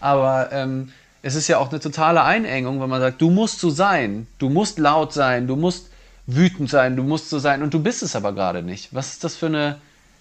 [0.00, 3.68] Aber ähm, es ist ja auch eine totale Einengung, wenn man sagt, du musst so
[3.68, 5.90] sein, du musst laut sein, du musst
[6.26, 8.94] wütend sein, du musst so sein und du bist es aber gerade nicht.
[8.94, 9.76] Was ist das für eine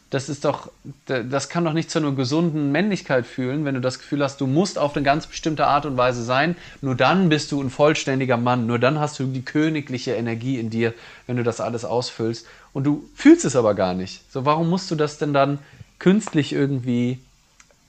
[0.09, 0.71] das ist doch,
[1.05, 4.47] das kann doch nicht zu einer gesunden Männlichkeit fühlen, wenn du das Gefühl hast, du
[4.47, 6.55] musst auf eine ganz bestimmte Art und Weise sein.
[6.81, 8.65] Nur dann bist du ein vollständiger Mann.
[8.65, 10.95] Nur dann hast du die königliche Energie in dir,
[11.27, 12.47] wenn du das alles ausfüllst.
[12.73, 14.23] Und du fühlst es aber gar nicht.
[14.31, 15.59] So, warum musst du das denn dann
[15.99, 17.19] künstlich irgendwie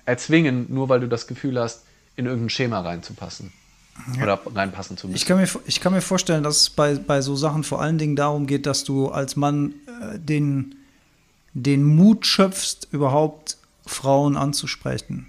[0.05, 1.85] erzwingen, nur weil du das Gefühl hast,
[2.17, 3.53] in irgendein Schema reinzupassen?
[4.17, 4.23] Ja.
[4.25, 5.17] Oder reinpassen zu müssen.
[5.17, 7.99] Ich kann mir, ich kann mir vorstellen, dass es bei, bei so Sachen vor allen
[7.99, 10.75] Dingen darum geht, dass du als Mann äh, den
[11.55, 13.57] den Mut schöpfst, überhaupt
[13.87, 15.27] Frauen anzusprechen.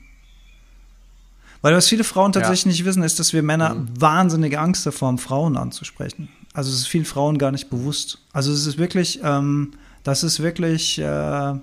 [1.61, 2.69] Weil was viele Frauen tatsächlich ja.
[2.72, 3.89] nicht wissen, ist, dass wir Männer mhm.
[3.99, 6.30] wahnsinnige Angst davor haben, Frauen anzusprechen.
[6.53, 8.19] Also es ist vielen Frauen gar nicht bewusst.
[8.34, 9.73] Also es ist wirklich, ähm,
[10.03, 11.60] das ist wirklich äh, eine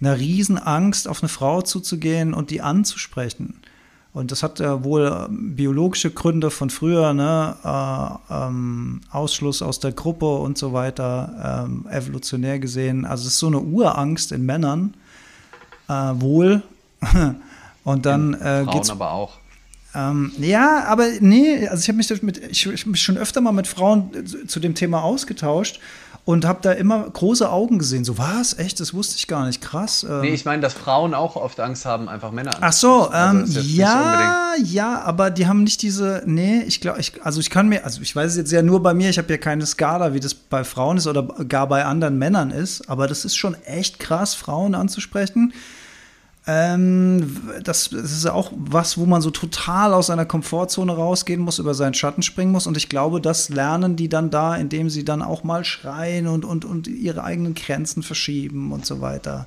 [0.00, 3.61] Riesenangst, auf eine Frau zuzugehen und die anzusprechen.
[4.14, 7.56] Und das hat ja wohl ähm, biologische Gründe von früher, ne?
[7.64, 13.06] Äh, ähm, Ausschluss aus der Gruppe und so weiter, ähm, evolutionär gesehen.
[13.06, 14.94] Also es ist so eine Urangst in Männern,
[15.88, 16.62] äh, wohl.
[17.84, 19.38] und dann äh, Frauen aber auch.
[19.94, 23.40] Ähm, ja, aber nee, also ich habe mich, mit, ich, ich hab mich schon öfter
[23.40, 24.10] mal mit Frauen
[24.46, 25.80] zu dem Thema ausgetauscht
[26.24, 28.04] und habe da immer große Augen gesehen.
[28.04, 28.56] So, was?
[28.56, 28.78] Echt?
[28.78, 29.60] Das wusste ich gar nicht.
[29.60, 30.06] Krass.
[30.08, 30.20] Ähm.
[30.20, 33.66] Nee, ich meine, dass Frauen auch oft Angst haben, einfach Männer Ach so, also ähm,
[33.66, 37.84] ja, ja, aber die haben nicht diese, nee, ich glaube, ich, also ich kann mir,
[37.84, 40.20] also ich weiß es jetzt ja nur bei mir, ich habe ja keine Skala, wie
[40.20, 43.98] das bei Frauen ist oder gar bei anderen Männern ist, aber das ist schon echt
[43.98, 45.52] krass, Frauen anzusprechen.
[46.44, 51.60] Ähm, das, das, ist auch was, wo man so total aus seiner Komfortzone rausgehen muss,
[51.60, 52.66] über seinen Schatten springen muss.
[52.66, 56.44] Und ich glaube, das lernen die dann da, indem sie dann auch mal schreien und,
[56.44, 59.46] und, und ihre eigenen Grenzen verschieben und so weiter.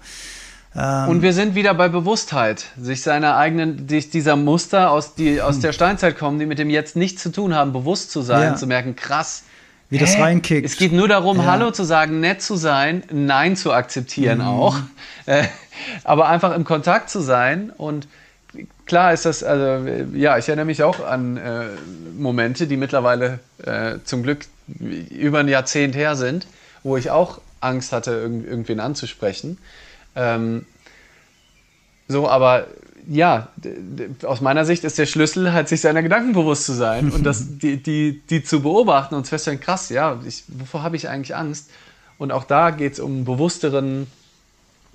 [0.74, 5.42] Ähm und wir sind wieder bei Bewusstheit, sich seiner eigenen, sich dieser Muster aus, die,
[5.42, 8.54] aus der Steinzeit kommen, die mit dem Jetzt nichts zu tun haben, bewusst zu sein,
[8.54, 8.56] ja.
[8.56, 9.44] zu merken, krass,
[9.90, 10.66] wie das reinkickt.
[10.66, 11.46] Es geht nur darum, ja.
[11.46, 14.46] Hallo zu sagen, nett zu sein, Nein zu akzeptieren mhm.
[14.46, 14.78] auch.
[15.28, 15.46] Äh,
[16.04, 18.08] aber einfach im Kontakt zu sein und
[18.86, 21.66] klar ist das, also ja, ich erinnere mich auch an äh,
[22.18, 26.48] Momente, die mittlerweile äh, zum Glück über ein Jahrzehnt her sind,
[26.84, 29.58] wo ich auch Angst hatte, irgend, irgendwen anzusprechen.
[30.16, 30.66] Ähm,
[32.08, 32.68] so, aber
[33.08, 33.50] ja,
[34.24, 37.46] aus meiner Sicht ist der Schlüssel halt, sich seiner Gedanken bewusst zu sein und das,
[37.58, 41.36] die, die, die zu beobachten und zu feststellen, krass, ja, ich, wovor habe ich eigentlich
[41.36, 41.70] Angst?
[42.18, 44.08] Und auch da geht es um bewussteren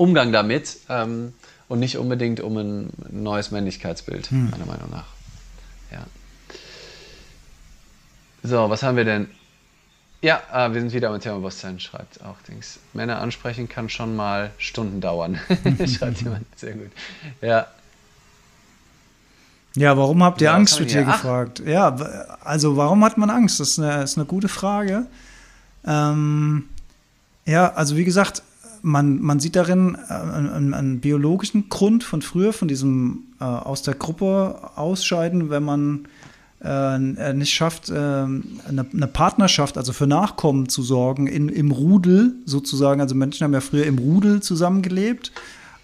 [0.01, 1.35] Umgang damit ähm,
[1.69, 4.49] und nicht unbedingt um ein neues Männlichkeitsbild, hm.
[4.51, 5.05] meiner Meinung nach.
[5.93, 6.07] Ja.
[8.43, 9.29] So, was haben wir denn?
[10.23, 12.79] Ja, äh, wir sind wieder am Thema Bewusstsein, schreibt auch Dings.
[12.95, 15.39] Männer ansprechen kann schon mal Stunden dauern,
[15.87, 16.47] schreibt jemand.
[16.59, 16.91] Sehr gut.
[17.43, 17.67] Ja,
[19.77, 21.63] ja, warum habt ihr ja, Angst, wird hier gefragt.
[21.65, 21.95] Ja,
[22.43, 23.61] also warum hat man Angst?
[23.61, 25.07] Das ist eine, ist eine gute Frage.
[25.87, 26.65] Ähm,
[27.45, 28.43] ja, also wie gesagt,
[28.83, 33.83] man, man sieht darin äh, einen, einen, biologischen Grund von früher, von diesem äh, aus
[33.83, 36.09] der Gruppe ausscheiden, wenn man
[36.63, 41.71] äh, äh nicht schafft, äh, eine, eine, Partnerschaft, also für Nachkommen zu sorgen, in, im
[41.71, 43.01] Rudel sozusagen.
[43.01, 45.33] Also Menschen haben ja früher im Rudel zusammengelebt,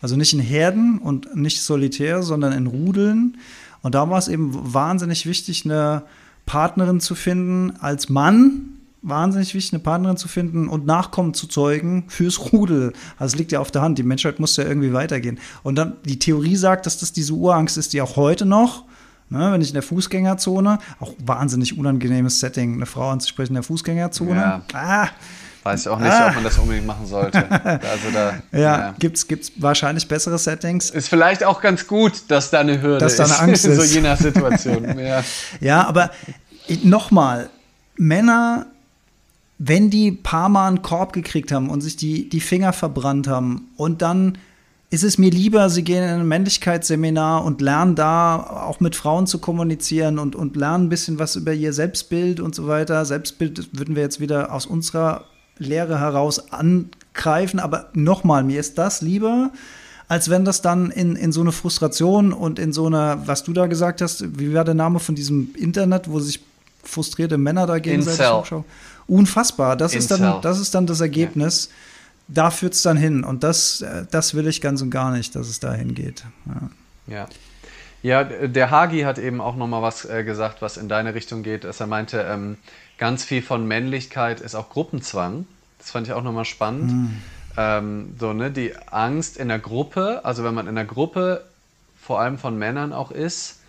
[0.03, 3.39] also nicht in Herden und nicht solitär, sondern in Rudeln.
[3.83, 6.03] Und da war es eben wahnsinnig wichtig, eine
[6.45, 8.76] Partnerin zu finden als Mann,
[9.09, 12.93] wahnsinnig wichtig, eine Partnerin zu finden und Nachkommen zu zeugen fürs Rudel.
[13.19, 15.39] Also es liegt ja auf der Hand, die Menschheit muss ja irgendwie weitergehen.
[15.63, 18.85] Und dann die Theorie sagt, dass das diese Urangst ist, die auch heute noch,
[19.31, 23.63] ne, wenn ich in der Fußgängerzone, auch wahnsinnig unangenehmes Setting, eine Frau anzusprechen in der
[23.63, 24.37] Fußgängerzone.
[24.37, 24.63] Ja.
[24.73, 25.09] Ah,
[25.67, 26.29] Weiß ich auch nicht, ah.
[26.29, 27.45] ob man das unbedingt machen sollte.
[27.51, 28.95] Also da, ja, ja.
[29.01, 30.91] gibt es wahrscheinlich bessere Settings.
[30.91, 33.77] Ist vielleicht auch ganz gut, dass da eine Hürde dass da eine Angst ist.
[33.77, 34.97] so je nach Situation.
[34.97, 35.25] ja.
[35.61, 36.13] ja, aber
[36.85, 37.51] nochmal,
[37.97, 38.67] Männer,
[39.59, 43.69] wenn die paar Mal einen Korb gekriegt haben und sich die, die Finger verbrannt haben
[43.77, 44.39] und dann
[44.89, 49.27] ist es mir lieber, sie gehen in ein Männlichkeitsseminar und lernen da auch mit Frauen
[49.27, 53.05] zu kommunizieren und, und lernen ein bisschen was über ihr Selbstbild und so weiter.
[53.05, 55.25] Selbstbild würden wir jetzt wieder aus unserer
[55.59, 57.59] Lehre heraus angreifen.
[57.59, 59.51] Aber nochmal, mir ist das lieber,
[60.07, 63.53] als wenn das dann in, in so eine Frustration und in so eine, was du
[63.53, 66.41] da gesagt hast, wie war der Name von diesem Internet, wo sich
[66.85, 68.19] frustrierte Männer da gegenseitig?
[69.09, 69.77] Unfassbar.
[69.77, 71.67] Das ist, dann, das ist dann das Ergebnis.
[71.67, 71.73] Ja.
[72.29, 73.23] Da führt es dann hin.
[73.23, 76.25] Und das, das will ich ganz und gar nicht, dass es dahin geht.
[76.47, 77.15] Ja.
[77.15, 77.27] ja.
[78.03, 81.43] Ja, der Hagi hat eben auch noch mal was äh, gesagt, was in deine Richtung
[81.43, 82.57] geht, dass er meinte, ähm,
[82.99, 85.47] ganz viel von Männlichkeit ist auch Gruppenzwang.
[85.79, 86.93] Das fand ich auch nochmal spannend.
[86.93, 87.23] Mhm.
[87.57, 91.45] Ähm, so, ne, die Angst in der Gruppe, also wenn man in der Gruppe
[92.01, 93.61] vor allem von Männern auch ist,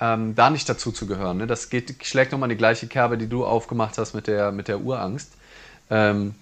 [0.00, 1.38] ähm, da nicht dazu zu gehören.
[1.38, 1.46] Ne?
[1.46, 4.80] Das geht, schlägt nochmal die gleiche Kerbe, die du aufgemacht hast mit der, mit der
[4.80, 5.32] Urangst.
[5.90, 6.34] Ähm,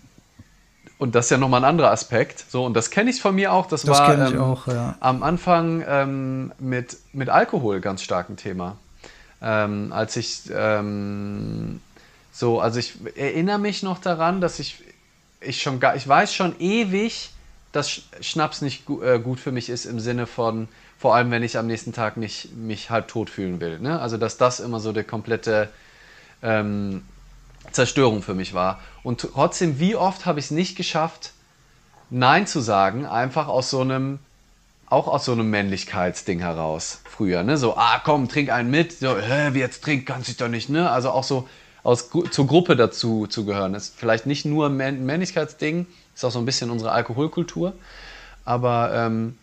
[0.99, 2.45] und das ist ja nochmal ein anderer Aspekt.
[2.49, 3.67] So, und das kenne ich von mir auch.
[3.67, 4.97] Das, das war ähm, auch, ja.
[5.01, 8.77] am Anfang ähm, mit, mit Alkohol ganz stark ein Thema.
[9.43, 11.81] Ähm, als ich ähm,
[12.33, 14.83] so, also ich erinnere mich noch daran, dass ich,
[15.41, 17.31] ich schon gar, ich weiß schon ewig,
[17.73, 20.69] dass Schnaps nicht gu äh, gut für mich ist im Sinne von,
[20.99, 23.79] vor allem wenn ich am nächsten Tag nicht mich halb tot fühlen will.
[23.79, 24.01] Ne?
[24.01, 25.69] Also dass das immer so der komplette
[26.43, 27.03] ähm,
[27.73, 28.81] Zerstörung für mich war.
[29.03, 31.33] Und trotzdem, wie oft habe ich es nicht geschafft,
[32.09, 34.21] Nein zu sagen, einfach aus so einem,
[34.89, 37.43] auch aus so einem Männlichkeitsding heraus früher.
[37.43, 37.57] Ne?
[37.57, 38.93] So, ah komm, trink einen mit.
[38.93, 40.69] So, hä, wie jetzt trink, kannst du doch nicht.
[40.69, 40.89] Ne?
[40.89, 41.49] Also auch so
[41.83, 43.73] aus, zur Gruppe dazu zu gehören.
[43.73, 47.73] Das ist vielleicht nicht nur ein Männlichkeitsding, ist auch so ein bisschen unsere Alkoholkultur.
[48.45, 49.37] Aber ähm,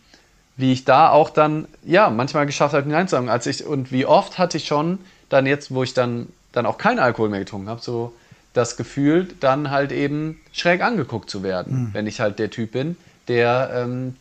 [0.56, 3.28] wie ich da auch dann, ja, manchmal geschafft habe, Nein zu sagen.
[3.28, 4.98] Als ich, und wie oft hatte ich schon
[5.28, 8.14] dann jetzt, wo ich dann, dann auch keinen Alkohol mehr getrunken habe, so
[8.52, 11.88] das Gefühl, dann halt eben schräg angeguckt zu werden, mhm.
[11.94, 14.14] wenn ich halt der Typ bin, der ähm,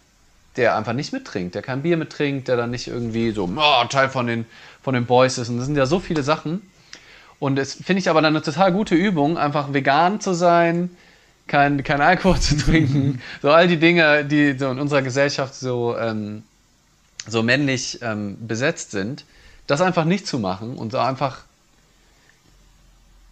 [0.56, 4.10] der einfach nicht mittrinkt, der kein Bier mittrinkt, der dann nicht irgendwie so oh, Teil
[4.10, 4.46] von den,
[4.82, 5.50] von den Boys ist.
[5.50, 6.62] Und das sind ja so viele Sachen.
[7.40, 10.92] Und das finde ich aber dann eine total gute Übung, einfach vegan zu sein,
[11.48, 13.22] kein, kein Alkohol zu trinken.
[13.42, 16.44] so all die Dinge, die so in unserer Gesellschaft so, ähm,
[17.28, 19.26] so männlich ähm, besetzt sind,
[19.68, 21.42] das einfach nicht zu machen und so einfach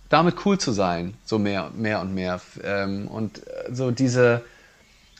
[0.09, 2.41] damit cool zu sein, so mehr, mehr und mehr.
[2.63, 4.43] Ähm, und so diese,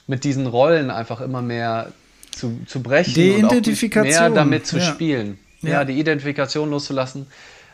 [0.06, 1.92] mit diesen Rollen einfach immer mehr
[2.30, 4.10] zu, zu brechen die und Identifikation.
[4.10, 4.84] mehr damit zu ja.
[4.84, 5.38] spielen.
[5.62, 5.70] Ja.
[5.70, 5.84] Ja.
[5.84, 7.26] die Identifikation loszulassen.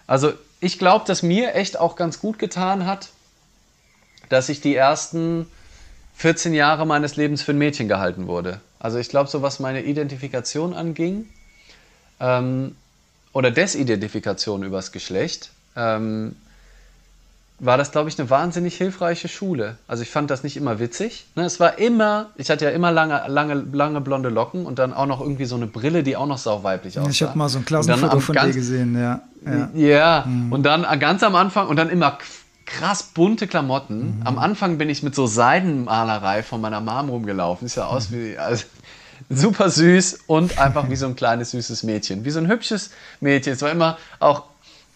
[0.07, 3.09] Also ich glaube, dass mir echt auch ganz gut getan hat,
[4.29, 5.47] dass ich die ersten
[6.17, 8.61] 14 Jahre meines Lebens für ein Mädchen gehalten wurde.
[8.81, 11.27] Also ich glaube, so was meine Identifikation anging,
[12.21, 12.75] ähm,
[13.33, 16.35] oder Desidentifikation übers Geschlecht, ähm,
[17.61, 19.79] war das, glaube ich, eine wahnsinnig hilfreiche Schule.
[19.89, 21.27] Also ich fand das nicht immer witzig.
[21.35, 21.45] Ne?
[21.45, 25.07] Es war immer, ich hatte ja immer lange, lange, lange blonde Locken und dann auch
[25.07, 27.11] noch irgendwie so eine Brille, die auch noch sauweiblich aussah.
[27.11, 29.23] Ich habe mal so ein Klassenfoto von dir ganz- gesehen, ja.
[29.45, 29.71] ja.
[29.75, 32.19] Ja, und dann ganz am Anfang und dann immer
[32.69, 34.19] krass bunte Klamotten.
[34.19, 34.27] Mhm.
[34.27, 37.67] Am Anfang bin ich mit so Seidenmalerei von meiner Mom rumgelaufen.
[37.67, 38.65] Sieht ja aus wie also,
[39.29, 42.91] super süß und einfach wie so ein kleines süßes Mädchen, wie so ein hübsches
[43.21, 43.55] Mädchen.
[43.55, 44.45] Es war immer auch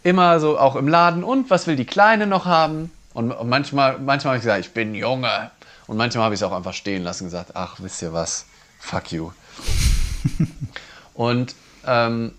[0.03, 2.91] immer so auch im Laden und was will die Kleine noch haben?
[3.15, 5.51] Und, und manchmal manchmal habe ich gesagt, ich bin Junge.
[5.87, 8.47] Und manchmal habe ich es auch einfach stehen lassen und gesagt, ach, wisst ihr was?
[8.79, 9.33] Fuck you.
[11.15, 11.55] und
[11.87, 12.33] ähm,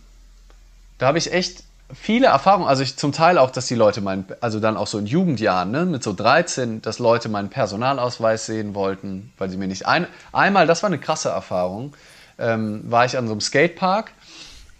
[0.97, 1.63] da habe ich echt
[1.93, 4.97] viele Erfahrungen, also ich zum Teil auch, dass die Leute meinen, also dann auch so
[4.97, 9.67] in Jugendjahren, ne, mit so 13, dass Leute meinen Personalausweis sehen wollten, weil sie mir
[9.67, 11.95] nicht ein, einmal, das war eine krasse Erfahrung,
[12.39, 14.11] ähm, war ich an so einem Skatepark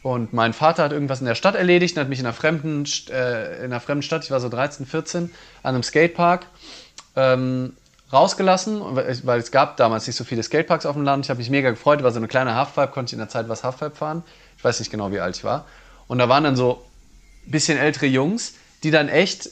[0.02, 2.86] und mein Vater hat irgendwas in der Stadt erledigt und hat mich in einer fremden,
[3.10, 5.32] äh, in einer fremden Stadt, ich war so 13, 14,
[5.64, 6.46] an einem Skatepark
[7.16, 7.74] ähm,
[8.12, 11.26] rausgelassen, weil es- gab damals nicht so viele Skateparks auf dem Land.
[11.26, 13.50] Ich habe mich mega gefreut, war so eine kleine Halfpipe, konnte ich in der Zeit
[13.50, 14.24] was Halfpipe fahren.
[14.58, 15.66] Ich weiß nicht genau, wie alt ich war.
[16.08, 16.84] Und da waren dann so
[17.46, 18.54] bisschen ältere Jungs,
[18.84, 19.50] die dann echt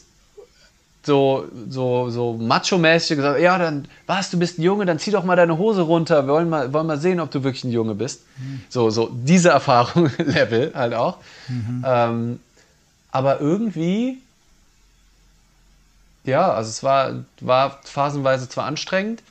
[1.03, 5.23] so, so, so macho-mäßig gesagt ja, dann, was, du bist ein Junge, dann zieh doch
[5.23, 7.95] mal deine Hose runter, wir wollen mal, wollen mal sehen, ob du wirklich ein Junge
[7.95, 8.21] bist.
[8.69, 11.17] So, so diese Erfahrung, Level halt auch.
[11.85, 12.39] Ähm,
[13.11, 14.19] aber irgendwie,
[16.23, 19.23] ja, also es war, war phasenweise zwar anstrengend,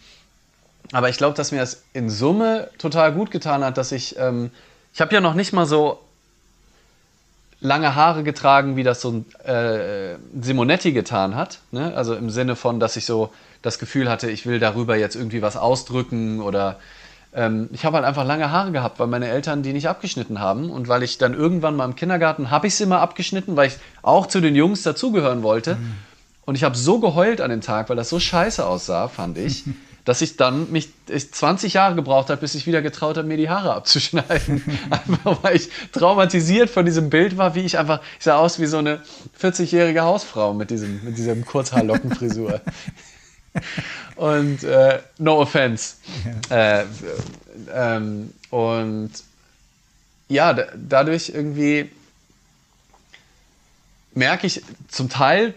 [0.93, 4.51] aber ich glaube, dass mir das in Summe total gut getan hat, dass ich, ähm,
[4.93, 6.01] ich habe ja noch nicht mal so
[7.61, 11.59] lange Haare getragen, wie das so ein äh, Simonetti getan hat.
[11.73, 11.95] Ne?
[11.95, 13.31] Also im Sinne von, dass ich so
[13.63, 16.79] das Gefühl hatte, ich will darüber jetzt irgendwie was ausdrücken oder
[17.35, 20.71] ähm, ich habe halt einfach lange Haare gehabt, weil meine Eltern die nicht abgeschnitten haben
[20.71, 23.77] und weil ich dann irgendwann mal im Kindergarten habe ich sie immer abgeschnitten, weil ich
[24.03, 25.77] auch zu den Jungs dazugehören wollte.
[26.47, 29.65] Und ich habe so geheult an dem Tag, weil das so scheiße aussah, fand ich,
[30.05, 33.37] dass ich dann mich ich 20 Jahre gebraucht habe, bis ich wieder getraut habe, mir
[33.37, 34.63] die Haare abzuschneiden.
[34.91, 38.67] einfach weil ich traumatisiert von diesem Bild war, wie ich einfach, ich sah aus wie
[38.67, 39.03] so eine
[39.41, 42.61] 40-jährige Hausfrau mit diesem, mit diesem Kurzhaarlockenfrisur.
[44.17, 45.97] und äh, no offense.
[46.49, 46.85] Äh,
[47.75, 49.11] ähm, und
[50.29, 51.91] ja, da, dadurch irgendwie
[54.15, 55.55] merke ich zum Teil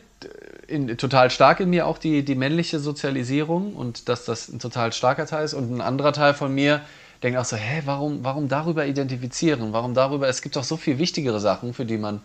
[0.74, 4.92] in, total stark in mir auch die, die männliche Sozialisierung und dass das ein total
[4.92, 5.54] starker Teil ist.
[5.54, 6.82] Und ein anderer Teil von mir
[7.22, 9.72] denkt auch so, hä, warum, warum darüber identifizieren?
[9.72, 10.28] Warum darüber?
[10.28, 12.22] Es gibt doch so viel wichtigere Sachen, für die man.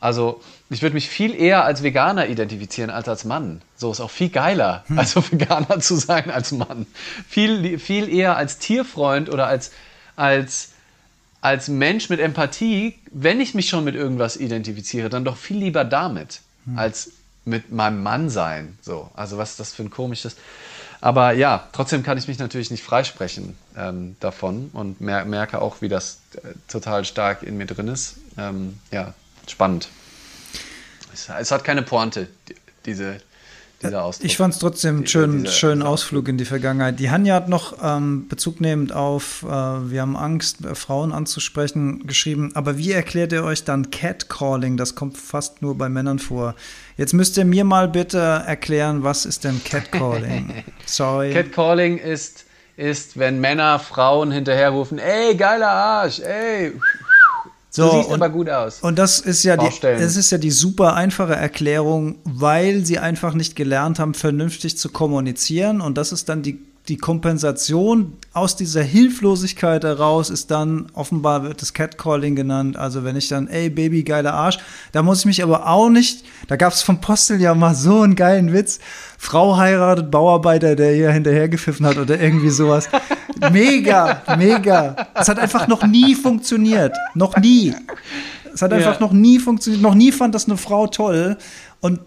[0.00, 0.40] Also,
[0.70, 3.62] ich würde mich viel eher als Veganer identifizieren als als Mann.
[3.76, 6.86] So ist auch viel geiler, also Veganer zu sein als Mann.
[7.28, 9.72] Viel, viel eher als Tierfreund oder als,
[10.14, 10.70] als,
[11.40, 15.84] als Mensch mit Empathie, wenn ich mich schon mit irgendwas identifiziere, dann doch viel lieber
[15.84, 16.42] damit,
[16.76, 17.12] als
[17.44, 18.78] mit meinem Mann sein.
[18.82, 20.36] So, also was ist das für ein komisches.
[21.00, 25.80] Aber ja, trotzdem kann ich mich natürlich nicht freisprechen ähm, davon und mer merke auch,
[25.80, 28.16] wie das äh, total stark in mir drin ist.
[28.36, 29.14] Ähm, ja,
[29.46, 29.88] spannend.
[31.14, 33.20] Es, es hat keine Pointe, die, diese,
[33.82, 34.24] dieser Ausdruck.
[34.26, 36.98] Ich fand es trotzdem einen schönen, dieser- schönen Ausflug in die Vergangenheit.
[36.98, 42.06] Die Hanja hat noch ähm, Bezug nehmend auf, äh, wir haben Angst, äh, Frauen anzusprechen,
[42.06, 42.50] geschrieben.
[42.54, 44.76] Aber wie erklärt ihr euch dann Catcalling?
[44.76, 46.54] Das kommt fast nur bei Männern vor.
[46.96, 50.64] Jetzt müsst ihr mir mal bitte erklären, was ist denn Catcalling?
[50.86, 51.32] Sorry.
[51.32, 52.44] Catcalling ist,
[52.76, 56.72] ist, wenn Männer Frauen hinterherrufen, ey, geiler Arsch, ey,
[57.70, 58.80] so, du siehst und, aber gut aus.
[58.80, 63.34] und das ist ja die, es ist ja die super einfache Erklärung, weil sie einfach
[63.34, 65.80] nicht gelernt haben, vernünftig zu kommunizieren.
[65.80, 71.60] Und das ist dann die, die Kompensation aus dieser Hilflosigkeit heraus ist dann, offenbar wird
[71.60, 72.76] das Catcalling genannt.
[72.76, 74.58] Also wenn ich dann, ey Baby, geiler Arsch,
[74.92, 78.00] da muss ich mich aber auch nicht, da gab es vom Postel ja mal so
[78.00, 78.78] einen geilen Witz.
[79.18, 82.88] Frau heiratet Bauarbeiter, der ihr hinterhergepfiffen hat oder irgendwie sowas.
[83.52, 84.96] Mega, mega.
[85.14, 86.96] Es hat einfach noch nie funktioniert.
[87.14, 87.72] Noch nie.
[88.52, 89.00] Es hat einfach ja.
[89.00, 89.80] noch nie funktioniert.
[89.80, 91.36] Noch nie fand das eine Frau toll.
[91.80, 92.00] Und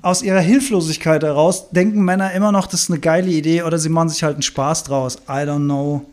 [0.00, 3.90] aus ihrer Hilflosigkeit heraus denken Männer immer noch, das ist eine geile Idee oder sie
[3.90, 5.16] machen sich halt einen Spaß draus.
[5.28, 6.06] I don't know.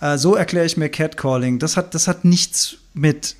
[0.00, 1.58] Äh, so erkläre ich mir Catcalling.
[1.58, 3.36] Das hat, das hat nichts mit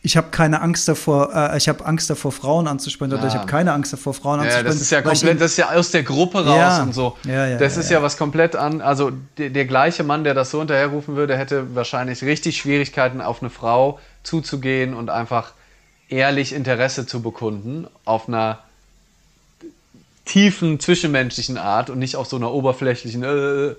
[0.00, 3.46] ich habe keine Angst davor, äh, ich habe Angst davor, Frauen anzusprechen, oder ich habe
[3.46, 4.66] keine Angst davor, Frauen anzusprechen.
[4.66, 7.16] Ja, das ist ja komplett, das ist ja aus der Gruppe raus ja, und so.
[7.24, 10.50] Ja, ja, das ist ja, was komplett an, also der, der, gleiche Mann, der das
[10.50, 15.52] so hinterherrufen würde, hätte wahrscheinlich richtig Schwierigkeiten, auf eine Frau zuzugehen und einfach
[16.08, 18.60] ehrlich Interesse zu bekunden auf einer
[20.24, 23.22] tiefen zwischenmenschlichen Art und nicht auf so einer oberflächlichen.
[23.22, 23.74] Äh.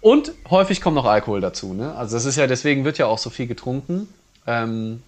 [0.00, 1.74] Und häufig kommt noch Alkohol dazu.
[1.74, 1.94] Ne?
[1.94, 4.08] Also das ist ja deswegen wird ja auch so viel getrunken,
[4.46, 5.02] ähm,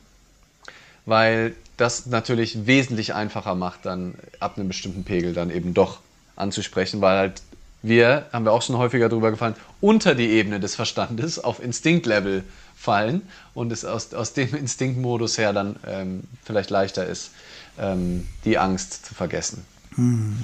[1.06, 5.98] weil das natürlich wesentlich einfacher macht, dann ab einem bestimmten Pegel dann eben doch
[6.36, 7.42] anzusprechen, weil halt
[7.82, 12.44] wir, haben wir auch schon häufiger drüber gefallen, unter die Ebene des Verstandes auf Instinktlevel
[12.84, 13.22] fallen
[13.54, 17.32] und es aus, aus dem Instinktmodus her dann ähm, vielleicht leichter ist,
[17.78, 19.64] ähm, die Angst zu vergessen.
[19.96, 20.38] Hm.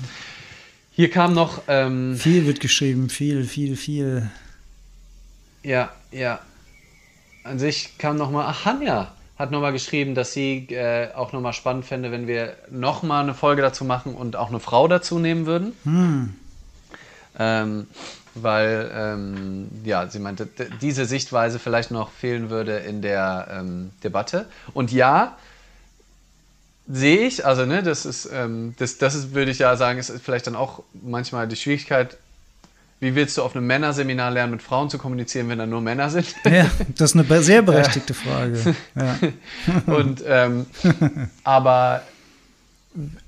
[0.93, 1.63] Hier kam noch.
[1.69, 4.31] Ähm, viel wird geschrieben, viel, viel, viel.
[5.63, 6.41] Ja, ja.
[7.45, 8.47] An sich kam nochmal.
[8.49, 13.23] Ach, Hanja hat nochmal geschrieben, dass sie äh, auch nochmal spannend fände, wenn wir nochmal
[13.23, 15.73] eine Folge dazu machen und auch eine Frau dazu nehmen würden.
[15.85, 16.35] Hm.
[17.39, 17.87] Ähm,
[18.35, 20.49] weil, ähm, ja, sie meinte,
[20.81, 24.47] diese Sichtweise vielleicht noch fehlen würde in der ähm, Debatte.
[24.73, 25.37] Und ja,
[26.89, 30.13] sehe ich, also ne, das ist, ähm, das, das ist, würde ich ja sagen, ist
[30.23, 32.17] vielleicht dann auch manchmal die Schwierigkeit,
[33.01, 36.11] wie willst du auf einem Männerseminar lernen, mit Frauen zu kommunizieren, wenn da nur Männer
[36.11, 36.35] sind?
[36.45, 38.77] Ja, das ist eine sehr berechtigte Frage.
[38.95, 39.19] Ja.
[39.87, 40.67] Und, ähm,
[41.43, 42.03] aber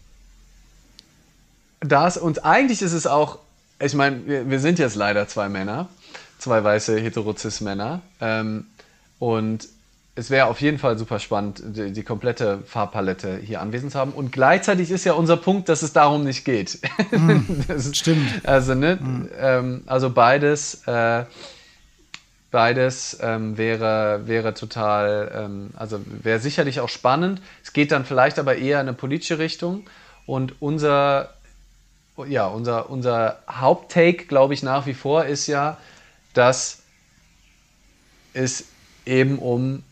[1.81, 3.39] das, und eigentlich ist es auch
[3.83, 5.89] ich meine, wir, wir, sind jetzt leider zwei Männer,
[6.39, 8.01] zwei weiße Heterozis-Männer.
[8.21, 8.67] Ähm,
[9.19, 9.69] und
[10.15, 14.13] es wäre auf jeden Fall super spannend, die, die, komplette Farbpalette hier anwesend zu haben.
[14.13, 16.79] Und gleichzeitig ist ja unser Punkt, dass es darum nicht geht.
[17.13, 18.27] Mm, ist, stimmt.
[18.45, 19.29] Also, ne, mm.
[19.39, 21.25] ähm, also beides, äh,
[22.51, 27.43] beides ähm, wäre, wäre total, ähm, also wäre sicherlich auch spannend.
[27.63, 29.85] Es geht dann vielleicht aber eher in eine politische Richtung.
[30.27, 31.35] Und unser
[32.27, 35.79] ja, unser, unser Haupttake, glaube ich, nach wie vor ist ja,
[36.35, 36.83] dass
[38.35, 38.65] es
[39.05, 39.83] eben um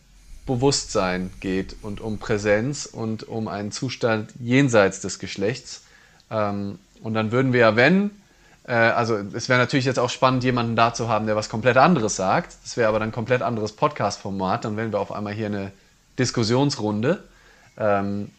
[0.45, 5.83] Bewusstsein geht und um Präsenz und um einen Zustand jenseits des Geschlechts.
[6.29, 8.11] Ähm, und dann würden wir ja, wenn,
[8.67, 11.77] äh, also es wäre natürlich jetzt auch spannend, jemanden da zu haben, der was komplett
[11.77, 12.55] anderes sagt.
[12.63, 14.65] Das wäre aber dann ein komplett anderes Podcast-Format.
[14.65, 15.71] Dann wären wir auf einmal hier eine
[16.17, 17.23] Diskussionsrunde.
[17.77, 18.31] Ähm,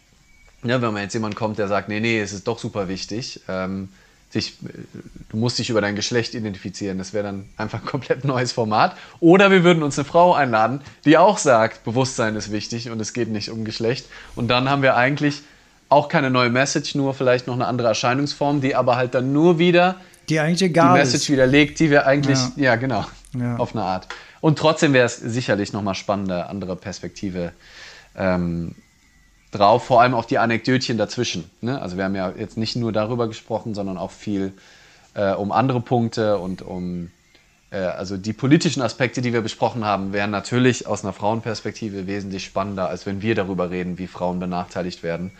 [0.63, 3.41] ja, wenn man jetzt jemand kommt, der sagt, nee, nee, es ist doch super wichtig,
[3.47, 3.89] ähm,
[4.33, 4.57] sich,
[5.29, 6.97] du musst dich über dein Geschlecht identifizieren.
[6.97, 8.97] Das wäre dann einfach ein komplett neues Format.
[9.19, 13.13] Oder wir würden uns eine Frau einladen, die auch sagt, Bewusstsein ist wichtig und es
[13.13, 14.07] geht nicht um Geschlecht.
[14.35, 15.43] Und dann haben wir eigentlich
[15.89, 19.59] auch keine neue Message, nur vielleicht noch eine andere Erscheinungsform, die aber halt dann nur
[19.59, 19.97] wieder
[20.29, 21.29] die, eigentlich egal die Message ist.
[21.29, 23.05] widerlegt, die wir eigentlich, ja, ja genau,
[23.37, 23.57] ja.
[23.57, 24.07] auf eine Art.
[24.41, 27.53] Und trotzdem wäre es sicherlich nochmal spannende, andere Perspektive
[28.17, 28.73] ähm,
[29.53, 31.49] drauf, vor allem auf die Anekdötchen dazwischen.
[31.61, 31.81] Ne?
[31.81, 34.53] Also wir haben ja jetzt nicht nur darüber gesprochen, sondern auch viel
[35.13, 37.11] äh, um andere Punkte und um
[37.71, 42.45] äh, also die politischen Aspekte, die wir besprochen haben, wären natürlich aus einer Frauenperspektive wesentlich
[42.45, 45.31] spannender, als wenn wir darüber reden, wie Frauen benachteiligt werden,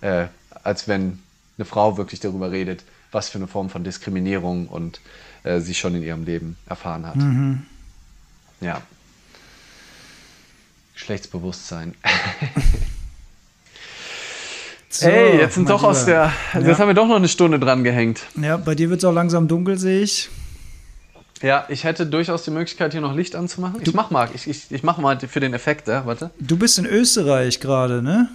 [0.00, 0.26] äh,
[0.62, 1.20] als wenn
[1.56, 5.00] eine Frau wirklich darüber redet, was für eine Form von Diskriminierung und
[5.44, 7.16] äh, sie schon in ihrem Leben erfahren hat.
[7.16, 7.66] Mhm.
[8.60, 8.82] Ja.
[10.94, 11.94] Geschlechtsbewusstsein.
[14.90, 16.32] So, Ey, jetzt sind doch aus der.
[16.54, 16.60] Ja.
[16.60, 18.22] Jetzt haben wir doch noch eine Stunde dran gehängt.
[18.40, 20.30] Ja, bei dir wird es auch langsam dunkel, sehe ich.
[21.42, 23.80] Ja, ich hätte durchaus die Möglichkeit, hier noch Licht anzumachen.
[23.84, 26.30] Du, ich mach mal, ich, ich, ich mach mal für den Effekt, ja, warte.
[26.40, 28.28] Du bist in Österreich gerade, ne?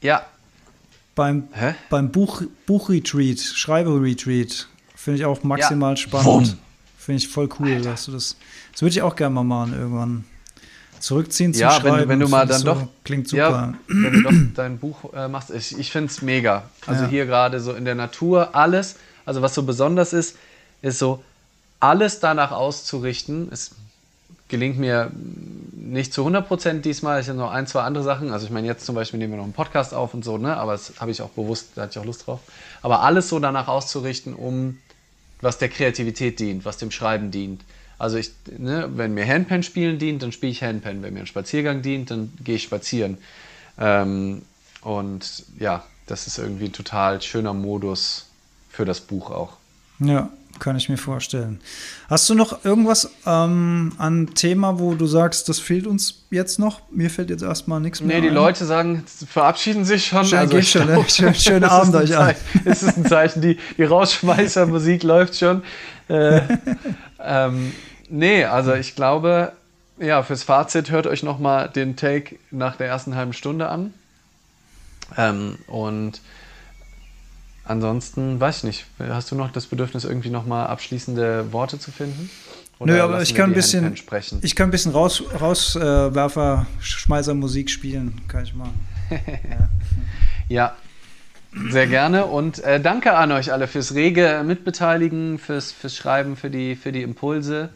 [0.00, 0.24] Ja.
[1.14, 1.74] Beim, Hä?
[1.90, 4.66] beim Buch, Buchretreat, Schreiberetreat.
[4.96, 5.96] Finde ich auch maximal ja.
[5.96, 6.56] spannend.
[6.98, 7.90] Finde ich voll cool, Alter.
[7.90, 8.36] dass du das.
[8.72, 10.24] Das würde ich auch gerne mal machen irgendwann.
[11.02, 11.86] Zurückziehen zum ja, Schreiben.
[11.88, 12.82] Ja, wenn, wenn, du mal dann so, doch.
[13.04, 13.42] Klingt super.
[13.42, 15.50] Ja, wenn du doch dein Buch äh, machst.
[15.50, 16.70] Ich, ich finde es mega.
[16.86, 17.10] Also ja.
[17.10, 18.96] hier gerade so in der Natur, alles.
[19.26, 20.36] Also was so besonders ist,
[20.80, 21.22] ist so,
[21.80, 23.48] alles danach auszurichten.
[23.50, 23.72] Es
[24.46, 25.10] gelingt mir
[25.72, 27.20] nicht zu 100% diesmal.
[27.20, 28.30] Ich habe noch ein, zwei andere Sachen.
[28.30, 30.56] Also ich meine, jetzt zum Beispiel nehmen wir noch einen Podcast auf und so, ne?
[30.56, 32.40] aber das habe ich auch bewusst, da hatte ich auch Lust drauf.
[32.80, 34.78] Aber alles so danach auszurichten, um
[35.40, 37.62] was der Kreativität dient, was dem Schreiben dient.
[38.02, 41.04] Also ich, ne, wenn mir Handpan spielen dient, dann spiele ich Handpan.
[41.04, 43.16] Wenn mir ein Spaziergang dient, dann gehe ich spazieren.
[43.78, 44.42] Ähm,
[44.80, 48.26] und ja, das ist irgendwie ein total schöner Modus
[48.70, 49.52] für das Buch auch.
[50.00, 51.60] Ja, kann ich mir vorstellen.
[52.10, 56.80] Hast du noch irgendwas ähm, an Thema, wo du sagst, das fehlt uns jetzt noch?
[56.90, 58.16] Mir fällt jetzt erstmal nichts mehr.
[58.16, 58.34] Nee, die ein.
[58.34, 60.24] Leute sagen, verabschieden sich schon.
[60.24, 62.34] Schön, also schon glaub, schön, schönen Abend euch an.
[62.64, 65.62] Es ist ein Zeichen, die, die Rausschmeißermusik läuft schon.
[66.08, 66.40] Äh,
[67.20, 67.72] ähm,
[68.12, 69.52] nee, also ich glaube,
[69.98, 73.92] ja, fürs Fazit hört euch nochmal den Take nach der ersten halben Stunde an.
[75.16, 76.20] Ähm, und
[77.64, 82.30] ansonsten, weiß ich nicht, hast du noch das Bedürfnis, irgendwie nochmal abschließende Worte zu finden?
[82.78, 83.94] Oder Nö, aber ich kann, ein bisschen,
[84.42, 88.70] ich kann ein bisschen raus, Rauswerfer, äh, Schmeißer Musik spielen, kann ich mal.
[90.48, 90.74] ja.
[91.70, 96.48] Sehr gerne und äh, danke an euch alle fürs rege Mitbeteiligen, fürs, fürs Schreiben, für
[96.48, 97.68] die, für die Impulse.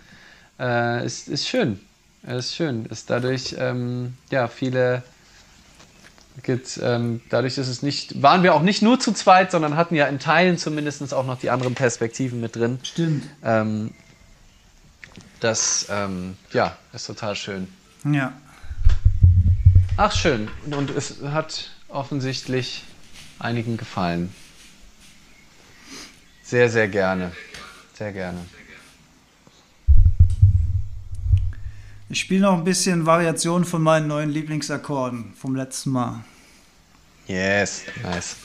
[0.58, 1.80] Äh, ist, ist schön.
[2.26, 2.86] Ist schön.
[2.86, 5.02] Ist dadurch ähm, ja, viele
[6.42, 9.94] gibt, ähm, dadurch ist es nicht, waren wir auch nicht nur zu zweit, sondern hatten
[9.94, 12.78] ja in Teilen zumindest auch noch die anderen Perspektiven mit drin.
[12.82, 13.24] Stimmt.
[13.42, 13.92] Ähm,
[15.40, 17.68] das, ähm, ja, ist total schön.
[18.04, 18.32] Ja.
[19.96, 20.48] Ach, schön.
[20.70, 22.84] Und es hat offensichtlich
[23.38, 24.34] einigen gefallen.
[26.42, 27.32] Sehr, sehr gerne.
[27.94, 28.40] Sehr gerne.
[32.08, 36.22] Ich spiele noch ein bisschen Variation von meinen neuen Lieblingsakkorden vom letzten Mal.
[37.26, 38.36] Yes, nice.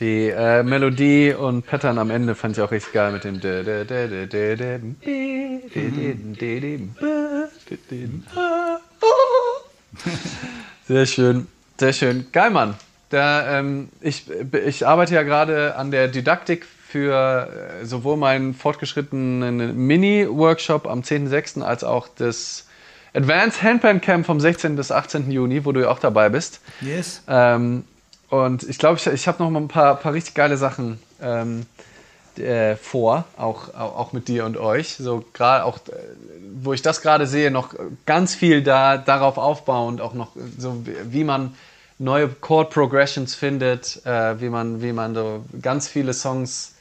[0.00, 3.40] Die äh, Melodie und Pattern am Ende fand ich auch richtig geil mit dem.
[10.86, 11.48] Sehr schön,
[11.78, 12.26] sehr schön.
[12.32, 12.74] Geil, Mann.
[13.10, 14.26] Da, ähm, ich,
[14.64, 17.48] ich arbeite ja gerade an der Didaktik für
[17.82, 21.62] äh, sowohl meinen fortgeschrittenen Mini-Workshop am 10.06.
[21.62, 22.66] als auch das
[23.14, 24.76] Advanced Handpan Camp vom 16.
[24.76, 25.30] bis 18.
[25.30, 26.60] Juni, wo du ja auch dabei bist.
[26.80, 27.22] Yes.
[27.26, 27.84] Ähm,
[28.30, 31.66] und ich glaube, ich, ich habe noch mal ein paar, paar richtig geile Sachen ähm,
[32.38, 34.96] äh, vor, auch, auch mit dir und euch.
[34.96, 35.92] So gerade auch, äh,
[36.62, 37.74] wo ich das gerade sehe, noch
[38.06, 41.54] ganz viel da darauf aufbauend, auch noch so wie man
[41.98, 46.74] neue Chord Progressions findet, äh, wie man wie man so ganz viele Songs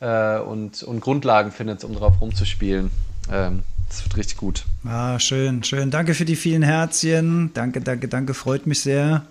[0.00, 2.90] äh, und, und Grundlagen findet, um drauf rumzuspielen.
[3.30, 4.64] Ähm, das wird richtig gut.
[4.84, 5.90] Ah, schön, schön.
[5.90, 7.50] Danke für die vielen Herzchen.
[7.54, 8.34] Danke, danke, danke.
[8.34, 9.24] Freut mich sehr.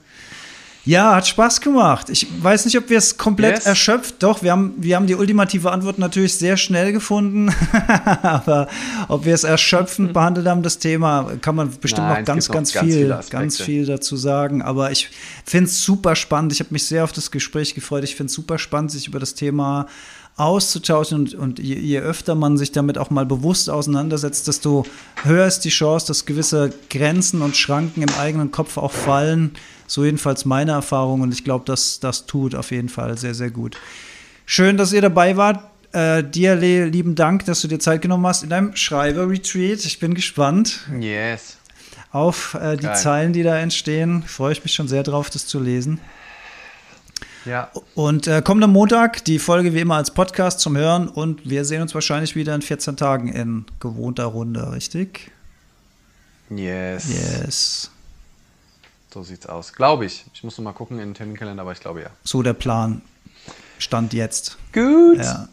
[0.85, 2.09] Ja, hat Spaß gemacht.
[2.09, 3.65] Ich weiß nicht, ob wir es komplett yes.
[3.65, 4.15] erschöpft.
[4.19, 7.53] Doch, wir haben, wir haben die ultimative Antwort natürlich sehr schnell gefunden.
[8.21, 8.67] Aber
[9.07, 10.13] ob wir es erschöpfend mhm.
[10.13, 13.61] behandelt haben, das Thema, kann man bestimmt Nein, noch ganz, ganz, noch viel, ganz, ganz
[13.61, 14.61] viel dazu sagen.
[14.61, 15.09] Aber ich
[15.45, 16.51] finde es super spannend.
[16.51, 18.03] Ich habe mich sehr auf das Gespräch gefreut.
[18.03, 19.87] Ich finde es super spannend, sich über das Thema
[20.35, 24.83] auszutauschen und, und je, je, öfter man sich damit auch mal bewusst auseinandersetzt, desto
[25.23, 29.51] höher ist die Chance, dass gewisse Grenzen und Schranken im eigenen Kopf auch fallen.
[29.87, 33.51] So jedenfalls meine Erfahrung und ich glaube, dass das tut auf jeden Fall sehr, sehr
[33.51, 33.77] gut.
[34.45, 35.63] Schön, dass ihr dabei wart.
[35.93, 39.85] Äh, dir, lieben Dank, dass du dir Zeit genommen hast in deinem Schreiber-Retreat.
[39.85, 40.79] Ich bin gespannt.
[40.99, 41.57] Yes.
[42.11, 42.95] Auf äh, die Geil.
[42.95, 44.23] Zeilen, die da entstehen.
[44.23, 45.99] Freue ich mich schon sehr drauf, das zu lesen.
[47.45, 47.69] Ja.
[47.93, 51.81] Und äh, kommender Montag die Folge wie immer als Podcast zum Hören und wir sehen
[51.81, 55.31] uns wahrscheinlich wieder in 14 Tagen in gewohnter Runde, richtig?
[56.49, 57.05] Yes.
[57.09, 57.91] Yes.
[59.13, 59.73] So sieht's aus.
[59.73, 60.25] Glaube ich.
[60.33, 62.09] Ich muss noch mal gucken in den Terminkalender, aber ich glaube ja.
[62.23, 63.03] So der Plan.
[63.77, 64.57] Stand jetzt.
[64.73, 65.17] Gut.
[65.17, 65.47] Ja.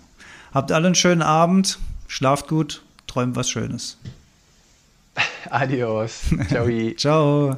[0.54, 1.78] Habt alle einen schönen Abend.
[2.08, 2.82] Schlaft gut.
[3.06, 3.98] Träumt was Schönes.
[5.50, 6.22] Adios.
[6.48, 6.68] Ciao.
[6.96, 7.56] Ciao.